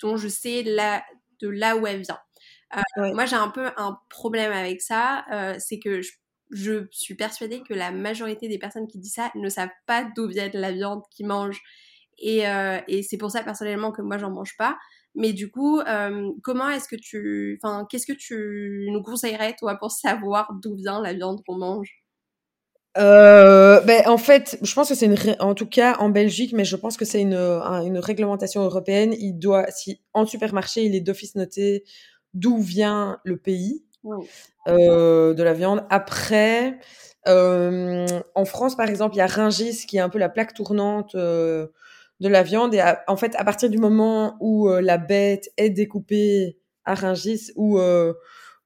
dont 0.00 0.16
je 0.16 0.28
sais 0.28 0.62
la, 0.64 1.02
de 1.40 1.48
là 1.48 1.76
où 1.76 1.86
elle 1.86 2.02
vient. 2.02 2.18
Moi, 2.96 3.26
j'ai 3.26 3.36
un 3.36 3.48
peu 3.50 3.66
un 3.76 3.98
problème 4.08 4.52
avec 4.52 4.80
ça, 4.80 5.24
c'est 5.58 5.78
que 5.78 6.00
je, 6.02 6.12
je 6.50 6.86
suis 6.90 7.14
persuadée 7.14 7.62
que 7.62 7.74
la 7.74 7.90
majorité 7.90 8.48
des 8.48 8.58
personnes 8.58 8.88
qui 8.88 8.98
disent 8.98 9.14
ça 9.14 9.30
ne 9.34 9.48
savent 9.48 9.68
pas 9.86 10.04
d'où 10.16 10.26
vient 10.28 10.50
la 10.54 10.72
viande 10.72 11.02
qu'ils 11.10 11.26
mangent. 11.26 11.62
Et, 12.18 12.48
euh, 12.48 12.78
et 12.88 13.02
c'est 13.02 13.16
pour 13.16 13.30
ça 13.30 13.42
personnellement 13.42 13.92
que 13.92 14.02
moi 14.02 14.18
j'en 14.18 14.30
mange 14.30 14.56
pas. 14.56 14.76
Mais 15.14 15.32
du 15.32 15.50
coup, 15.50 15.80
euh, 15.80 16.30
comment 16.42 16.70
est-ce 16.70 16.88
que 16.88 16.96
tu, 16.96 17.58
enfin, 17.62 17.86
qu'est-ce 17.90 18.06
que 18.06 18.16
tu 18.16 18.88
nous 18.90 19.02
conseillerais 19.02 19.54
toi 19.58 19.76
pour 19.76 19.90
savoir 19.90 20.50
d'où 20.62 20.74
vient 20.74 21.02
la 21.02 21.12
viande 21.12 21.42
qu'on 21.46 21.56
mange? 21.56 22.02
Euh, 22.98 23.80
ben, 23.80 24.02
en 24.06 24.18
fait, 24.18 24.58
je 24.62 24.74
pense 24.74 24.88
que 24.88 24.94
c'est 24.94 25.06
une, 25.06 25.36
en 25.40 25.54
tout 25.54 25.66
cas 25.66 25.96
en 25.98 26.10
Belgique, 26.10 26.52
mais 26.54 26.64
je 26.64 26.76
pense 26.76 26.96
que 26.96 27.04
c'est 27.04 27.22
une, 27.22 27.34
une 27.34 27.98
réglementation 27.98 28.62
européenne. 28.62 29.14
Il 29.18 29.34
doit, 29.38 29.66
si 29.70 30.00
en 30.12 30.26
supermarché, 30.26 30.84
il 30.84 30.94
est 30.94 31.00
d'office 31.00 31.34
noté 31.34 31.84
d'où 32.34 32.58
vient 32.58 33.18
le 33.24 33.36
pays 33.36 33.84
euh, 34.68 35.34
de 35.34 35.42
la 35.42 35.54
viande. 35.54 35.84
Après, 35.90 36.78
euh, 37.28 38.06
en 38.34 38.44
France, 38.44 38.76
par 38.76 38.88
exemple, 38.88 39.14
il 39.14 39.18
y 39.18 39.22
a 39.22 39.26
Ringis 39.26 39.86
qui 39.86 39.96
est 39.96 40.00
un 40.00 40.08
peu 40.08 40.18
la 40.18 40.28
plaque 40.28 40.54
tournante 40.54 41.16
de 42.22 42.28
la 42.28 42.42
viande. 42.42 42.74
Et 42.74 42.82
en 43.08 43.16
fait, 43.16 43.34
à 43.36 43.44
partir 43.44 43.68
du 43.68 43.78
moment 43.78 44.36
où 44.40 44.68
euh, 44.68 44.80
la 44.80 44.96
bête 44.96 45.50
est 45.56 45.70
découpée 45.70 46.56
à 46.84 46.94
Ringis 46.94 47.50
ou 47.56 47.78
euh, 47.78 48.14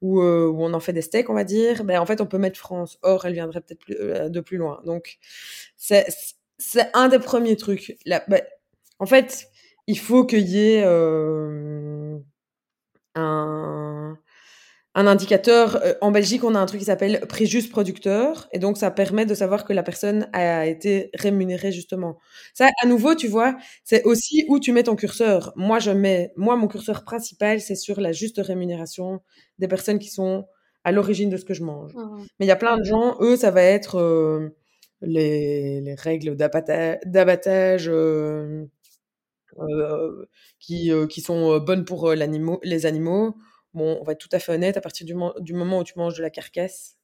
où, 0.03 0.21
euh, 0.21 0.47
où, 0.47 0.63
on 0.63 0.75
en 0.75 0.81
fait 0.81 0.93
des 0.93 1.03
steaks, 1.03 1.31
on 1.31 1.35
va 1.35 1.45
dire, 1.45 1.85
ben 1.85 1.99
en 1.99 2.07
fait, 2.07 2.21
on 2.21 2.27
peut 2.27 2.39
mettre 2.39 2.59
France. 2.59 2.99
Or, 3.03 3.25
elle 3.25 3.33
viendrait 3.33 3.63
peut-être 3.63 4.31
de 4.31 4.41
plus 4.41 4.59
loin. 4.59 4.81
Donc, 4.85 5.19
c'est 5.77 6.07
c'est 6.59 6.91
un 6.95 7.09
des 7.09 7.19
premiers 7.19 7.57
trucs. 7.57 7.99
La, 8.07 8.23
ben, 8.29 8.43
en 8.99 9.07
fait, 9.07 9.49
il 9.87 9.99
faut 9.99 10.27
qu'il 10.27 10.49
y 10.49 10.59
ait 10.59 10.85
un 10.85 12.21
un 14.97 15.07
indicateur. 15.07 15.77
Euh, 15.85 15.93
en 16.01 16.11
Belgique, 16.11 16.43
on 16.43 16.55
a 16.55 16.59
un 16.59 16.67
truc 16.67 16.81
qui 16.81 16.87
s'appelle 16.87 17.21
préjuste 17.29 17.71
producteur, 17.71 18.49
et 18.53 18.59
donc 18.59 18.79
ça 18.79 18.91
permet 18.91 19.27
de 19.27 19.35
savoir 19.35 19.65
que 19.65 19.73
la 19.73 19.83
personne 19.83 20.29
a 20.33 20.67
été 20.67 21.11
rémunérée 21.15 21.71
justement. 21.71 22.19
Ça, 22.55 22.69
à 22.83 22.87
nouveau, 22.87 23.15
tu 23.15 23.29
vois, 23.29 23.57
c'est 23.85 24.03
aussi 24.05 24.45
où 24.49 24.59
tu 24.59 24.73
mets 24.73 24.85
ton 24.85 24.97
curseur. 24.97 25.53
Moi, 25.55 25.79
je 25.79 25.91
mets, 25.91 26.33
moi, 26.37 26.57
mon 26.57 26.67
curseur 26.67 27.05
principal, 27.05 27.61
c'est 27.61 27.77
sur 27.77 28.01
la 28.01 28.13
juste 28.13 28.39
rémunération 28.39 29.21
des 29.59 29.69
personnes 29.69 29.99
qui 29.99 30.09
sont 30.09 30.47
à 30.83 30.93
l'origine 30.93 31.29
de 31.29 31.37
ce 31.37 31.45
que 31.45 31.53
je 31.53 31.63
mange. 31.63 31.95
Mmh 31.95 32.25
Mais 32.41 32.47
il 32.47 32.49
y 32.49 32.53
a 32.53 32.57
plein 32.57 32.79
de 32.79 32.85
gens, 32.85 33.17
eux, 33.21 33.37
ça 33.37 33.51
va 33.51 33.63
être 33.63 33.97
euh, 33.97 34.49
les, 35.03 35.83
les, 35.83 35.95
règles 35.95 36.37
d'abattage. 36.37 37.89
Euh, 37.89 38.65
euh, 39.59 40.27
qui, 40.61 40.91
qui 41.09 41.21
sont 41.23 41.59
bonnes 41.61 41.87
pour 41.87 42.13
les 42.13 42.87
animaux 42.87 43.35
Bon, 43.77 43.99
on 44.01 44.05
va 44.05 44.13
être 44.13 44.19
tout 44.19 44.29
à 44.33 44.39
fait 44.39 44.53
honnête, 44.53 44.79
à 44.79 44.81
partir 44.81 45.07
du, 45.07 45.15
du 45.41 45.53
moment 45.53 45.81
où 45.81 45.85
tu 45.85 45.93
manges 45.97 46.17
de 46.17 46.23
la 46.23 46.31
carcasse, 46.31 46.97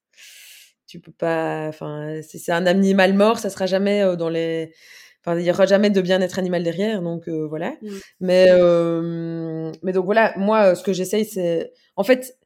tu 0.87 1.01
peux 1.01 1.13
pas. 1.13 1.67
Enfin, 1.69 2.21
si 2.23 2.39
c'est 2.39 2.53
un 2.53 2.67
animal 2.67 3.13
mort, 3.13 3.39
ça 3.39 3.51
sera 3.51 3.67
jamais 3.67 4.03
euh, 4.03 4.17
dans 4.17 4.31
les. 4.31 4.73
Enfin, 5.21 5.39
il 5.39 5.45
y 5.45 5.51
aura 5.51 5.67
jamais 5.67 5.91
de 5.91 6.01
bien-être 6.01 6.39
animal 6.39 6.63
derrière, 6.63 7.03
donc 7.03 7.29
euh, 7.29 7.47
voilà. 7.47 7.77
Mmh. 7.83 7.89
Mais, 8.21 8.47
euh, 8.49 9.71
mais 9.83 9.93
donc 9.93 10.07
voilà, 10.07 10.33
moi, 10.37 10.75
ce 10.75 10.83
que 10.83 10.95
j'essaye, 10.95 11.27
c'est. 11.27 11.73
En 11.95 12.05
fait, 12.05 12.39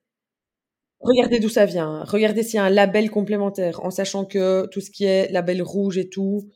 regardez 1.01 1.39
d'où 1.39 1.49
ça 1.49 1.65
vient. 1.65 2.03
Regardez 2.05 2.43
s'il 2.43 2.57
y 2.57 2.59
a 2.59 2.65
un 2.65 2.71
label 2.71 3.11
complémentaire, 3.11 3.85
en 3.85 3.91
sachant 3.91 4.25
que 4.25 4.67
tout 4.67 4.81
ce 4.81 4.91
qui 4.91 5.05
est 5.05 5.31
label 5.31 5.63
rouge 5.63 5.99
et 5.99 6.09
tout, 6.09 6.51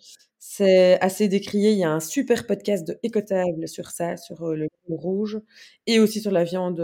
c'est 0.52 1.00
assez 1.00 1.28
décrié. 1.28 1.70
Il 1.70 1.78
y 1.78 1.84
a 1.84 1.92
un 1.92 2.00
super 2.00 2.44
podcast 2.44 2.84
de 2.84 2.98
Écotable 3.04 3.68
sur 3.68 3.92
ça, 3.92 4.16
sur 4.16 4.48
le 4.48 4.66
rouge, 4.88 5.38
et 5.86 6.00
aussi 6.00 6.20
sur 6.20 6.32
la 6.32 6.42
viande, 6.42 6.80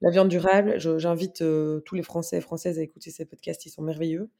la 0.00 0.10
viande 0.10 0.28
durable. 0.30 0.78
J'invite 0.78 1.44
tous 1.84 1.94
les 1.94 2.02
Français 2.02 2.38
et 2.38 2.40
Françaises 2.40 2.78
à 2.78 2.82
écouter 2.82 3.10
ces 3.10 3.26
podcasts, 3.26 3.66
ils 3.66 3.70
sont 3.70 3.82
merveilleux. 3.82 4.30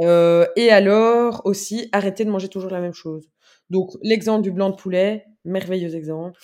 et 0.00 0.70
alors 0.70 1.42
aussi, 1.44 1.88
arrêtez 1.92 2.24
de 2.24 2.30
manger 2.30 2.48
toujours 2.48 2.72
la 2.72 2.80
même 2.80 2.94
chose. 2.94 3.30
Donc 3.70 3.92
l'exemple 4.02 4.42
du 4.42 4.50
blanc 4.50 4.70
de 4.70 4.74
poulet, 4.74 5.24
merveilleux 5.44 5.94
exemple. 5.94 6.40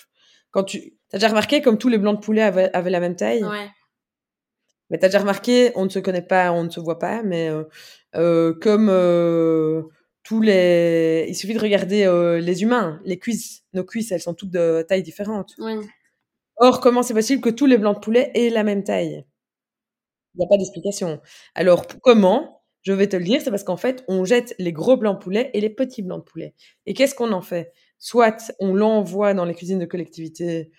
Quand 0.51 0.63
tu 0.63 0.93
as 1.11 1.17
déjà 1.17 1.27
remarqué 1.27 1.61
comme 1.61 1.79
tous 1.79 1.89
les 1.89 1.97
blancs 1.97 2.15
de 2.15 2.23
poulet 2.23 2.43
avaient, 2.43 2.71
avaient 2.71 2.91
la 2.91 3.01
même 3.01 3.17
taille? 3.17 3.43
Ouais. 3.43 3.67
Mais 4.89 4.99
t'as 4.99 5.09
déjà 5.09 5.19
remarqué, 5.19 5.73
on 5.75 5.83
ne 5.83 5.89
se 5.89 5.99
connaît 5.99 6.21
pas, 6.21 6.53
on 6.53 6.63
ne 6.63 6.69
se 6.69 6.79
voit 6.79 6.97
pas, 6.97 7.23
mais 7.23 7.51
comme 8.13 8.89
tous 10.23 10.41
les, 10.41 11.25
il 11.27 11.35
suffit 11.35 11.53
de 11.53 11.59
regarder 11.59 12.05
les 12.41 12.63
humains, 12.63 12.99
les 13.05 13.17
cuisses, 13.17 13.63
nos 13.73 13.83
cuisses, 13.83 14.11
elles 14.11 14.21
sont 14.21 14.33
toutes 14.33 14.51
de 14.51 14.85
taille 14.87 15.03
différente. 15.03 15.55
Oui. 15.59 15.73
Or, 16.57 16.79
comment 16.79 17.01
c'est 17.01 17.13
possible 17.13 17.41
que 17.41 17.49
tous 17.49 17.65
les 17.65 17.77
blancs 17.77 17.95
de 17.95 18.01
poulet 18.01 18.31
aient 18.35 18.49
la 18.49 18.63
même 18.63 18.83
taille? 18.83 19.25
Il 20.35 20.37
n'y 20.37 20.45
a 20.45 20.47
pas 20.47 20.57
d'explication. 20.57 21.19
Alors, 21.55 21.87
comment? 22.01 22.61
Je 22.83 22.93
vais 22.93 23.07
te 23.07 23.15
le 23.15 23.23
dire, 23.23 23.41
c'est 23.41 23.49
parce 23.49 23.63
qu'en 23.63 23.77
fait, 23.77 24.03
on 24.07 24.25
jette 24.25 24.55
les 24.57 24.71
gros 24.73 24.97
blancs 24.97 25.19
de 25.19 25.23
poulet 25.23 25.51
et 25.53 25.61
les 25.61 25.69
petits 25.69 26.01
blancs 26.01 26.25
de 26.25 26.29
poulet. 26.29 26.55
Et 26.85 26.93
qu'est-ce 26.93 27.13
qu'on 27.13 27.31
en 27.31 27.41
fait? 27.41 27.73
Soit 27.99 28.53
on 28.59 28.73
l'envoie 28.73 29.33
dans 29.33 29.45
les 29.45 29.53
cuisines 29.53 29.77
de 29.77 29.85
collectivité 29.85 30.71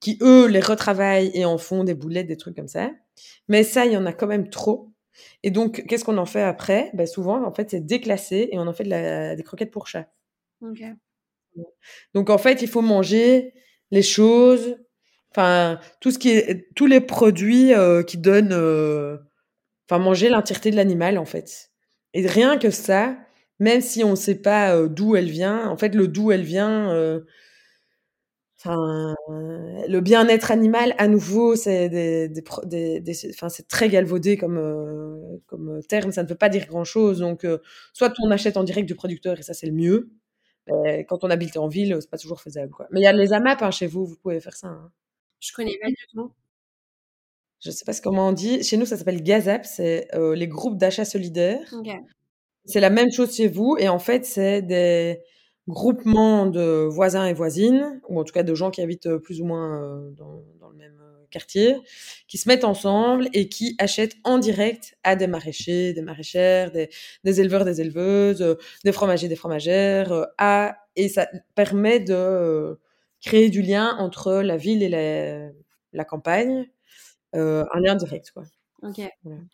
qui, 0.00 0.18
eux, 0.22 0.46
les 0.46 0.60
retravaillent 0.60 1.30
et 1.34 1.44
en 1.44 1.56
font 1.56 1.84
des 1.84 1.94
boulettes, 1.94 2.26
des 2.26 2.36
trucs 2.36 2.56
comme 2.56 2.68
ça. 2.68 2.90
Mais 3.48 3.62
ça, 3.62 3.86
il 3.86 3.92
y 3.92 3.96
en 3.96 4.04
a 4.04 4.12
quand 4.12 4.26
même 4.26 4.50
trop. 4.50 4.90
Et 5.42 5.50
donc, 5.50 5.84
qu'est-ce 5.86 6.04
qu'on 6.04 6.18
en 6.18 6.26
fait 6.26 6.42
après? 6.42 6.90
Ben, 6.94 7.06
Souvent, 7.06 7.44
en 7.44 7.52
fait, 7.52 7.70
c'est 7.70 7.84
déclassé 7.84 8.48
et 8.52 8.58
on 8.58 8.66
en 8.66 8.72
fait 8.72 8.84
des 9.36 9.42
croquettes 9.42 9.70
pour 9.70 9.86
chat. 9.86 10.08
Donc, 12.14 12.30
en 12.30 12.38
fait, 12.38 12.62
il 12.62 12.68
faut 12.68 12.82
manger 12.82 13.54
les 13.90 14.02
choses 14.02 14.76
Enfin, 15.36 15.78
tout 16.00 16.10
ce 16.10 16.18
qui 16.18 16.30
est, 16.30 16.74
tous 16.74 16.86
les 16.86 17.02
produits 17.02 17.74
euh, 17.74 18.02
qui 18.02 18.16
donnent, 18.16 18.54
euh, 18.54 19.18
enfin, 19.86 20.02
manger 20.02 20.30
l'entièreté 20.30 20.70
de 20.70 20.76
l'animal, 20.76 21.18
en 21.18 21.26
fait. 21.26 21.70
Et 22.14 22.26
rien 22.26 22.56
que 22.56 22.70
ça, 22.70 23.18
même 23.58 23.82
si 23.82 24.02
on 24.02 24.12
ne 24.12 24.16
sait 24.16 24.40
pas 24.40 24.74
euh, 24.74 24.88
d'où 24.88 25.14
elle 25.14 25.28
vient, 25.28 25.68
en 25.68 25.76
fait, 25.76 25.94
le 25.94 26.08
d'où 26.08 26.32
elle 26.32 26.42
vient, 26.42 27.20
enfin, 28.66 29.14
le 29.28 30.00
bien-être 30.00 30.50
animal, 30.50 30.94
à 30.98 31.08
nouveau, 31.08 31.56
c'est 31.56 31.88
des, 31.88 32.28
des, 32.28 33.00
des, 33.00 33.30
enfin, 33.30 33.48
c'est 33.48 33.68
très 33.68 33.88
galvaudé 33.88 34.36
comme, 34.36 35.40
comme 35.46 35.80
terme, 35.88 36.12
ça 36.12 36.22
ne 36.22 36.28
veut 36.28 36.34
pas 36.34 36.48
dire 36.48 36.66
grand-chose. 36.66 37.20
Donc, 37.20 37.46
soit 37.92 38.12
on 38.22 38.30
achète 38.30 38.56
en 38.56 38.64
direct 38.64 38.86
du 38.86 38.94
producteur, 38.94 39.38
et 39.38 39.42
ça, 39.42 39.54
c'est 39.54 39.66
le 39.66 39.72
mieux. 39.72 40.10
quand 41.08 41.24
on 41.24 41.30
habite 41.30 41.56
en 41.56 41.68
ville, 41.68 41.96
c'est 42.00 42.10
pas 42.10 42.18
toujours 42.18 42.40
faisable, 42.40 42.72
quoi. 42.72 42.86
Mais 42.90 43.00
il 43.00 43.04
y 43.04 43.06
a 43.06 43.12
les 43.12 43.32
AMAP 43.32 43.62
hein, 43.62 43.70
chez 43.70 43.86
vous, 43.86 44.06
vous 44.06 44.16
pouvez 44.16 44.40
faire 44.40 44.56
ça. 44.56 44.68
Hein. 44.68 44.90
Je 45.40 45.52
connais 45.52 45.78
pas 45.80 45.88
du 45.88 46.06
tout. 46.12 46.32
Je 47.64 47.70
sais 47.70 47.84
pas 47.84 47.94
comment 48.02 48.28
on 48.28 48.32
dit. 48.32 48.62
Chez 48.62 48.76
nous, 48.76 48.86
ça 48.86 48.96
s'appelle 48.96 49.22
GAZAP, 49.22 49.64
c'est 49.64 50.08
euh, 50.14 50.34
les 50.34 50.48
groupes 50.48 50.76
d'achat 50.78 51.04
solidaires. 51.04 51.72
C'est 52.64 52.80
la 52.80 52.90
même 52.90 53.12
chose 53.12 53.34
chez 53.34 53.48
vous, 53.48 53.76
et 53.78 53.88
en 53.88 53.98
fait, 53.98 54.24
c'est 54.24 54.60
des 54.62 55.20
groupements 55.68 56.46
de 56.46 56.86
voisins 56.90 57.26
et 57.26 57.32
voisines, 57.32 58.00
ou 58.08 58.20
en 58.20 58.24
tout 58.24 58.32
cas 58.32 58.42
de 58.42 58.54
gens 58.54 58.70
qui 58.70 58.80
habitent 58.80 59.06
euh, 59.06 59.18
plus 59.18 59.40
ou 59.40 59.44
moins 59.44 59.82
euh, 59.82 60.10
dans, 60.12 60.42
dans, 60.60 60.68
le 60.70 60.76
même 60.76 61.00
quartier, 61.30 61.76
qui 62.28 62.38
se 62.38 62.48
mettent 62.48 62.64
ensemble 62.64 63.28
et 63.32 63.48
qui 63.48 63.74
achètent 63.78 64.16
en 64.24 64.38
direct 64.38 64.96
à 65.02 65.16
des 65.16 65.26
maraîchers, 65.26 65.92
des 65.92 66.02
maraîchères, 66.02 66.70
des, 66.70 66.88
des 67.24 67.40
éleveurs, 67.40 67.64
des 67.64 67.80
éleveuses, 67.80 68.56
des 68.84 68.92
fromagers, 68.92 69.28
des 69.28 69.36
fromagères, 69.36 70.26
à, 70.38 70.76
et 70.94 71.08
ça 71.08 71.28
permet 71.54 72.00
de 72.00 72.78
créer 73.20 73.50
du 73.50 73.62
lien 73.62 73.96
entre 73.98 74.34
la 74.34 74.56
ville 74.56 74.82
et 74.82 74.88
la, 74.88 75.50
la 75.92 76.04
campagne, 76.04 76.68
euh, 77.34 77.64
un 77.72 77.80
lien 77.80 77.96
direct, 77.96 78.30
quoi. 78.30 78.44
Ok, 78.82 79.00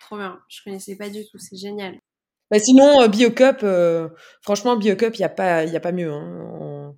trop 0.00 0.16
bien. 0.16 0.40
Je 0.48 0.62
connaissais 0.62 0.96
pas 0.96 1.08
du 1.08 1.24
tout, 1.26 1.38
c'est 1.38 1.56
génial. 1.56 2.00
Bah, 2.52 2.58
sinon, 2.60 3.02
euh, 3.02 3.08
Biocup, 3.08 3.64
euh, 3.64 4.08
franchement, 4.42 4.76
Biocup, 4.76 5.16
il 5.16 5.20
n'y 5.20 5.24
a, 5.24 5.28
pas, 5.28 5.64
y 5.64 5.76
a 5.76 5.80
pas 5.80 5.90
mieux. 5.90 6.12
Hein. 6.12 6.94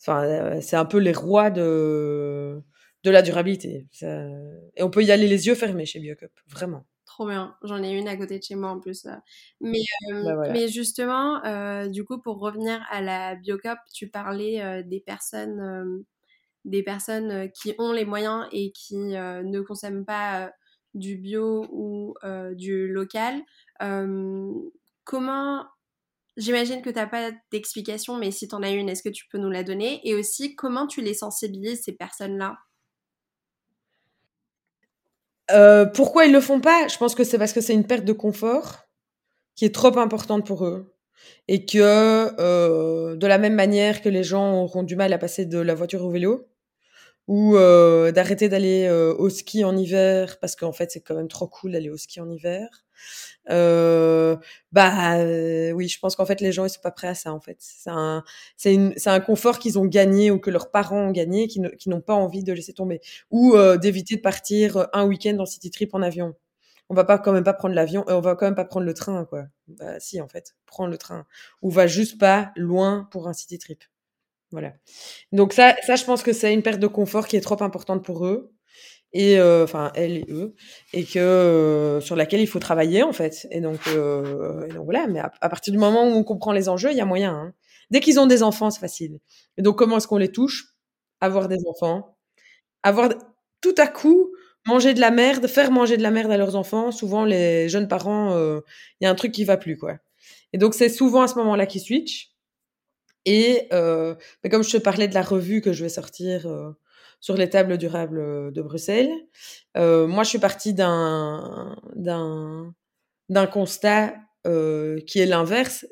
Enfin, 0.00 0.60
c'est 0.60 0.76
un 0.76 0.84
peu 0.84 0.98
les 0.98 1.12
rois 1.12 1.50
de, 1.50 2.60
de 3.04 3.10
la 3.10 3.22
durabilité. 3.22 3.86
Et 4.02 4.82
on 4.82 4.90
peut 4.90 5.04
y 5.04 5.12
aller 5.12 5.28
les 5.28 5.46
yeux 5.46 5.54
fermés 5.54 5.86
chez 5.86 6.00
Biocup, 6.00 6.32
vraiment. 6.48 6.84
Trop 7.06 7.28
bien. 7.28 7.54
J'en 7.62 7.80
ai 7.82 7.92
une 7.92 8.08
à 8.08 8.16
côté 8.16 8.38
de 8.38 8.42
chez 8.42 8.56
moi 8.56 8.70
en 8.70 8.80
plus. 8.80 9.06
Mais, 9.60 9.84
bah, 10.10 10.48
mais 10.50 10.66
justement, 10.68 11.40
du 11.86 12.04
coup, 12.04 12.20
pour 12.20 12.40
revenir 12.40 12.84
à 12.90 13.00
la 13.00 13.36
Biocop, 13.36 13.78
tu 13.92 14.08
parlais 14.08 14.82
des 14.82 15.00
personnes 15.00 16.04
des 16.64 16.82
personnes 16.82 17.30
euh, 17.30 17.48
qui 17.48 17.74
ont 17.78 17.92
les 17.92 18.04
moyens 18.04 18.46
et 18.52 18.72
qui 18.72 19.16
euh, 19.16 19.42
ne 19.42 19.60
consomment 19.60 20.04
pas 20.04 20.46
euh, 20.46 20.50
du 20.94 21.16
bio 21.16 21.66
ou 21.70 22.14
du 22.52 22.86
local. 22.86 23.42
Comment 25.04 25.64
J'imagine 26.36 26.82
que 26.82 26.90
tu 26.90 26.96
n'as 26.96 27.06
pas 27.06 27.30
d'explication, 27.52 28.16
mais 28.18 28.32
si 28.32 28.48
tu 28.48 28.54
en 28.56 28.62
as 28.64 28.70
une, 28.70 28.88
est-ce 28.88 29.04
que 29.04 29.08
tu 29.08 29.28
peux 29.28 29.38
nous 29.38 29.50
la 29.50 29.62
donner? 29.62 30.00
Et 30.02 30.14
aussi, 30.14 30.56
comment 30.56 30.88
tu 30.88 31.00
les 31.00 31.14
sensibilises, 31.14 31.82
ces 31.84 31.92
personnes-là? 31.92 32.56
Pourquoi 35.94 36.24
ils 36.24 36.32
le 36.32 36.40
font 36.40 36.60
pas? 36.60 36.88
Je 36.88 36.98
pense 36.98 37.14
que 37.14 37.22
c'est 37.22 37.38
parce 37.38 37.52
que 37.52 37.60
c'est 37.60 37.74
une 37.74 37.86
perte 37.86 38.04
de 38.04 38.12
confort 38.12 38.88
qui 39.54 39.64
est 39.64 39.72
trop 39.72 39.96
importante 39.96 40.44
pour 40.44 40.66
eux. 40.66 40.92
Et 41.46 41.64
que, 41.64 43.14
de 43.14 43.26
la 43.28 43.38
même 43.38 43.54
manière 43.54 44.02
que 44.02 44.08
les 44.08 44.24
gens 44.24 44.60
auront 44.62 44.82
du 44.82 44.96
mal 44.96 45.12
à 45.12 45.18
passer 45.18 45.46
de 45.46 45.58
la 45.58 45.76
voiture 45.76 46.04
au 46.04 46.10
vélo, 46.10 46.48
ou 47.26 47.56
euh, 47.56 48.12
d'arrêter 48.12 48.48
d'aller 48.48 48.86
euh, 48.86 49.14
au 49.14 49.30
ski 49.30 49.64
en 49.64 49.76
hiver 49.76 50.38
parce 50.40 50.56
qu'en 50.56 50.72
fait 50.72 50.90
c'est 50.90 51.00
quand 51.00 51.14
même 51.14 51.28
trop 51.28 51.46
cool 51.46 51.72
d'aller 51.72 51.90
au 51.90 51.96
ski 51.96 52.20
en 52.20 52.30
hiver. 52.30 52.83
Euh, 53.50 54.36
bah 54.72 55.18
euh, 55.18 55.72
oui, 55.72 55.88
je 55.88 55.98
pense 55.98 56.16
qu'en 56.16 56.24
fait 56.26 56.40
les 56.40 56.52
gens 56.52 56.64
ils 56.64 56.70
sont 56.70 56.80
pas 56.80 56.90
prêts 56.90 57.08
à 57.08 57.14
ça 57.14 57.32
en 57.32 57.40
fait. 57.40 57.56
C'est 57.60 57.90
un 57.90 58.24
c'est 58.56 59.06
un 59.06 59.20
confort 59.20 59.58
qu'ils 59.58 59.78
ont 59.78 59.84
gagné 59.84 60.30
ou 60.30 60.38
que 60.38 60.50
leurs 60.50 60.70
parents 60.70 61.08
ont 61.08 61.10
gagné 61.10 61.46
qui 61.48 61.60
n'ont 61.60 62.00
pas 62.00 62.14
envie 62.14 62.42
de 62.42 62.52
laisser 62.52 62.72
tomber 62.72 63.00
ou 63.30 63.54
euh, 63.54 63.76
d'éviter 63.76 64.16
de 64.16 64.20
partir 64.22 64.88
un 64.92 65.04
week-end 65.04 65.36
en 65.38 65.46
city 65.46 65.70
trip 65.70 65.94
en 65.94 66.02
avion. 66.02 66.34
On 66.90 66.94
va 66.94 67.04
pas 67.04 67.18
quand 67.18 67.32
même 67.32 67.44
pas 67.44 67.54
prendre 67.54 67.74
l'avion 67.74 68.04
on 68.08 68.20
va 68.20 68.34
quand 68.36 68.46
même 68.46 68.54
pas 68.54 68.64
prendre 68.64 68.86
le 68.86 68.94
train 68.94 69.24
quoi. 69.26 69.44
Bah 69.68 70.00
si 70.00 70.20
en 70.20 70.28
fait, 70.28 70.54
prendre 70.66 70.90
le 70.90 70.98
train 70.98 71.26
ou 71.62 71.70
va 71.70 71.86
juste 71.86 72.18
pas 72.18 72.52
loin 72.56 73.08
pour 73.10 73.28
un 73.28 73.32
city 73.34 73.58
trip. 73.58 73.84
Voilà. 74.52 74.72
Donc 75.32 75.52
ça, 75.52 75.74
ça, 75.84 75.96
je 75.96 76.04
pense 76.04 76.22
que 76.22 76.32
c'est 76.32 76.54
une 76.54 76.62
perte 76.62 76.78
de 76.78 76.86
confort 76.86 77.26
qui 77.26 77.36
est 77.36 77.40
trop 77.40 77.60
importante 77.62 78.04
pour 78.04 78.24
eux 78.26 78.54
et 79.14 79.38
euh, 79.38 79.64
enfin 79.64 79.90
elle 79.94 80.18
et 80.18 80.26
eux 80.28 80.54
et 80.92 81.04
que 81.04 81.18
euh, 81.18 82.00
sur 82.00 82.16
laquelle 82.16 82.40
il 82.40 82.46
faut 82.46 82.58
travailler 82.58 83.02
en 83.02 83.12
fait. 83.12 83.46
Et 83.50 83.60
donc, 83.60 83.80
euh, 83.88 84.68
donc 84.68 84.84
voilà. 84.84 85.06
Mais 85.06 85.20
à, 85.20 85.48
partir 85.48 85.72
du 85.72 85.78
moment 85.78 86.06
où 86.06 86.12
on 86.12 86.24
comprend 86.24 86.52
les 86.52 86.68
enjeux, 86.68 86.90
il 86.90 86.96
y 86.96 87.00
a 87.00 87.06
moyen. 87.06 87.32
Hein. 87.32 87.54
Dès 87.90 88.00
qu'ils 88.00 88.20
ont 88.20 88.26
des 88.26 88.42
enfants, 88.42 88.70
c'est 88.70 88.80
facile. 88.80 89.20
Et 89.56 89.62
donc 89.62 89.78
comment 89.78 89.96
est-ce 89.96 90.08
qu'on 90.08 90.18
les 90.18 90.32
touche? 90.32 90.74
Avoir 91.20 91.48
des 91.48 91.58
enfants, 91.66 92.18
avoir 92.82 93.08
tout 93.62 93.74
à 93.78 93.86
coup 93.86 94.30
manger 94.66 94.92
de 94.92 95.00
la 95.00 95.10
merde, 95.10 95.46
faire 95.46 95.70
manger 95.70 95.96
de 95.96 96.02
la 96.02 96.10
merde 96.10 96.30
à 96.32 96.36
leurs 96.36 96.56
enfants. 96.56 96.90
Souvent 96.90 97.24
les 97.24 97.68
jeunes 97.68 97.88
parents, 97.88 98.36
il 98.36 99.04
y 99.04 99.06
a 99.06 99.10
un 99.10 99.14
truc 99.14 99.32
qui 99.32 99.44
va 99.44 99.56
plus 99.56 99.78
quoi. 99.78 99.96
Et 100.52 100.58
donc 100.58 100.74
c'est 100.74 100.88
souvent 100.88 101.22
à 101.22 101.28
ce 101.28 101.36
moment-là 101.36 101.66
qu'ils 101.66 101.80
switchent. 101.80 102.34
Et 103.26 103.68
euh, 103.72 104.14
comme 104.50 104.62
je 104.62 104.70
te 104.70 104.76
parlais 104.76 105.08
de 105.08 105.14
la 105.14 105.22
revue 105.22 105.60
que 105.60 105.72
je 105.72 105.82
vais 105.84 105.88
sortir 105.88 106.46
euh, 106.46 106.70
sur 107.24 107.38
les 107.38 107.48
tables 107.48 107.78
durables 107.78 108.18
euh, 108.18 108.50
de 108.50 108.60
Bruxelles, 108.60 109.10
euh, 109.78 110.06
moi 110.06 110.24
je 110.24 110.28
suis 110.28 110.38
partie 110.38 110.74
d'un 110.74 111.74
constat 113.50 114.14
euh, 114.46 115.00
qui 115.06 115.20
est 115.20 115.24
l'inverse, 115.24 115.86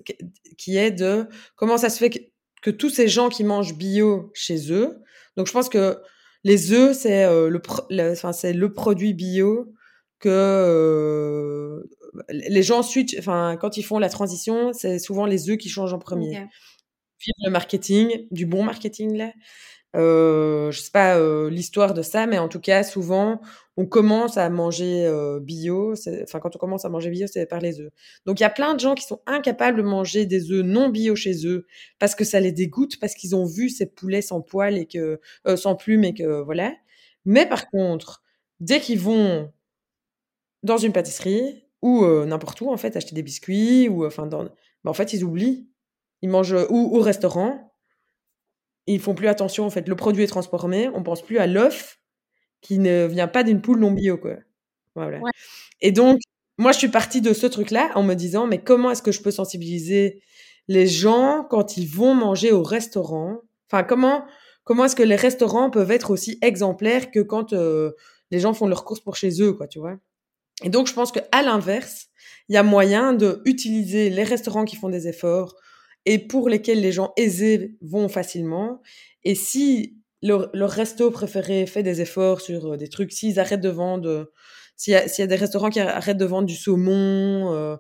qui 0.59 0.77
est 0.77 0.91
de 0.91 1.27
comment 1.57 1.79
ça 1.79 1.89
se 1.89 1.97
fait 1.97 2.11
que, 2.11 2.19
que, 2.61 2.71
tous 2.71 2.91
ces 2.91 3.09
gens 3.09 3.31
qui 3.31 3.45
mangent 3.45 3.73
bio 3.73 4.31
chez 4.35 4.71
eux. 4.71 4.99
Donc 5.39 5.47
je 5.47 5.53
pense 5.53 5.71
que 5.71 6.03
les 6.45 6.75
œufs 6.75 6.95
c'est 6.95 7.25
le, 7.25 7.63
enfin 8.13 8.35
c'est 8.35 8.53
le 8.53 8.71
produit 8.71 9.15
bio 9.15 9.73
que 10.19 11.83
les 12.29 12.63
gens 12.63 12.83
switch, 12.83 13.17
enfin 13.19 13.57
quand 13.59 13.79
ils 13.79 13.85
font 13.85 13.99
la 13.99 14.11
transition, 14.11 14.75
c'est 14.75 14.99
souvent 14.99 15.25
les 15.25 15.49
œufs 15.49 15.57
qui 15.57 15.71
changent 15.71 15.95
en 15.95 15.99
premier 15.99 16.47
le 17.45 17.51
marketing, 17.51 18.27
du 18.31 18.47
bon 18.47 18.65
marketing 18.65 19.17
là. 19.17 19.33
Euh, 19.95 20.71
je 20.71 20.81
sais 20.81 20.91
pas 20.91 21.19
euh, 21.19 21.51
l'histoire 21.51 21.93
de 21.95 22.03
ça, 22.03 22.27
mais 22.27 22.39
en 22.39 22.49
tout 22.49 22.61
cas, 22.61 22.83
souvent, 22.83 23.41
on 23.77 23.87
commence 23.87 24.37
à 24.39 24.49
manger 24.51 25.05
euh, 25.07 25.39
bio. 25.41 25.95
Enfin, 26.23 26.41
quand 26.41 26.57
on 26.57 26.59
commence 26.59 26.85
à 26.85 26.89
manger 26.89 27.11
bio, 27.11 27.27
c'est 27.27 27.47
par 27.47 27.61
les 27.61 27.81
œufs. 27.81 27.91
Donc, 28.27 28.41
il 28.41 28.43
y 28.43 28.47
a 28.47 28.51
plein 28.51 28.75
de 28.75 28.81
gens 28.81 28.95
qui 28.95 29.05
sont 29.05 29.21
incapables 29.27 29.79
de 29.79 29.83
manger 29.83 30.25
des 30.27 30.51
œufs 30.51 30.65
non 30.65 30.89
bio 30.89 31.15
chez 31.17 31.47
eux 31.47 31.67
parce 31.99 32.15
que 32.15 32.25
ça 32.25 32.41
les 32.41 32.53
dégoûte, 32.53 32.99
parce 33.01 33.15
qu'ils 33.15 33.37
ont 33.37 33.45
vu 33.45 33.69
ces 33.69 33.87
poulets 33.87 34.23
sans 34.23 34.41
poils 34.41 34.77
et 34.79 34.87
que 34.87 35.21
euh, 35.47 35.57
sans 35.57 35.75
plumes 35.77 36.05
et 36.05 36.15
que 36.15 36.41
voilà. 36.43 36.73
Mais 37.25 37.47
par 37.47 37.69
contre, 37.71 38.23
dès 38.61 38.81
qu'ils 38.81 38.99
vont 39.01 39.53
dans 40.63 40.77
une 40.79 40.93
pâtisserie 40.93 41.65
ou 41.83 42.05
euh, 42.05 42.25
n'importe 42.27 42.61
où 42.61 42.71
en 42.71 42.77
fait 42.77 42.97
acheter 42.97 43.15
des 43.15 43.23
biscuits 43.23 43.89
ou 43.89 44.07
enfin 44.07 44.27
dans, 44.27 44.45
ben, 44.45 44.51
en 44.87 44.95
fait 44.95 45.13
ils 45.13 45.25
oublient 45.25 45.69
ils 46.23 46.29
mangent 46.31 46.55
ou 46.71 46.97
au 46.97 47.01
restaurant. 47.01 47.72
Ils 48.87 49.01
font 49.01 49.15
plus 49.15 49.29
attention, 49.29 49.65
en 49.65 49.71
fait. 49.71 49.89
Le 49.89 49.97
produit 49.97 50.25
est 50.25 50.29
transformé. 50.29 50.89
On 50.95 51.03
pense 51.03 51.23
plus 51.23 51.39
à 51.39 51.47
l'œuf 51.47 52.01
qui 52.61 52.79
ne 52.79 53.07
vient 53.07 53.29
pas 53.29 53.43
d'une 53.43 53.61
poule 53.61 53.81
non 53.81 53.93
bio, 53.93 54.17
quoi. 54.17 54.37
Voilà. 54.95 55.21
Et 55.81 55.93
donc, 55.93 56.21
moi, 56.59 56.73
je 56.73 56.79
suis 56.79 56.89
partie 56.89 57.21
de 57.21 57.33
ce 57.33 57.47
truc-là 57.47 57.91
en 57.95 58.03
me 58.03 58.15
disant, 58.15 58.47
mais 58.47 58.63
comment 58.63 58.91
est-ce 58.91 59.03
que 59.03 59.13
je 59.13 59.23
peux 59.23 59.31
sensibiliser 59.31 60.23
les 60.69 60.87
gens 60.87 61.47
quand 61.49 61.77
ils 61.77 61.89
vont 61.89 62.15
manger 62.15 62.53
au 62.53 62.63
restaurant? 62.63 63.39
Enfin, 63.71 63.83
comment, 63.83 64.25
comment 64.65 64.85
est-ce 64.85 64.97
que 64.97 65.03
les 65.03 65.17
restaurants 65.17 65.71
peuvent 65.71 65.91
être 65.91 66.11
aussi 66.11 66.39
exemplaires 66.43 67.11
que 67.11 67.21
quand 67.21 67.53
euh, 67.53 67.93
les 68.31 68.39
gens 68.39 68.55
font 68.55 68.67
leurs 68.67 68.85
courses 68.85 69.01
pour 69.01 69.17
chez 69.17 69.43
eux, 69.43 69.53
quoi, 69.55 69.67
tu 69.67 69.79
vois? 69.79 69.97
Et 70.63 70.69
donc, 70.69 70.87
je 70.87 70.93
pense 70.93 71.11
qu'à 71.11 71.43
l'inverse, 71.43 72.09
il 72.49 72.55
y 72.55 72.59
a 72.59 72.63
moyen 72.63 73.13
de 73.13 73.43
utiliser 73.45 74.11
les 74.11 74.23
restaurants 74.23 74.65
qui 74.65 74.77
font 74.77 74.89
des 74.89 75.09
efforts 75.09 75.57
et 76.07 76.19
pour 76.19 76.49
lesquels 76.49 76.81
les 76.81 76.93
gens 76.93 77.13
aisés 77.17 77.77
vont 77.81 78.09
facilement. 78.09 78.81
Et 79.25 79.35
si 79.35 80.03
leur, 80.23 80.51
resto 80.71 81.11
préféré 81.11 81.67
fait 81.67 81.83
des 81.83 82.01
efforts 82.01 82.41
sur 82.41 82.73
euh, 82.73 82.77
des 82.77 82.89
trucs, 82.89 83.13
s'ils 83.13 83.41
arrêtent 83.41 83.61
de 83.61 83.69
vendre, 83.69 84.09
euh, 84.09 84.33
s'il 84.77 84.95
y, 84.95 85.23
a 85.23 85.27
des 85.27 85.37
restaurants 85.37 85.71
qui 85.71 85.81
arrêtent 85.81 86.19
de 86.19 86.25
vendre 86.25 86.47
du 86.47 86.57
saumon, 86.57 87.79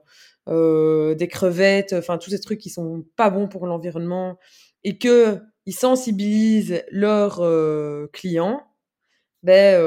euh, 0.49 1.15
des 1.15 1.29
crevettes, 1.29 1.93
enfin 1.93 2.19
tous 2.19 2.31
ces 2.31 2.41
trucs 2.41 2.61
qui 2.61 2.71
sont 2.71 3.05
pas 3.17 3.31
bons 3.31 3.49
pour 3.49 3.67
l'environnement, 3.67 4.39
et 4.85 4.99
que 4.99 5.41
ils 5.67 5.75
sensibilisent 5.75 6.85
leurs 6.91 7.41
clients, 8.13 8.63
ben 9.43 9.81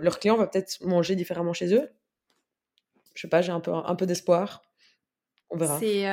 leurs 0.00 0.18
clients 0.20 0.36
vont 0.36 0.46
peut-être 0.46 0.84
manger 0.84 1.16
différemment 1.16 1.52
chez 1.52 1.74
eux. 1.74 1.88
Je 3.14 3.22
sais 3.22 3.28
pas, 3.28 3.42
j'ai 3.42 3.52
un 3.52 3.60
peu 3.60 3.72
un 3.72 3.94
peu 3.96 4.06
d'espoir. 4.06 4.62
On 5.50 5.56
verra. 5.56 5.78
C'est 5.80 6.04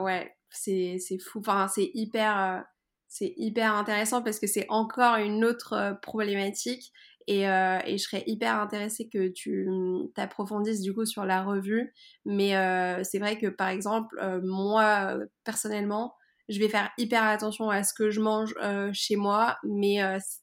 ouais, 0.00 0.32
c'est 0.50 0.98
fou. 1.20 1.40
Enfin, 1.40 1.68
c'est 1.68 1.90
hyper 1.94 2.64
c'est 3.08 3.32
hyper 3.38 3.74
intéressant 3.74 4.22
parce 4.22 4.38
que 4.38 4.46
c'est 4.46 4.66
encore 4.68 5.16
une 5.16 5.44
autre 5.44 5.98
problématique 6.02 6.92
et, 7.28 7.46
euh, 7.46 7.78
et, 7.84 7.98
je 7.98 8.02
serais 8.04 8.24
hyper 8.26 8.54
intéressée 8.58 9.08
que 9.10 9.28
tu 9.28 9.68
t'approfondisses 10.14 10.80
du 10.80 10.94
coup 10.94 11.04
sur 11.04 11.26
la 11.26 11.42
revue. 11.42 11.92
Mais 12.24 12.56
euh, 12.56 13.04
c'est 13.04 13.18
vrai 13.18 13.38
que 13.38 13.48
par 13.48 13.68
exemple, 13.68 14.18
euh, 14.22 14.40
moi 14.42 15.18
personnellement, 15.44 16.14
je 16.48 16.58
vais 16.58 16.70
faire 16.70 16.90
hyper 16.96 17.22
attention 17.24 17.68
à 17.68 17.82
ce 17.82 17.92
que 17.92 18.10
je 18.10 18.22
mange 18.22 18.54
chez 18.94 19.16
moi, 19.16 19.58
mais 19.62 19.98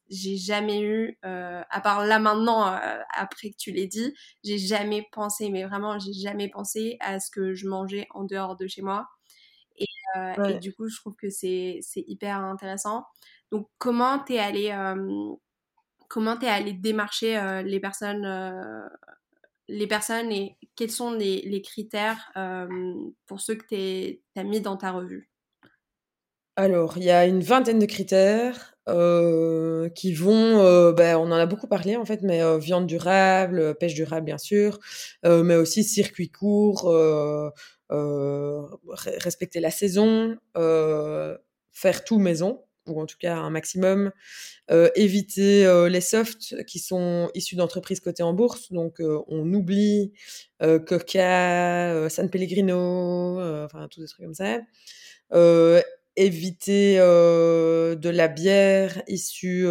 j'ai 0.07 0.37
jamais 0.37 0.81
eu, 0.83 1.17
à 1.23 1.81
part 1.81 2.05
là 2.05 2.19
maintenant, 2.19 2.61
après 3.17 3.49
que 3.49 3.55
tu 3.57 3.71
l'aies 3.71 3.87
dit, 3.87 4.13
j'ai 4.43 4.59
jamais 4.59 5.07
pensé, 5.11 5.49
mais 5.49 5.63
vraiment, 5.63 5.97
j'ai 5.97 6.13
jamais 6.13 6.47
pensé 6.47 6.97
à 6.99 7.19
ce 7.19 7.31
que 7.31 7.55
je 7.55 7.67
mangeais 7.67 8.05
en 8.11 8.23
dehors 8.23 8.55
de 8.55 8.67
chez 8.67 8.83
moi. 8.83 9.07
Et, 9.77 9.85
et 10.49 10.59
du 10.59 10.73
coup, 10.73 10.87
je 10.87 10.95
trouve 10.97 11.15
que 11.15 11.29
c'est 11.29 11.81
hyper 11.95 12.39
intéressant. 12.39 13.05
Donc, 13.51 13.67
comment 13.77 14.19
t'es 14.19 14.39
allée 14.39 14.71
comment 16.07 16.39
es 16.39 16.47
allé 16.47 16.73
démarcher 16.73 17.37
euh, 17.37 17.61
les 17.61 17.79
personnes 17.79 18.25
euh, 18.25 18.87
les 19.67 19.87
personnes 19.87 20.31
et 20.31 20.57
quels 20.75 20.91
sont 20.91 21.11
les, 21.11 21.61
critères 21.61 22.31
euh, 22.37 22.67
pour 23.25 23.41
ceux 23.41 23.55
que 23.55 23.65
tu 23.67 24.39
as 24.39 24.43
mis 24.43 24.61
dans 24.61 24.77
ta 24.77 24.91
revue? 24.91 25.31
Alors, 26.55 26.97
il 26.97 27.03
y 27.03 27.09
a 27.09 27.25
une 27.25 27.41
vingtaine 27.41 27.79
de 27.79 27.85
critères 27.85 28.74
qui 28.87 30.13
vont, 30.13 30.91
ben, 30.93 31.17
on 31.17 31.31
en 31.31 31.31
a 31.33 31.45
beaucoup 31.45 31.67
parlé 31.67 31.95
en 31.95 32.05
fait, 32.05 32.21
mais 32.21 32.41
viande 32.59 32.87
durable, 32.87 33.75
pêche 33.75 33.93
durable 33.93 34.25
bien 34.25 34.37
sûr, 34.37 34.79
mais 35.23 35.55
aussi 35.55 35.83
circuit 35.83 36.29
court, 36.29 36.91
respecter 39.19 39.59
la 39.59 39.71
saison, 39.71 40.37
faire 40.53 42.03
tout 42.03 42.19
maison, 42.19 42.61
ou 42.87 43.01
en 43.01 43.05
tout 43.05 43.17
cas 43.19 43.35
un 43.35 43.49
maximum, 43.49 44.11
euh, 44.71 44.89
éviter 44.95 45.65
euh, 45.65 45.89
les 45.89 46.01
softs 46.01 46.63
qui 46.65 46.79
sont 46.79 47.29
issus 47.33 47.55
d'entreprises 47.55 47.99
cotées 47.99 48.23
en 48.23 48.33
bourse. 48.33 48.71
Donc 48.71 48.99
euh, 49.01 49.21
on 49.27 49.51
oublie 49.53 50.13
Coca, 50.59 52.09
San 52.09 52.29
Pellegrino, 52.29 53.39
enfin 53.65 53.87
tous 53.89 54.01
des 54.01 54.07
trucs 54.07 54.25
comme 54.25 54.33
ça. 54.33 54.61
Éviter 56.15 56.97
de 56.97 58.09
la 58.09 58.27
bière 58.27 59.01
issue 59.07 59.67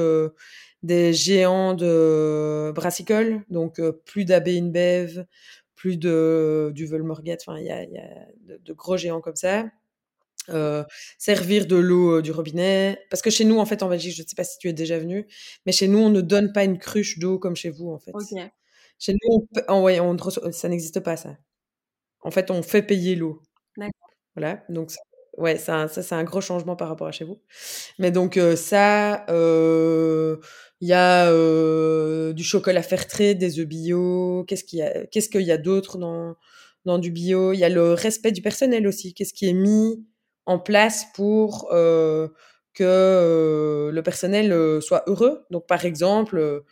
des 0.83 1.13
géants 1.13 1.75
de 1.75 2.73
brassicole, 2.75 3.43
donc 3.49 3.81
plus 4.05 4.25
d'AB 4.25 4.49
InBev, 4.49 5.25
plus 5.75 5.99
de 5.99 6.73
du 6.75 6.87
Volmorget, 6.87 7.37
enfin 7.41 7.59
il 7.59 7.67
y 7.67 7.71
a, 7.71 7.85
y 7.85 7.99
a 7.99 8.27
de, 8.47 8.73
gros 8.73 8.97
géants 8.97 9.21
comme 9.21 9.37
ça. 9.37 9.67
Euh, 10.51 10.85
servir 11.19 11.67
de 11.67 11.77
l'eau 11.77 12.21
du 12.21 12.31
robinet. 12.31 12.99
Parce 13.11 13.23
que 13.23 13.31
chez 13.31 13.45
nous, 13.45 13.59
en 13.59 13.67
fait, 13.67 13.83
en 13.83 13.89
Belgique, 13.89 14.15
je 14.15 14.23
ne 14.23 14.27
sais 14.27 14.37
pas 14.37 14.45
si 14.45 14.59
tu 14.59 14.69
es 14.69 14.73
déjà 14.73 14.99
venu, 14.99 15.27
mais 15.65 15.73
chez 15.73 15.89
nous, 15.89 15.99
on 15.99 16.11
ne 16.11 16.21
donne 16.21 16.53
pas 16.53 16.65
une 16.65 16.79
cruche 16.79 17.19
d'eau 17.19 17.39
comme 17.39 17.57
chez 17.57 17.71
vous, 17.71 17.91
en 17.91 17.99
fait. 17.99 18.13
Chez 18.99 19.15
nous, 19.15 19.49
on, 19.69 20.53
ça 20.53 20.69
n'existe 20.69 21.01
pas, 21.01 21.17
ça. 21.17 21.37
En 22.21 22.31
fait, 22.31 22.51
on 22.51 22.63
fait 22.63 22.83
payer 22.83 23.17
l'eau. 23.17 23.43
Voilà, 24.37 24.65
donc 24.69 24.91
ouais, 25.37 25.57
ça, 25.59 25.89
ça 25.89 26.03
c'est 26.03 26.15
un 26.15 26.25
gros 26.25 26.41
changement 26.41 26.77
par 26.77 26.89
rapport 26.89 27.07
à 27.07 27.13
chez 27.13 27.25
vous. 27.25 27.41
Mais 27.99 28.11
donc 28.11 28.39
ça, 28.57 29.25
il 29.29 30.89
y 30.89 30.93
a 30.93 32.33
du 32.33 32.45
chocolat 32.45 32.83
faire 32.83 33.07
trade, 33.07 33.39
des 33.39 33.59
œufs 33.59 33.67
bio. 33.67 34.45
Qu'est-ce 34.47 34.65
qu'il 34.65 34.81
y 34.81 34.83
a, 34.83 35.07
qu'est-ce 35.07 35.29
qu'il 35.29 35.43
y 35.43 35.53
a 35.53 35.59
d'autre 35.59 35.99
dans 35.99 36.37
dans 36.85 36.99
du 36.99 37.11
bio? 37.11 37.53
Il 37.53 37.59
y 37.59 37.65
a 37.65 37.69
le 37.69 37.93
respect 37.93 38.33
du 38.33 38.43
personnel 38.43 38.87
aussi. 38.87 39.15
Qu'est-ce 39.15 39.35
qui 39.35 39.49
est 39.49 39.55
mis 39.55 40.05
en 40.47 40.59
place 40.59 41.07
pour 41.15 41.69
euh, 41.73 42.29
que 42.75 42.85
euh, 42.85 43.91
le 43.91 44.03
personnel 44.03 44.53
euh, 44.53 44.81
soit 44.81 45.05
heureux? 45.07 45.45
Donc, 45.51 45.67
par 45.67 45.85
exemple, 45.85 46.63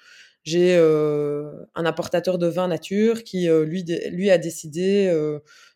j'ai 0.44 0.76
un 0.76 1.86
importateur 1.86 2.36
de 2.36 2.48
vin 2.48 2.68
nature 2.68 3.22
qui, 3.22 3.48
lui, 3.48 3.84
lui 4.10 4.30
a 4.30 4.38
décidé 4.38 5.08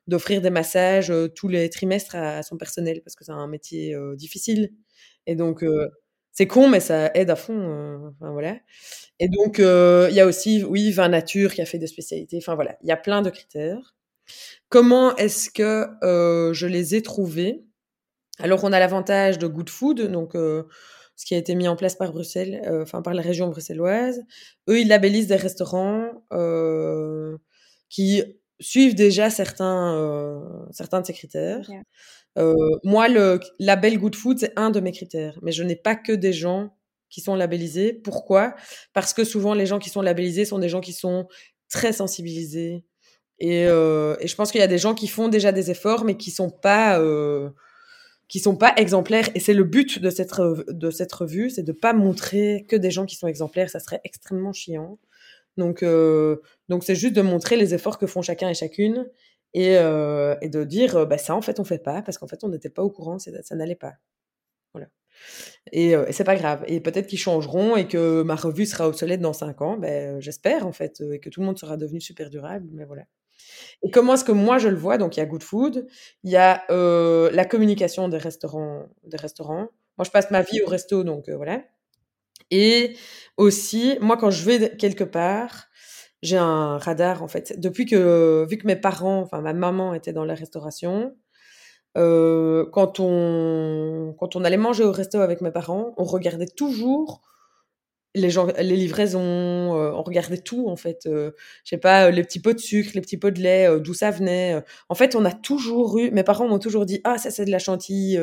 d'offrir 0.06 0.40
des 0.40 0.50
massages 0.50 1.12
tous 1.34 1.48
les 1.48 1.68
trimestres 1.70 2.14
à, 2.14 2.42
son 2.42 2.56
personnel 2.56 3.00
parce 3.02 3.16
que 3.16 3.24
c'est 3.24 3.32
un 3.32 3.48
métier 3.48 3.96
difficile. 4.14 4.72
Et 5.26 5.34
donc, 5.34 5.64
c'est 6.32 6.46
con, 6.46 6.68
mais 6.68 6.80
ça 6.80 7.10
aide 7.14 7.30
à 7.30 7.36
fond. 7.36 8.12
enfin, 8.14 8.32
voilà. 8.32 8.56
Et 9.18 9.28
donc, 9.28 9.58
il 9.58 10.14
y 10.14 10.20
a 10.20 10.26
aussi, 10.26 10.64
oui, 10.64 10.92
vin 10.92 11.08
nature 11.08 11.54
qui 11.54 11.62
a 11.62 11.66
fait 11.66 11.78
des 11.78 11.86
spécialités. 11.86 12.38
Enfin, 12.38 12.54
voilà, 12.54 12.76
il 12.82 12.88
y 12.88 12.92
a 12.92 12.96
plein 12.96 13.22
de 13.22 13.30
critères. 13.30 13.94
Comment 14.68 15.16
est-ce 15.16 15.50
que 15.50 15.86
je 16.02 16.66
les 16.66 16.94
ai 16.94 17.02
trouvés? 17.02 17.64
Alors, 18.38 18.64
on 18.64 18.72
a 18.72 18.78
l'avantage 18.78 19.38
de 19.38 19.46
Good 19.46 19.70
Food, 19.70 20.00
donc 20.02 20.32
ce 20.34 21.24
qui 21.24 21.34
a 21.34 21.38
été 21.38 21.54
mis 21.54 21.66
en 21.66 21.76
place 21.76 21.96
par 21.96 22.12
Bruxelles, 22.12 22.62
enfin 22.82 23.02
par 23.02 23.14
la 23.14 23.22
région 23.22 23.48
bruxelloise. 23.48 24.22
Eux, 24.68 24.80
ils 24.80 24.88
labellisent 24.88 25.28
des 25.28 25.36
restaurants 25.36 26.10
qui 27.88 28.22
suivent 28.60 28.94
déjà 28.94 29.30
certains, 29.30 30.66
certains 30.70 31.00
de 31.00 31.06
ces 31.06 31.12
critères. 31.12 31.68
moi, 32.84 33.08
le 33.08 33.40
label 33.58 33.98
Good 33.98 34.16
Food, 34.16 34.38
c'est 34.38 34.52
un 34.56 34.70
de 34.70 34.80
mes 34.80 34.92
critères, 34.92 35.38
mais 35.42 35.52
je 35.52 35.62
n'ai 35.62 35.76
pas 35.76 35.96
que 35.96 36.12
des 36.12 36.32
gens 36.32 36.76
qui 37.08 37.20
sont 37.20 37.34
labellisés. 37.34 37.92
Pourquoi? 37.92 38.54
Parce 38.92 39.12
que 39.12 39.24
souvent, 39.24 39.54
les 39.54 39.66
gens 39.66 39.78
qui 39.78 39.90
sont 39.90 40.02
labellisés 40.02 40.44
sont 40.44 40.58
des 40.58 40.68
gens 40.68 40.80
qui 40.80 40.92
sont 40.92 41.28
très 41.68 41.92
sensibilisés. 41.92 42.84
Et, 43.38 43.62
et 43.62 44.26
je 44.26 44.34
pense 44.34 44.50
qu'il 44.50 44.60
y 44.60 44.64
a 44.64 44.68
des 44.68 44.78
gens 44.78 44.94
qui 44.94 45.08
font 45.08 45.28
déjà 45.28 45.52
des 45.52 45.70
efforts, 45.70 46.04
mais 46.04 46.16
qui 46.16 46.30
sont 46.30 46.50
pas 46.50 46.98
qui 48.28 48.40
sont 48.40 48.56
pas 48.56 48.72
exemplaires. 48.76 49.28
Et 49.34 49.40
c'est 49.40 49.54
le 49.54 49.64
but 49.64 49.98
de 50.00 50.10
cette, 50.10 50.32
de 50.40 50.90
cette 50.90 51.12
revue, 51.12 51.50
c'est 51.50 51.62
de 51.62 51.72
pas 51.72 51.92
montrer 51.92 52.66
que 52.68 52.76
des 52.76 52.90
gens 52.90 53.06
qui 53.06 53.16
sont 53.16 53.28
exemplaires. 53.28 53.70
Ça 53.70 53.80
serait 53.80 54.00
extrêmement 54.04 54.52
chiant. 54.52 54.98
Donc, 55.56 55.82
euh, 55.82 56.36
donc 56.68 56.84
c'est 56.84 56.94
juste 56.94 57.14
de 57.14 57.22
montrer 57.22 57.56
les 57.56 57.74
efforts 57.74 57.98
que 57.98 58.06
font 58.06 58.22
chacun 58.22 58.48
et 58.50 58.54
chacune 58.54 59.08
et, 59.54 59.76
euh, 59.78 60.36
et 60.42 60.48
de 60.48 60.64
dire, 60.64 60.96
euh, 60.96 61.04
bah 61.06 61.18
ça 61.18 61.34
en 61.34 61.42
fait 61.42 61.60
on 61.60 61.64
fait 61.64 61.78
pas 61.82 62.02
parce 62.02 62.18
qu'en 62.18 62.26
fait 62.28 62.44
on 62.44 62.48
n'était 62.48 62.70
pas 62.70 62.82
au 62.82 62.90
courant, 62.90 63.18
ça, 63.18 63.30
ça 63.42 63.54
n'allait 63.56 63.74
pas. 63.76 63.94
Voilà. 64.74 64.88
Et, 65.72 65.92
et 65.92 66.12
c'est 66.12 66.24
pas 66.24 66.36
grave. 66.36 66.64
Et 66.68 66.80
peut-être 66.80 67.06
qu'ils 67.06 67.18
changeront 67.18 67.76
et 67.76 67.88
que 67.88 68.22
ma 68.22 68.36
revue 68.36 68.66
sera 68.66 68.88
obsolète 68.88 69.20
dans 69.20 69.32
cinq 69.32 69.62
ans. 69.62 69.76
Ben, 69.78 70.20
j'espère 70.20 70.66
en 70.66 70.72
fait 70.72 71.00
et 71.12 71.20
que 71.20 71.30
tout 71.30 71.40
le 71.40 71.46
monde 71.46 71.58
sera 71.58 71.76
devenu 71.76 72.00
super 72.00 72.30
durable. 72.30 72.68
Mais 72.72 72.84
voilà. 72.84 73.04
Et 73.82 73.90
comment 73.90 74.14
est-ce 74.14 74.24
que 74.24 74.32
moi 74.32 74.58
je 74.58 74.68
le 74.68 74.76
vois? 74.76 74.98
Donc 74.98 75.16
il 75.16 75.20
y 75.20 75.22
a 75.22 75.26
Good 75.26 75.42
Food, 75.42 75.86
il 76.24 76.30
y 76.30 76.36
a 76.36 76.64
euh, 76.70 77.30
la 77.32 77.44
communication 77.44 78.08
des 78.08 78.18
restaurants, 78.18 78.86
des 79.04 79.16
restaurants. 79.16 79.68
Moi 79.98 80.04
je 80.04 80.10
passe 80.10 80.30
ma 80.30 80.42
vie 80.42 80.60
au 80.62 80.68
resto, 80.68 81.04
donc 81.04 81.28
euh, 81.28 81.36
voilà. 81.36 81.62
Et 82.50 82.96
aussi, 83.36 83.98
moi 84.00 84.16
quand 84.16 84.30
je 84.30 84.44
vais 84.44 84.76
quelque 84.76 85.04
part, 85.04 85.66
j'ai 86.22 86.36
un 86.38 86.78
radar 86.78 87.22
en 87.22 87.28
fait. 87.28 87.58
Depuis 87.60 87.86
que, 87.86 88.46
vu 88.48 88.58
que 88.58 88.66
mes 88.66 88.76
parents, 88.76 89.20
enfin 89.20 89.40
ma 89.40 89.52
maman 89.52 89.94
était 89.94 90.12
dans 90.12 90.24
la 90.24 90.34
restauration, 90.34 91.14
euh, 91.96 92.66
quand 92.72 93.00
on 93.00 94.14
quand 94.18 94.36
on 94.36 94.44
allait 94.44 94.56
manger 94.58 94.84
au 94.84 94.92
resto 94.92 95.20
avec 95.20 95.40
mes 95.40 95.50
parents, 95.52 95.94
on 95.98 96.04
regardait 96.04 96.46
toujours 96.46 97.22
les 98.16 98.30
gens, 98.30 98.46
les 98.58 98.76
livraisons, 98.76 99.20
euh, 99.20 99.92
on 99.92 100.02
regardait 100.02 100.38
tout 100.38 100.68
en 100.68 100.76
fait. 100.76 101.06
Euh, 101.06 101.32
je 101.64 101.70
sais 101.70 101.78
pas, 101.78 102.10
les 102.10 102.22
petits 102.24 102.40
pots 102.40 102.52
de 102.52 102.58
sucre, 102.58 102.90
les 102.94 103.00
petits 103.00 103.16
pots 103.16 103.30
de 103.30 103.40
lait, 103.40 103.68
euh, 103.68 103.78
d'où 103.78 103.94
ça 103.94 104.10
venait. 104.10 104.62
En 104.88 104.94
fait, 104.94 105.14
on 105.14 105.24
a 105.24 105.32
toujours 105.32 105.98
eu. 105.98 106.10
Mes 106.10 106.24
parents 106.24 106.48
m'ont 106.48 106.58
toujours 106.58 106.86
dit 106.86 107.00
ah 107.04 107.18
ça 107.18 107.30
c'est 107.30 107.44
de 107.44 107.50
la 107.50 107.58
chantilly 107.58 108.18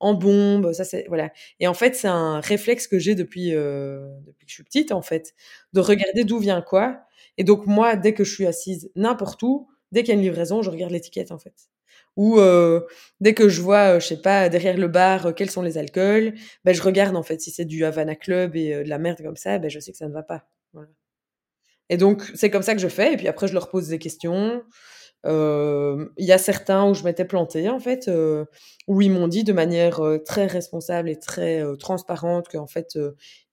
en 0.00 0.14
bombe, 0.14 0.72
ça 0.72 0.84
c'est 0.84 1.04
voilà. 1.08 1.30
Et 1.60 1.66
en 1.68 1.74
fait, 1.74 1.94
c'est 1.96 2.08
un 2.08 2.40
réflexe 2.40 2.86
que 2.88 2.98
j'ai 2.98 3.14
depuis 3.14 3.50
depuis 3.50 4.46
que 4.46 4.50
je 4.50 4.54
suis 4.54 4.64
petite 4.64 4.92
en 4.92 5.02
fait, 5.02 5.34
de 5.72 5.80
regarder 5.80 6.24
d'où 6.24 6.38
vient 6.38 6.62
quoi. 6.62 7.00
Et 7.38 7.44
donc 7.44 7.66
moi, 7.66 7.96
dès 7.96 8.14
que 8.14 8.24
je 8.24 8.32
suis 8.34 8.46
assise 8.46 8.90
n'importe 8.96 9.42
où, 9.42 9.68
dès 9.92 10.02
qu'il 10.02 10.10
y 10.14 10.16
a 10.16 10.20
une 10.20 10.22
livraison, 10.26 10.62
je 10.62 10.70
regarde 10.70 10.92
l'étiquette 10.92 11.32
en 11.32 11.38
fait. 11.38 11.71
Ou 12.16 12.38
dès 13.20 13.34
que 13.34 13.48
je 13.48 13.60
vois, 13.62 13.98
je 13.98 14.06
sais 14.06 14.20
pas, 14.20 14.48
derrière 14.48 14.76
le 14.76 14.88
bar, 14.88 15.34
quels 15.34 15.50
sont 15.50 15.62
les 15.62 15.78
alcools, 15.78 16.34
ben, 16.64 16.74
je 16.74 16.82
regarde 16.82 17.16
en 17.16 17.22
fait 17.22 17.40
si 17.40 17.50
c'est 17.50 17.64
du 17.64 17.84
Havana 17.84 18.14
Club 18.14 18.54
et 18.56 18.84
de 18.84 18.88
la 18.88 18.98
merde 18.98 19.22
comme 19.22 19.36
ça, 19.36 19.58
ben, 19.58 19.70
je 19.70 19.80
sais 19.80 19.92
que 19.92 19.98
ça 19.98 20.08
ne 20.08 20.12
va 20.12 20.22
pas. 20.22 20.46
Et 21.88 21.96
donc, 21.96 22.22
c'est 22.34 22.50
comme 22.50 22.62
ça 22.62 22.74
que 22.74 22.80
je 22.80 22.88
fais. 22.88 23.14
Et 23.14 23.16
puis 23.16 23.28
après, 23.28 23.48
je 23.48 23.54
leur 23.54 23.68
pose 23.68 23.88
des 23.88 23.98
questions. 23.98 24.62
Il 25.24 26.10
y 26.18 26.32
a 26.32 26.38
certains 26.38 26.88
où 26.88 26.94
je 26.94 27.04
m'étais 27.04 27.24
plantée, 27.24 27.68
en 27.68 27.78
fait, 27.78 28.10
où 28.88 29.00
ils 29.00 29.10
m'ont 29.10 29.28
dit 29.28 29.44
de 29.44 29.52
manière 29.52 30.00
très 30.24 30.46
responsable 30.46 31.08
et 31.08 31.18
très 31.18 31.62
transparente 31.78 32.48
qu'en 32.48 32.66
fait, 32.66 32.98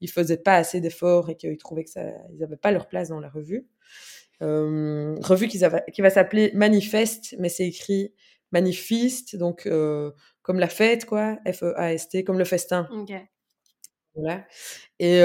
ils 0.02 0.10
faisaient 0.10 0.38
pas 0.38 0.56
assez 0.56 0.82
d'efforts 0.82 1.30
et 1.30 1.36
qu'ils 1.36 1.58
trouvaient 1.58 1.84
que 1.84 1.92
ils 2.34 2.40
n'avaient 2.40 2.58
pas 2.58 2.72
leur 2.72 2.88
place 2.88 3.10
dans 3.10 3.20
la 3.20 3.30
revue. 3.30 3.68
revue 4.42 5.48
qui 5.48 5.58
va 5.58 6.10
s'appeler 6.10 6.52
Manifeste, 6.54 7.36
mais 7.40 7.50
c'est 7.50 7.68
écrit 7.68 8.14
Manifeste, 8.52 9.36
donc 9.36 9.70
comme 10.42 10.60
la 10.60 10.70
fête, 10.70 11.06
quoi, 11.06 11.38
F-E-A-S-T, 11.46 12.24
comme 12.24 12.40
le 12.40 12.46
festin. 12.46 12.88
Voilà. 14.16 14.46
Et, 14.98 15.22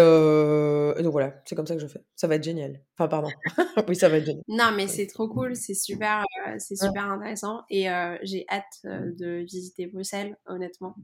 donc 1.02 1.12
voilà, 1.12 1.34
c'est 1.44 1.54
comme 1.54 1.66
ça 1.66 1.74
que 1.74 1.80
je 1.80 1.86
fais. 1.86 2.04
Ça 2.14 2.26
va 2.26 2.36
être 2.36 2.44
génial. 2.44 2.80
Enfin, 2.96 3.08
pardon. 3.08 3.30
oui, 3.88 3.96
ça 3.96 4.08
va 4.08 4.18
être 4.18 4.26
génial. 4.26 4.42
Non, 4.48 4.70
mais 4.76 4.86
c'est 4.86 5.06
trop 5.06 5.28
cool, 5.28 5.56
c'est 5.56 5.74
super, 5.74 6.24
c'est 6.58 6.76
super 6.76 7.10
intéressant. 7.10 7.62
Et 7.70 7.86
j'ai 8.22 8.44
hâte 8.50 8.82
de 8.84 9.44
visiter 9.44 9.86
Bruxelles, 9.86 10.36
honnêtement. 10.46 10.94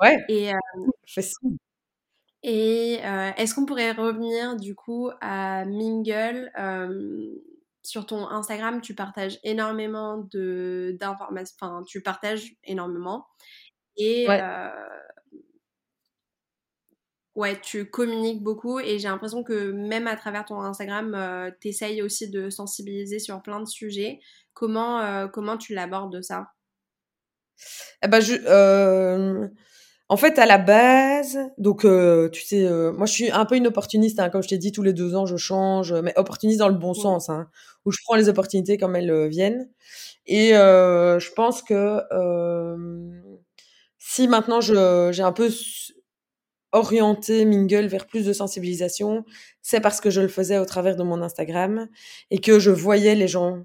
Ouais. 0.00 0.24
Et, 0.28 0.50
et 2.42 2.94
est-ce 3.36 3.54
qu'on 3.54 3.66
pourrait 3.66 3.92
revenir 3.92 4.56
du 4.56 4.74
coup 4.74 5.10
à 5.20 5.64
Mingle 5.64 6.50
sur 7.86 8.06
ton 8.06 8.28
Instagram, 8.28 8.80
tu 8.80 8.94
partages 8.94 9.38
énormément 9.44 10.18
de 10.32 10.96
d'informations, 11.00 11.56
enfin, 11.60 11.82
tu 11.86 12.02
partages 12.02 12.52
énormément. 12.64 13.26
Et 13.96 14.26
ouais, 17.36 17.60
tu 17.60 17.88
communiques 17.88 18.42
beaucoup 18.42 18.80
et 18.80 18.98
j'ai 18.98 19.08
l'impression 19.08 19.44
que 19.44 19.70
même 19.70 20.08
à 20.08 20.16
travers 20.16 20.44
ton 20.44 20.60
Instagram, 20.60 21.14
euh, 21.14 21.50
tu 21.60 21.68
essayes 21.68 22.02
aussi 22.02 22.30
de 22.30 22.50
sensibiliser 22.50 23.18
sur 23.20 23.42
plein 23.42 23.60
de 23.60 23.66
sujets. 23.66 24.20
Comment, 24.54 25.00
euh, 25.00 25.28
comment 25.28 25.56
tu 25.58 25.74
l'abordes 25.74 26.22
ça? 26.22 26.48
Eh 28.02 28.08
ben, 28.08 28.20
je, 28.20 28.34
euh, 28.46 29.48
En 30.08 30.16
fait, 30.16 30.38
à 30.38 30.46
la 30.46 30.58
base, 30.58 31.36
donc 31.58 31.80
tu 32.32 32.40
sais, 32.42 32.68
moi 32.92 33.06
je 33.06 33.12
suis 33.12 33.30
un 33.32 33.44
peu 33.44 33.56
une 33.56 33.66
opportuniste, 33.66 34.20
hein, 34.20 34.30
comme 34.30 34.40
je 34.42 34.46
t'ai 34.48 34.58
dit, 34.58 34.70
tous 34.70 34.82
les 34.84 34.92
deux 34.92 35.16
ans 35.16 35.26
je 35.26 35.36
change, 35.36 35.92
mais 35.92 36.12
opportuniste 36.16 36.60
dans 36.60 36.68
le 36.68 36.76
bon 36.76 36.94
sens, 36.94 37.28
hein, 37.28 37.48
où 37.84 37.90
je 37.90 37.98
prends 38.04 38.14
les 38.14 38.28
opportunités 38.28 38.78
comme 38.78 38.94
elles 38.94 39.26
viennent. 39.28 39.68
Et 40.26 40.50
je 40.50 41.32
pense 41.34 41.60
que 41.62 42.00
si 43.98 44.28
maintenant 44.28 44.60
j'ai 44.60 45.22
un 45.22 45.32
peu 45.32 45.50
orienter 46.72 47.44
Mingle 47.44 47.86
vers 47.86 48.06
plus 48.06 48.26
de 48.26 48.32
sensibilisation, 48.32 49.24
c'est 49.62 49.80
parce 49.80 50.00
que 50.00 50.10
je 50.10 50.20
le 50.20 50.28
faisais 50.28 50.58
au 50.58 50.64
travers 50.66 50.96
de 50.96 51.02
mon 51.02 51.22
Instagram 51.22 51.88
et 52.30 52.38
que 52.40 52.58
je 52.60 52.70
voyais 52.70 53.14
les 53.16 53.28
gens. 53.28 53.64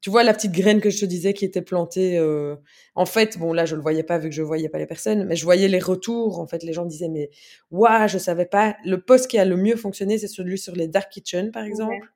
Tu 0.00 0.10
vois 0.10 0.22
la 0.22 0.34
petite 0.34 0.52
graine 0.52 0.80
que 0.80 0.90
je 0.90 1.00
te 1.00 1.04
disais 1.06 1.34
qui 1.34 1.44
était 1.44 1.62
plantée. 1.62 2.18
Euh, 2.18 2.56
en 2.94 3.06
fait, 3.06 3.38
bon 3.38 3.52
là 3.52 3.64
je 3.66 3.74
le 3.76 3.82
voyais 3.82 4.02
pas 4.04 4.18
vu 4.18 4.28
que 4.28 4.34
je 4.34 4.42
voyais 4.42 4.68
pas 4.68 4.78
les 4.78 4.86
personnes, 4.86 5.24
mais 5.24 5.36
je 5.36 5.44
voyais 5.44 5.68
les 5.68 5.78
retours. 5.80 6.38
En 6.40 6.46
fait, 6.46 6.62
les 6.62 6.72
gens 6.72 6.84
disaient 6.86 7.08
mais 7.08 7.30
waouh, 7.70 8.08
je 8.08 8.18
savais 8.18 8.46
pas. 8.46 8.76
Le 8.84 9.00
post 9.00 9.28
qui 9.28 9.38
a 9.38 9.44
le 9.44 9.56
mieux 9.56 9.76
fonctionné, 9.76 10.18
c'est 10.18 10.28
celui 10.28 10.58
sur 10.58 10.74
les 10.76 10.88
dark 10.88 11.10
kitchen 11.10 11.50
par 11.50 11.64
exemple. 11.64 12.06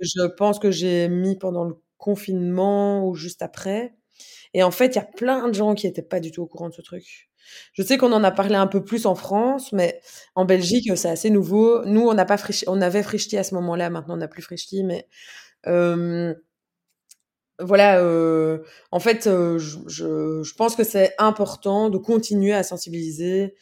Je 0.00 0.26
pense 0.36 0.58
que 0.58 0.70
j'ai 0.70 1.08
mis 1.08 1.36
pendant 1.38 1.64
le 1.64 1.74
confinement 1.98 3.06
ou 3.08 3.14
juste 3.14 3.42
après. 3.42 3.94
Et 4.54 4.62
en 4.62 4.70
fait, 4.70 4.88
il 4.88 4.96
y 4.96 4.98
a 4.98 5.04
plein 5.04 5.48
de 5.48 5.54
gens 5.54 5.74
qui 5.74 5.86
étaient 5.86 6.02
pas 6.02 6.20
du 6.20 6.30
tout 6.32 6.42
au 6.42 6.46
courant 6.46 6.68
de 6.68 6.74
ce 6.74 6.82
truc. 6.82 7.30
Je 7.74 7.82
sais 7.82 7.98
qu'on 7.98 8.12
en 8.12 8.24
a 8.24 8.30
parlé 8.30 8.54
un 8.56 8.66
peu 8.66 8.84
plus 8.84 9.06
en 9.06 9.14
France, 9.14 9.72
mais 9.72 10.00
en 10.34 10.44
Belgique, 10.44 10.90
c'est 10.96 11.08
assez 11.10 11.30
nouveau. 11.30 11.84
Nous, 11.86 12.02
on 12.08 12.14
n'a 12.14 12.24
pas 12.24 12.36
on 12.68 12.80
avait 12.80 13.02
Frichti 13.02 13.36
à 13.38 13.44
ce 13.44 13.54
moment-là, 13.56 13.90
maintenant 13.90 14.14
on 14.14 14.18
n'a 14.18 14.28
plus 14.28 14.42
Frichti, 14.42 14.84
mais 14.84 15.08
voilà, 17.60 18.02
en 18.90 19.00
fait, 19.00 19.24
je, 19.24 20.54
pense 20.56 20.76
que 20.76 20.84
c'est 20.84 21.14
important 21.18 21.90
de 21.90 21.98
continuer 21.98 22.52
à 22.52 22.62
sensibiliser 22.62 23.54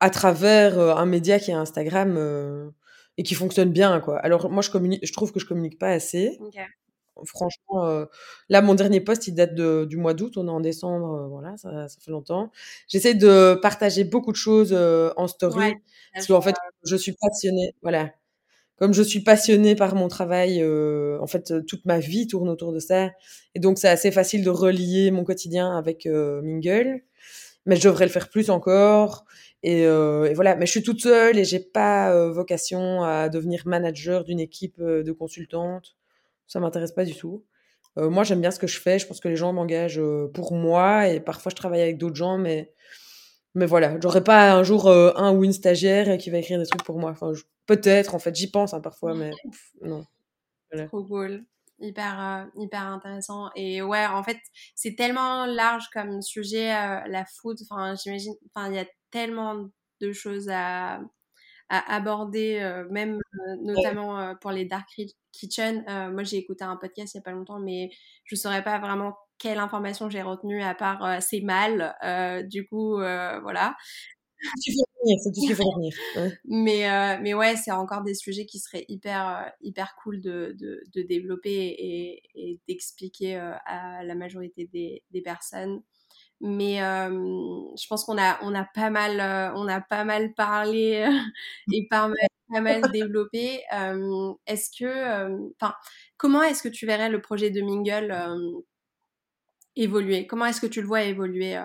à 0.00 0.10
travers 0.10 0.78
un 0.78 1.06
média 1.06 1.38
qui 1.38 1.50
est 1.50 1.54
Instagram 1.54 2.72
et 3.16 3.22
qui 3.22 3.34
fonctionne 3.34 3.70
bien, 3.70 4.00
quoi. 4.00 4.18
Alors 4.18 4.50
moi, 4.50 4.62
je 4.62 4.70
communique, 4.70 5.06
je 5.06 5.12
trouve 5.12 5.32
que 5.32 5.40
je 5.40 5.46
communique 5.46 5.78
pas 5.78 5.90
assez. 5.90 6.38
Franchement, 7.26 7.86
euh, 7.86 8.06
là, 8.48 8.60
mon 8.60 8.74
dernier 8.74 9.00
post, 9.00 9.28
il 9.28 9.34
date 9.34 9.54
de, 9.54 9.84
du 9.84 9.96
mois 9.96 10.14
d'août. 10.14 10.36
On 10.36 10.48
est 10.48 10.50
en 10.50 10.60
décembre, 10.60 11.14
euh, 11.14 11.28
voilà, 11.28 11.56
ça, 11.56 11.86
ça, 11.88 12.00
fait 12.00 12.10
longtemps. 12.10 12.50
J'essaie 12.88 13.14
de 13.14 13.54
partager 13.62 14.02
beaucoup 14.02 14.32
de 14.32 14.36
choses 14.36 14.72
euh, 14.72 15.12
en 15.16 15.28
story. 15.28 15.74
parce 16.12 16.26
qu'en 16.26 16.40
fait, 16.40 16.56
je 16.84 16.96
suis 16.96 17.12
passionnée, 17.12 17.74
voilà. 17.82 18.10
Comme 18.76 18.92
je 18.92 19.02
suis 19.02 19.20
passionnée 19.20 19.76
par 19.76 19.94
mon 19.94 20.08
travail, 20.08 20.64
en 20.64 21.26
fait, 21.26 21.64
toute 21.66 21.84
ma 21.84 22.00
vie 22.00 22.26
tourne 22.26 22.48
autour 22.48 22.72
de 22.72 22.80
ça. 22.80 23.12
Et 23.54 23.60
donc, 23.60 23.78
c'est 23.78 23.88
assez 23.88 24.10
facile 24.10 24.42
de 24.42 24.50
relier 24.50 25.10
mon 25.12 25.22
quotidien 25.22 25.76
avec 25.76 26.06
Mingle. 26.06 27.02
Mais 27.66 27.76
je 27.76 27.88
devrais 27.88 28.06
le 28.06 28.10
faire 28.10 28.30
plus 28.30 28.50
encore. 28.50 29.26
Et, 29.62 29.82
et, 29.82 30.34
voilà. 30.34 30.56
Mais 30.56 30.66
je 30.66 30.72
suis 30.72 30.82
toute 30.82 31.00
seule 31.00 31.38
et 31.38 31.44
j'ai 31.44 31.60
pas 31.60 32.28
vocation 32.30 33.04
à 33.04 33.28
devenir 33.28 33.62
manager 33.64 34.24
d'une 34.24 34.40
équipe 34.40 34.82
de 34.82 35.12
consultantes. 35.12 35.94
Ça 36.48 36.58
m'intéresse 36.58 36.92
pas 36.92 37.04
du 37.04 37.14
tout. 37.14 37.44
Euh, 37.98 38.10
moi, 38.10 38.24
j'aime 38.24 38.40
bien 38.40 38.50
ce 38.50 38.58
que 38.58 38.66
je 38.66 38.80
fais. 38.80 38.98
Je 38.98 39.06
pense 39.06 39.20
que 39.20 39.28
les 39.28 39.36
gens 39.36 39.52
m'engagent 39.52 40.00
euh, 40.00 40.30
pour 40.32 40.52
moi 40.52 41.08
et 41.08 41.20
parfois 41.20 41.50
je 41.50 41.56
travaille 41.56 41.82
avec 41.82 41.98
d'autres 41.98 42.16
gens, 42.16 42.38
mais 42.38 42.72
mais 43.54 43.66
voilà, 43.66 43.98
j'aurais 44.00 44.24
pas 44.24 44.52
un 44.54 44.62
jour 44.62 44.88
euh, 44.88 45.12
un 45.16 45.32
ou 45.32 45.44
une 45.44 45.52
stagiaire 45.52 46.18
qui 46.18 46.30
va 46.30 46.38
écrire 46.38 46.58
des 46.58 46.66
trucs 46.66 46.84
pour 46.84 46.98
moi. 46.98 47.10
Enfin, 47.10 47.32
peut-être 47.66 48.14
en 48.14 48.18
fait, 48.18 48.34
j'y 48.34 48.50
pense 48.50 48.74
hein, 48.74 48.80
parfois, 48.80 49.14
mais 49.14 49.30
non. 49.82 50.04
Trop 50.88 51.04
cool, 51.04 51.44
hyper 51.78 52.48
hyper 52.56 52.82
intéressant 52.82 53.50
et 53.54 53.80
ouais, 53.80 54.06
en 54.06 54.24
fait, 54.24 54.38
c'est 54.74 54.96
tellement 54.96 55.46
large 55.46 55.88
comme 55.92 56.20
sujet 56.20 56.68
la 57.06 57.24
food. 57.26 57.58
Enfin, 57.62 57.94
j'imagine, 57.94 58.34
enfin, 58.54 58.68
il 58.70 58.74
y 58.74 58.78
a 58.80 58.86
tellement 59.10 59.68
de 60.00 60.12
choses 60.12 60.48
à 60.50 61.00
à 61.68 61.94
aborder, 61.94 62.84
même 62.90 63.18
notamment 63.62 64.34
pour 64.40 64.50
les 64.50 64.64
dark 64.64 64.88
kitchen. 65.32 65.84
moi, 66.12 66.22
j'ai 66.22 66.36
écouté 66.36 66.64
un 66.64 66.76
podcast 66.76 67.14
il 67.14 67.18
n'y 67.18 67.20
a 67.20 67.24
pas 67.24 67.32
longtemps, 67.32 67.60
mais 67.60 67.90
je 68.24 68.34
ne 68.34 68.38
saurais 68.38 68.62
pas 68.62 68.78
vraiment 68.78 69.16
quelle 69.38 69.58
information 69.58 70.08
j'ai 70.08 70.22
retenue 70.22 70.62
à 70.62 70.74
part 70.74 71.22
c'est 71.22 71.40
mal. 71.40 71.94
du 72.48 72.66
coup, 72.66 72.96
voilà. 72.96 73.76
C'est 74.56 75.30
tout 75.32 75.40
ce 75.40 75.46
qu'il 75.46 75.56
faut 75.56 75.64
retenir. 75.70 75.92
mais, 76.44 77.18
mais 77.20 77.34
ouais, 77.34 77.56
c'est 77.56 77.72
encore 77.72 78.02
des 78.02 78.14
sujets 78.14 78.46
qui 78.46 78.58
seraient 78.58 78.84
hyper, 78.88 79.52
hyper 79.60 79.94
cool 80.02 80.20
de, 80.20 80.54
de, 80.58 80.82
de 80.94 81.02
développer 81.02 81.50
et, 81.50 82.22
et 82.34 82.60
d'expliquer 82.68 83.36
à 83.36 84.04
la 84.04 84.14
majorité 84.14 84.68
des, 84.72 85.02
des 85.10 85.22
personnes 85.22 85.82
mais 86.44 86.76
je 86.76 87.86
pense 87.88 88.04
qu'on 88.04 88.18
a 88.18 88.38
on 88.42 88.54
a 88.54 88.64
pas 88.64 88.90
mal 88.90 89.52
on 89.56 89.66
a 89.66 89.80
pas 89.80 90.04
mal 90.04 90.34
parlé 90.34 91.06
et 91.72 91.86
pas 91.88 92.08
mal, 92.08 92.16
pas 92.52 92.60
mal 92.60 92.82
développé. 92.92 93.62
Est-ce 94.46 94.70
que 94.78 95.50
enfin 95.60 95.74
comment 96.16 96.42
est-ce 96.42 96.62
que 96.62 96.68
tu 96.68 96.86
verrais 96.86 97.08
le 97.08 97.20
projet 97.20 97.50
de 97.50 97.62
Mingle 97.62 98.14
évoluer? 99.76 100.26
Comment 100.26 100.46
est-ce 100.46 100.60
que 100.60 100.66
tu 100.66 100.80
le 100.82 100.86
vois 100.86 101.02
évoluer 101.02 101.58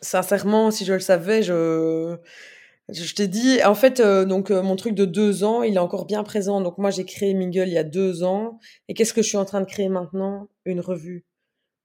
sincèrement 0.00 0.70
si 0.70 0.84
je 0.84 0.92
le 0.94 1.00
savais 1.00 1.42
je 1.42 2.18
je 2.88 3.14
t'ai 3.14 3.26
dit, 3.26 3.62
en 3.64 3.74
fait, 3.74 4.00
donc 4.00 4.50
mon 4.50 4.76
truc 4.76 4.94
de 4.94 5.04
deux 5.04 5.42
ans, 5.42 5.62
il 5.64 5.74
est 5.74 5.78
encore 5.78 6.06
bien 6.06 6.22
présent. 6.22 6.60
Donc 6.60 6.78
moi, 6.78 6.90
j'ai 6.90 7.04
créé 7.04 7.34
Mingle 7.34 7.66
il 7.66 7.72
y 7.72 7.78
a 7.78 7.84
deux 7.84 8.22
ans. 8.22 8.60
Et 8.88 8.94
qu'est-ce 8.94 9.12
que 9.12 9.22
je 9.22 9.28
suis 9.28 9.36
en 9.36 9.44
train 9.44 9.60
de 9.60 9.66
créer 9.66 9.88
maintenant? 9.88 10.48
Une 10.64 10.80
revue 10.80 11.24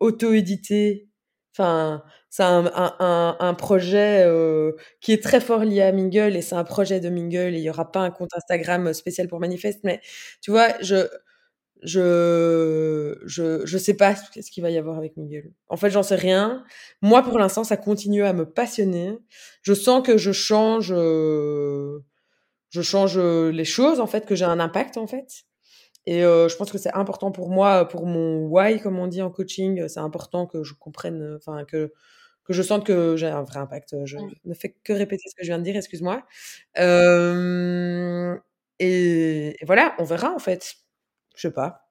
auto-édité. 0.01 1.09
Enfin, 1.57 2.03
c'est 2.29 2.43
un, 2.43 2.65
un, 2.75 3.37
un, 3.39 3.53
projet 3.55 4.23
euh, 4.25 4.73
qui 5.01 5.11
est 5.13 5.21
très 5.23 5.41
fort 5.41 5.65
lié 5.65 5.81
à 5.81 5.91
Mingle 5.91 6.35
et 6.37 6.41
c'est 6.41 6.55
un 6.55 6.63
projet 6.63 6.99
de 7.01 7.09
Mingle 7.09 7.55
et 7.55 7.59
il 7.59 7.63
y 7.63 7.69
aura 7.69 7.91
pas 7.91 7.99
un 8.01 8.11
compte 8.11 8.31
Instagram 8.35 8.93
spécial 8.93 9.27
pour 9.27 9.39
Manifeste. 9.41 9.81
Mais 9.83 10.01
tu 10.41 10.51
vois, 10.51 10.69
je 10.81 11.07
je 11.83 13.17
je 13.25 13.65
je 13.65 13.77
sais 13.77 13.95
pas 13.95 14.15
ce 14.15 14.51
qu'il 14.51 14.63
va 14.63 14.69
y 14.69 14.77
avoir 14.77 14.97
avec 14.97 15.17
Mingle. 15.17 15.51
En 15.67 15.77
fait, 15.77 15.89
j'en 15.89 16.03
sais 16.03 16.15
rien. 16.15 16.63
Moi, 17.01 17.23
pour 17.23 17.39
l'instant, 17.39 17.63
ça 17.63 17.77
continue 17.77 18.23
à 18.23 18.33
me 18.33 18.45
passionner. 18.45 19.17
Je 19.63 19.73
sens 19.73 20.05
que 20.05 20.17
je 20.17 20.31
change 20.31 20.93
euh, 20.95 21.99
je 22.71 22.81
change 22.81 23.19
les 23.19 23.65
choses 23.65 23.99
en 23.99 24.07
fait, 24.07 24.25
que 24.25 24.35
j'ai 24.35 24.45
un 24.45 24.59
impact 24.59 24.97
en 24.97 25.07
fait. 25.07 25.43
Et 26.05 26.23
euh, 26.23 26.49
je 26.49 26.55
pense 26.55 26.71
que 26.71 26.77
c'est 26.77 26.93
important 26.93 27.31
pour 27.31 27.49
moi, 27.49 27.87
pour 27.87 28.05
mon 28.05 28.47
why, 28.47 28.79
comme 28.79 28.97
on 28.97 29.07
dit 29.07 29.21
en 29.21 29.29
coaching, 29.29 29.87
c'est 29.87 29.99
important 29.99 30.47
que 30.47 30.63
je 30.63 30.73
comprenne, 30.73 31.35
enfin, 31.37 31.63
que, 31.65 31.93
que 32.43 32.53
je 32.53 32.63
sente 32.63 32.85
que 32.85 33.15
j'ai 33.15 33.27
un 33.27 33.43
vrai 33.43 33.59
impact. 33.59 33.95
Je 34.05 34.17
ne 34.45 34.53
fais 34.53 34.75
que 34.83 34.93
répéter 34.93 35.29
ce 35.29 35.35
que 35.35 35.43
je 35.43 35.47
viens 35.47 35.59
de 35.59 35.63
dire, 35.63 35.75
excuse-moi. 35.75 36.23
Euh, 36.79 38.35
et, 38.79 39.55
voilà, 39.63 39.95
on 39.99 40.03
verra 40.03 40.33
en 40.33 40.39
fait. 40.39 40.75
Je 41.35 41.47
sais 41.47 41.53
pas. 41.53 41.87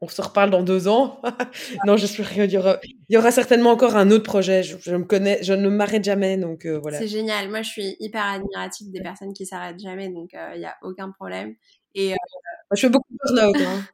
on 0.00 0.08
se 0.08 0.22
reparle 0.22 0.50
dans 0.50 0.62
deux 0.62 0.88
ans. 0.88 1.20
non, 1.86 1.98
j'espère 1.98 2.32
qu'il 2.32 2.50
y 2.50 2.56
aura, 2.56 2.78
il 2.82 3.14
y 3.14 3.18
aura 3.18 3.30
certainement 3.30 3.70
encore 3.70 3.96
un 3.96 4.10
autre 4.10 4.24
projet. 4.24 4.62
Je, 4.62 4.96
me 4.96 5.04
connais, 5.04 5.42
je 5.42 5.52
ne 5.52 5.68
m'arrête 5.68 6.04
jamais, 6.04 6.38
donc 6.38 6.64
euh, 6.64 6.78
voilà. 6.78 6.98
C'est 6.98 7.08
génial. 7.08 7.50
Moi, 7.50 7.60
je 7.60 7.68
suis 7.68 7.96
hyper 8.00 8.24
admirative 8.24 8.90
des 8.90 9.02
personnes 9.02 9.34
qui 9.34 9.44
s'arrêtent 9.44 9.78
jamais, 9.78 10.08
donc 10.08 10.32
euh, 10.32 10.52
il 10.54 10.60
n'y 10.60 10.66
a 10.66 10.76
aucun 10.82 11.10
problème. 11.10 11.54
Et 11.94 12.14
je 12.74 12.80
fais 12.80 12.88
beaucoup 12.88 13.12
de 13.12 13.34
burn-out. 13.34 13.56
Hein. 13.60 13.86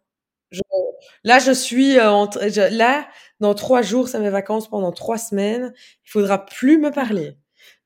là, 1.25 1.39
je 1.39 1.53
suis 1.53 2.01
en, 2.01 2.29
là 2.71 3.09
dans 3.41 3.55
trois 3.55 3.83
jours, 3.83 4.09
c'est 4.09 4.21
mes 4.21 4.31
vacances 4.31 4.69
pendant 4.69 4.93
trois 4.93 5.19
semaines. 5.19 5.73
Il 6.05 6.11
faudra 6.11 6.45
plus 6.45 6.79
me 6.79 6.91
parler. 6.91 7.37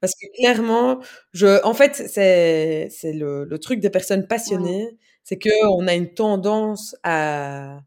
Parce 0.00 0.14
que 0.14 0.26
clairement, 0.36 1.00
je, 1.32 1.62
en 1.64 1.74
fait, 1.74 1.94
c'est, 1.94 2.88
c'est 2.90 3.12
le, 3.12 3.44
le, 3.44 3.58
truc 3.58 3.80
des 3.80 3.90
personnes 3.90 4.26
passionnées, 4.26 4.98
c'est 5.22 5.38
que 5.38 5.50
on 5.76 5.86
a 5.86 5.94
une 5.94 6.12
tendance 6.12 6.96
à, 7.04 7.80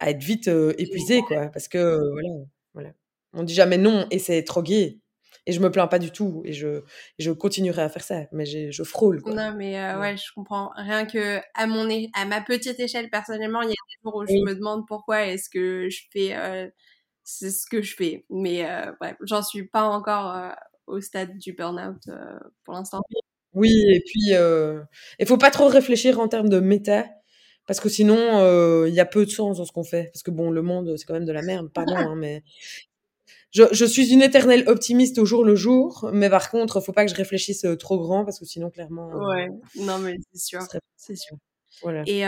à 0.00 0.10
être 0.10 0.22
vite 0.22 0.48
épuisé, 0.78 1.20
quoi. 1.22 1.46
Parce 1.48 1.68
que 1.68 2.00
voilà, 2.12 2.28
voilà, 2.74 2.90
on 3.32 3.42
dit 3.44 3.54
jamais 3.54 3.78
non 3.78 4.06
et 4.10 4.18
c'est 4.18 4.42
trop 4.44 4.62
gay. 4.62 4.98
Et 5.46 5.52
je 5.52 5.60
me 5.60 5.70
plains 5.70 5.86
pas 5.86 6.00
du 6.00 6.10
tout 6.10 6.42
et 6.44 6.52
je, 6.52 6.82
je 7.18 7.30
continuerai 7.30 7.82
à 7.82 7.88
faire 7.88 8.02
ça, 8.02 8.22
mais 8.32 8.44
je 8.46 8.82
frôle. 8.82 9.22
Quoi. 9.22 9.32
Non, 9.32 9.54
mais 9.56 9.74
ouais. 9.94 10.16
je 10.16 10.32
comprends. 10.34 10.72
Rien 10.74 11.06
que 11.06 11.38
à 11.54 11.66
mon 11.66 11.88
à 12.14 12.24
ma 12.24 12.40
petite 12.40 12.80
échelle 12.80 13.10
personnellement, 13.10 13.62
il 13.62 13.68
y 13.68 13.72
a 13.72 13.74
des 13.74 14.02
jours 14.02 14.16
où 14.16 14.26
je 14.26 14.32
me 14.32 14.54
demande 14.54 14.86
pourquoi 14.88 15.26
est-ce 15.26 15.48
que 15.48 15.88
je 15.88 16.00
fais 16.12 16.72
c'est 17.22 17.50
ce 17.50 17.66
que 17.66 17.82
je 17.82 17.94
fais. 17.94 18.24
Mais 18.28 18.66
bref, 19.00 19.16
j'en 19.22 19.42
suis 19.42 19.66
pas 19.68 19.84
encore 19.84 20.52
au 20.86 21.00
stade 21.00 21.38
du 21.38 21.52
burn-out 21.52 22.02
pour 22.64 22.74
l'instant. 22.74 23.02
Oui, 23.52 23.70
et 23.88 24.02
puis 24.04 24.32
il 25.18 25.26
faut 25.26 25.38
pas 25.38 25.50
trop 25.50 25.68
réfléchir 25.68 26.18
en 26.18 26.26
termes 26.26 26.48
de 26.48 26.58
méta 26.58 27.06
parce 27.66 27.80
que 27.80 27.88
sinon 27.88 28.84
il 28.86 28.94
y 28.94 29.00
a 29.00 29.06
peu 29.06 29.24
de 29.24 29.30
sens 29.30 29.58
dans 29.58 29.64
ce 29.64 29.72
qu'on 29.72 29.84
fait 29.84 30.10
parce 30.12 30.22
que 30.22 30.30
bon 30.30 30.50
le 30.50 30.62
monde 30.62 30.96
c'est 30.96 31.04
quand 31.04 31.14
même 31.14 31.24
de 31.24 31.32
la 31.32 31.42
merde 31.42 31.70
pardon 31.72 31.96
hein, 31.96 32.14
mais 32.16 32.42
je, 33.52 33.62
je, 33.72 33.84
suis 33.84 34.12
une 34.12 34.22
éternelle 34.22 34.64
optimiste 34.68 35.18
au 35.18 35.24
jour 35.24 35.44
le 35.44 35.54
jour 35.54 36.10
mais 36.12 36.28
par 36.28 36.50
contre 36.50 36.80
faut 36.80 36.92
pas 36.92 37.04
que 37.04 37.10
je 37.10 37.16
réfléchisse 37.16 37.66
trop 37.78 37.98
grand 37.98 38.24
parce 38.24 38.38
que 38.38 38.44
sinon 38.44 38.70
clairement 38.70 39.08
ouais 39.28 39.48
non 39.76 39.98
mais 39.98 40.16
c'est 40.32 40.40
sûr 40.40 40.60
c'est 40.96 41.16
sûr 41.16 41.36
voilà. 41.82 42.02
et, 42.06 42.20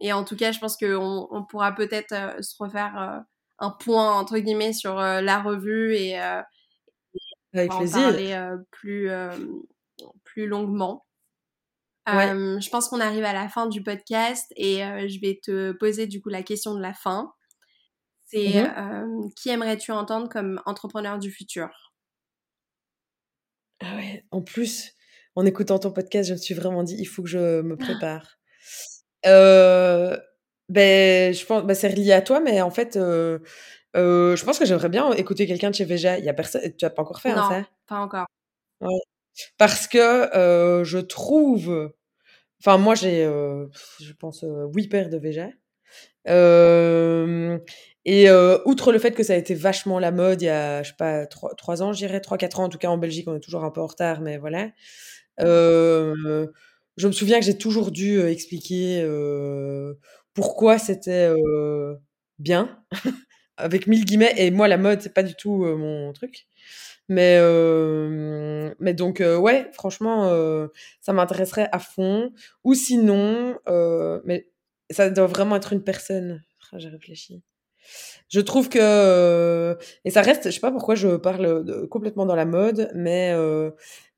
et 0.00 0.12
en 0.12 0.24
tout 0.24 0.36
cas 0.36 0.52
je 0.52 0.58
pense 0.58 0.76
qu'on 0.76 1.28
on 1.30 1.44
pourra 1.44 1.72
peut-être 1.72 2.14
se 2.42 2.54
refaire 2.58 3.24
un 3.58 3.70
point 3.70 4.18
entre 4.18 4.38
guillemets 4.38 4.72
sur 4.72 4.94
la 4.96 5.42
revue 5.42 5.94
et, 5.96 6.16
avec 7.52 7.72
en 7.72 7.78
plaisir. 7.78 8.02
parler 8.02 8.36
plus 8.70 9.10
plus 10.24 10.46
longuement 10.46 11.04
je 12.06 12.70
pense 12.70 12.88
qu'on 12.88 13.00
arrive 13.00 13.24
à 13.24 13.32
la 13.32 13.48
fin 13.48 13.66
du 13.66 13.82
podcast 13.82 14.52
et 14.56 14.78
je 14.78 15.20
vais 15.20 15.40
te 15.42 15.72
poser 15.72 16.06
du 16.06 16.20
coup 16.20 16.28
la 16.28 16.42
question 16.42 16.74
de 16.74 16.80
la 16.80 16.92
fin. 16.94 17.32
C'est 18.34 18.62
mmh 18.64 19.30
qui 19.36 19.48
aimerais-tu 19.48 19.92
entendre 19.92 20.28
comme 20.28 20.60
entrepreneur 20.66 21.18
du 21.18 21.30
futur? 21.30 21.92
Ah 23.80 23.96
ouais, 23.96 24.24
en 24.30 24.42
plus, 24.42 24.94
en 25.36 25.44
écoutant 25.46 25.78
ton 25.78 25.90
podcast, 25.92 26.28
je 26.28 26.34
me 26.34 26.38
suis 26.38 26.54
vraiment 26.54 26.82
dit, 26.82 26.96
il 26.98 27.04
faut 27.06 27.22
que 27.22 27.28
je 27.28 27.60
me 27.62 27.76
prépare. 27.76 28.38
euh, 29.26 30.16
ben, 30.68 31.34
je 31.34 31.44
pense, 31.46 31.64
ben, 31.64 31.74
c'est 31.74 31.88
relié 31.88 32.12
à 32.12 32.22
toi, 32.22 32.40
mais 32.40 32.62
en 32.62 32.70
fait, 32.70 32.96
euh, 32.96 33.38
euh, 33.96 34.36
je 34.36 34.44
pense 34.44 34.58
que 34.58 34.66
j'aimerais 34.66 34.88
bien 34.90 35.12
écouter 35.14 35.46
quelqu'un 35.46 35.70
de 35.70 35.76
chez 35.76 35.84
Veja. 35.86 36.18
Il 36.18 36.24
y 36.24 36.28
a 36.30 36.34
personne, 36.34 36.62
tu 36.76 36.84
as 36.86 36.90
pas 36.90 37.02
encore 37.02 37.20
fait 37.22 37.30
hein, 37.32 37.42
non, 37.42 37.42
ça? 37.42 37.64
pas 37.86 38.00
encore. 38.00 38.26
Ouais. 38.80 38.98
Parce 39.58 39.88
que 39.88 39.98
euh, 40.36 40.84
je 40.84 40.98
trouve, 40.98 41.92
enfin 42.60 42.78
moi 42.78 42.94
j'ai, 42.96 43.24
euh, 43.24 43.68
je 44.00 44.12
pense, 44.14 44.44
euh, 44.44 44.66
huit 44.74 44.88
paires 44.88 45.10
de 45.10 45.18
Véja. 45.18 45.48
Et 46.26 48.30
outre 48.64 48.92
le 48.92 48.98
fait 48.98 49.12
que 49.12 49.22
ça 49.22 49.34
a 49.34 49.36
été 49.36 49.54
vachement 49.54 49.98
la 49.98 50.10
mode 50.10 50.42
il 50.42 50.46
y 50.46 50.48
a, 50.48 50.82
je 50.82 50.90
sais 50.90 50.96
pas, 50.96 51.26
trois, 51.26 51.54
trois 51.54 51.82
ans, 51.82 51.92
je 51.92 51.98
dirais, 51.98 52.20
trois, 52.20 52.38
quatre 52.38 52.60
ans, 52.60 52.64
en 52.64 52.68
tout 52.68 52.78
cas 52.78 52.88
en 52.88 52.98
Belgique, 52.98 53.28
on 53.28 53.36
est 53.36 53.40
toujours 53.40 53.64
un 53.64 53.70
peu 53.70 53.80
en 53.80 53.86
retard, 53.86 54.20
mais 54.20 54.38
voilà. 54.38 54.70
je 55.38 57.06
me 57.06 57.12
souviens 57.12 57.40
que 57.40 57.46
j'ai 57.46 57.58
toujours 57.58 57.90
dû 57.90 58.20
expliquer 58.20 59.04
pourquoi 60.34 60.78
c'était 60.78 61.30
bien, 62.38 62.78
avec 63.56 63.86
mille 63.86 64.04
guillemets, 64.04 64.34
et 64.36 64.50
moi 64.50 64.68
la 64.68 64.78
mode, 64.78 65.00
c'est 65.00 65.14
pas 65.14 65.22
du 65.22 65.34
tout 65.34 65.64
mon 65.64 66.12
truc. 66.12 66.46
Mais, 67.08 67.36
euh, 67.38 68.74
mais 68.80 68.94
donc, 68.94 69.20
ouais, 69.20 69.70
franchement, 69.72 70.30
ça 71.00 71.12
m'intéresserait 71.12 71.68
à 71.72 71.78
fond. 71.78 72.32
Ou 72.64 72.74
sinon, 72.74 73.58
mais 74.24 74.48
ça 74.90 75.10
doit 75.10 75.26
vraiment 75.26 75.56
être 75.56 75.72
une 75.72 75.82
personne. 75.82 76.42
Ah, 76.72 76.78
j'ai 76.78 76.88
réfléchi. 76.88 77.42
Je 78.30 78.40
trouve 78.40 78.68
que, 78.68 79.76
et 80.04 80.10
ça 80.10 80.22
reste, 80.22 80.46
je 80.46 80.50
sais 80.50 80.60
pas 80.60 80.72
pourquoi 80.72 80.94
je 80.94 81.16
parle 81.16 81.64
de, 81.64 81.84
complètement 81.86 82.24
dans 82.26 82.34
la 82.34 82.46
mode, 82.46 82.90
mais 82.94 83.34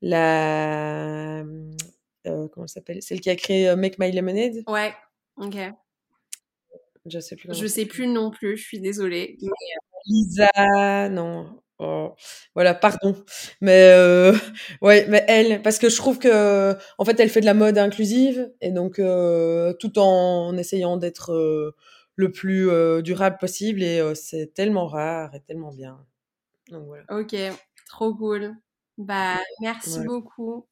la, 0.00 1.44
comment 2.24 2.66
ça 2.66 2.74
s'appelle? 2.74 3.02
Celle 3.02 3.20
qui 3.20 3.30
a 3.30 3.36
créé 3.36 3.74
Make 3.74 3.98
My 3.98 4.12
Lemonade? 4.12 4.62
Ouais, 4.68 4.92
ok. 5.36 5.56
Je 7.06 7.20
sais 7.20 7.36
plus. 7.36 7.52
Je 7.54 7.66
sais 7.66 7.86
plus 7.86 8.06
non 8.06 8.30
plus, 8.30 8.56
je 8.56 8.64
suis 8.64 8.80
désolée. 8.80 9.38
Lisa, 10.06 11.08
non. 11.08 11.60
Oh, 11.78 12.14
voilà, 12.54 12.74
pardon. 12.74 13.14
Mais 13.60 13.90
euh, 13.92 14.32
ouais, 14.82 15.06
mais 15.08 15.24
elle, 15.28 15.60
parce 15.62 15.78
que 15.78 15.88
je 15.90 15.96
trouve 15.96 16.18
que 16.18 16.74
en 16.98 17.04
fait, 17.04 17.20
elle 17.20 17.28
fait 17.28 17.40
de 17.40 17.46
la 17.46 17.54
mode 17.54 17.76
inclusive 17.76 18.50
et 18.60 18.70
donc 18.70 18.98
euh, 18.98 19.74
tout 19.74 19.98
en 19.98 20.56
essayant 20.56 20.96
d'être 20.96 21.32
euh, 21.32 21.74
le 22.14 22.32
plus 22.32 22.70
durable 23.02 23.36
possible 23.38 23.82
et 23.82 24.02
c'est 24.14 24.54
tellement 24.54 24.86
rare 24.86 25.34
et 25.34 25.40
tellement 25.40 25.72
bien. 25.72 25.98
Donc 26.70 26.86
voilà. 26.86 27.04
Ok, 27.10 27.36
trop 27.88 28.14
cool. 28.14 28.54
Bah, 28.96 29.36
merci 29.60 30.00
beaucoup. 30.00 30.66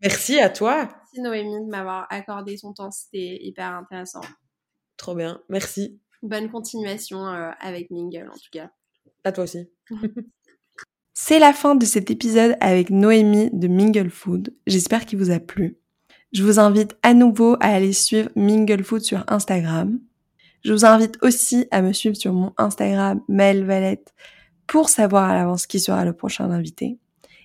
Merci 0.00 0.38
à 0.38 0.50
toi. 0.50 0.84
Merci 0.84 1.20
Noémie 1.20 1.64
de 1.64 1.68
m'avoir 1.68 2.06
accordé 2.10 2.56
son 2.56 2.72
temps, 2.74 2.92
c'était 2.92 3.38
hyper 3.42 3.72
intéressant. 3.72 4.20
Trop 4.96 5.16
bien, 5.16 5.42
merci. 5.48 6.00
Bonne 6.22 6.48
continuation 6.48 7.26
avec 7.26 7.90
Mingle 7.90 8.30
en 8.32 8.36
tout 8.36 8.50
cas. 8.52 8.70
À 9.24 9.32
toi 9.32 9.44
aussi. 9.44 9.68
C'est 11.14 11.38
la 11.38 11.52
fin 11.52 11.74
de 11.74 11.84
cet 11.84 12.10
épisode 12.10 12.56
avec 12.60 12.90
Noémie 12.90 13.50
de 13.52 13.68
Mingle 13.68 14.10
Food. 14.10 14.54
J'espère 14.66 15.06
qu'il 15.06 15.18
vous 15.18 15.30
a 15.30 15.38
plu. 15.38 15.76
Je 16.32 16.42
vous 16.42 16.58
invite 16.58 16.96
à 17.02 17.14
nouveau 17.14 17.56
à 17.60 17.68
aller 17.68 17.92
suivre 17.92 18.30
Mingle 18.34 18.82
Food 18.82 19.02
sur 19.02 19.24
Instagram. 19.28 20.00
Je 20.64 20.72
vous 20.72 20.84
invite 20.84 21.18
aussi 21.22 21.66
à 21.70 21.82
me 21.82 21.92
suivre 21.92 22.16
sur 22.16 22.32
mon 22.32 22.52
Instagram 22.56 23.20
Mel 23.28 23.64
Valette 23.64 24.14
pour 24.66 24.88
savoir 24.88 25.28
à 25.28 25.34
l'avance 25.34 25.66
qui 25.66 25.80
sera 25.80 26.04
le 26.04 26.12
prochain 26.12 26.50
invité. 26.50 26.98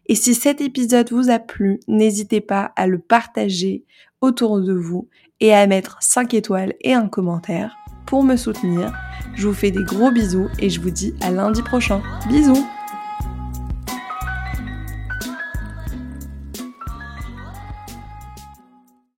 Et 0.05 0.15
si 0.15 0.33
cet 0.33 0.61
épisode 0.61 1.11
vous 1.11 1.29
a 1.29 1.39
plu, 1.39 1.79
n'hésitez 1.87 2.39
pas 2.39 2.71
à 2.77 2.87
le 2.87 2.99
partager 2.99 3.83
autour 4.21 4.61
de 4.61 4.73
vous 4.73 5.09
et 5.39 5.53
à 5.53 5.67
mettre 5.67 5.97
5 6.01 6.33
étoiles 6.33 6.73
et 6.81 6.93
un 6.93 7.09
commentaire 7.09 7.75
pour 8.05 8.23
me 8.23 8.37
soutenir. 8.37 8.93
Je 9.37 9.47
vous 9.47 9.53
fais 9.53 9.69
des 9.69 9.83
gros 9.83 10.09
bisous 10.11 10.49
et 10.57 10.69
je 10.69 10.81
vous 10.81 10.89
dis 10.89 11.13
à 11.21 11.29
lundi 11.29 11.61
prochain. 11.61 12.01
Bisous 12.27 12.67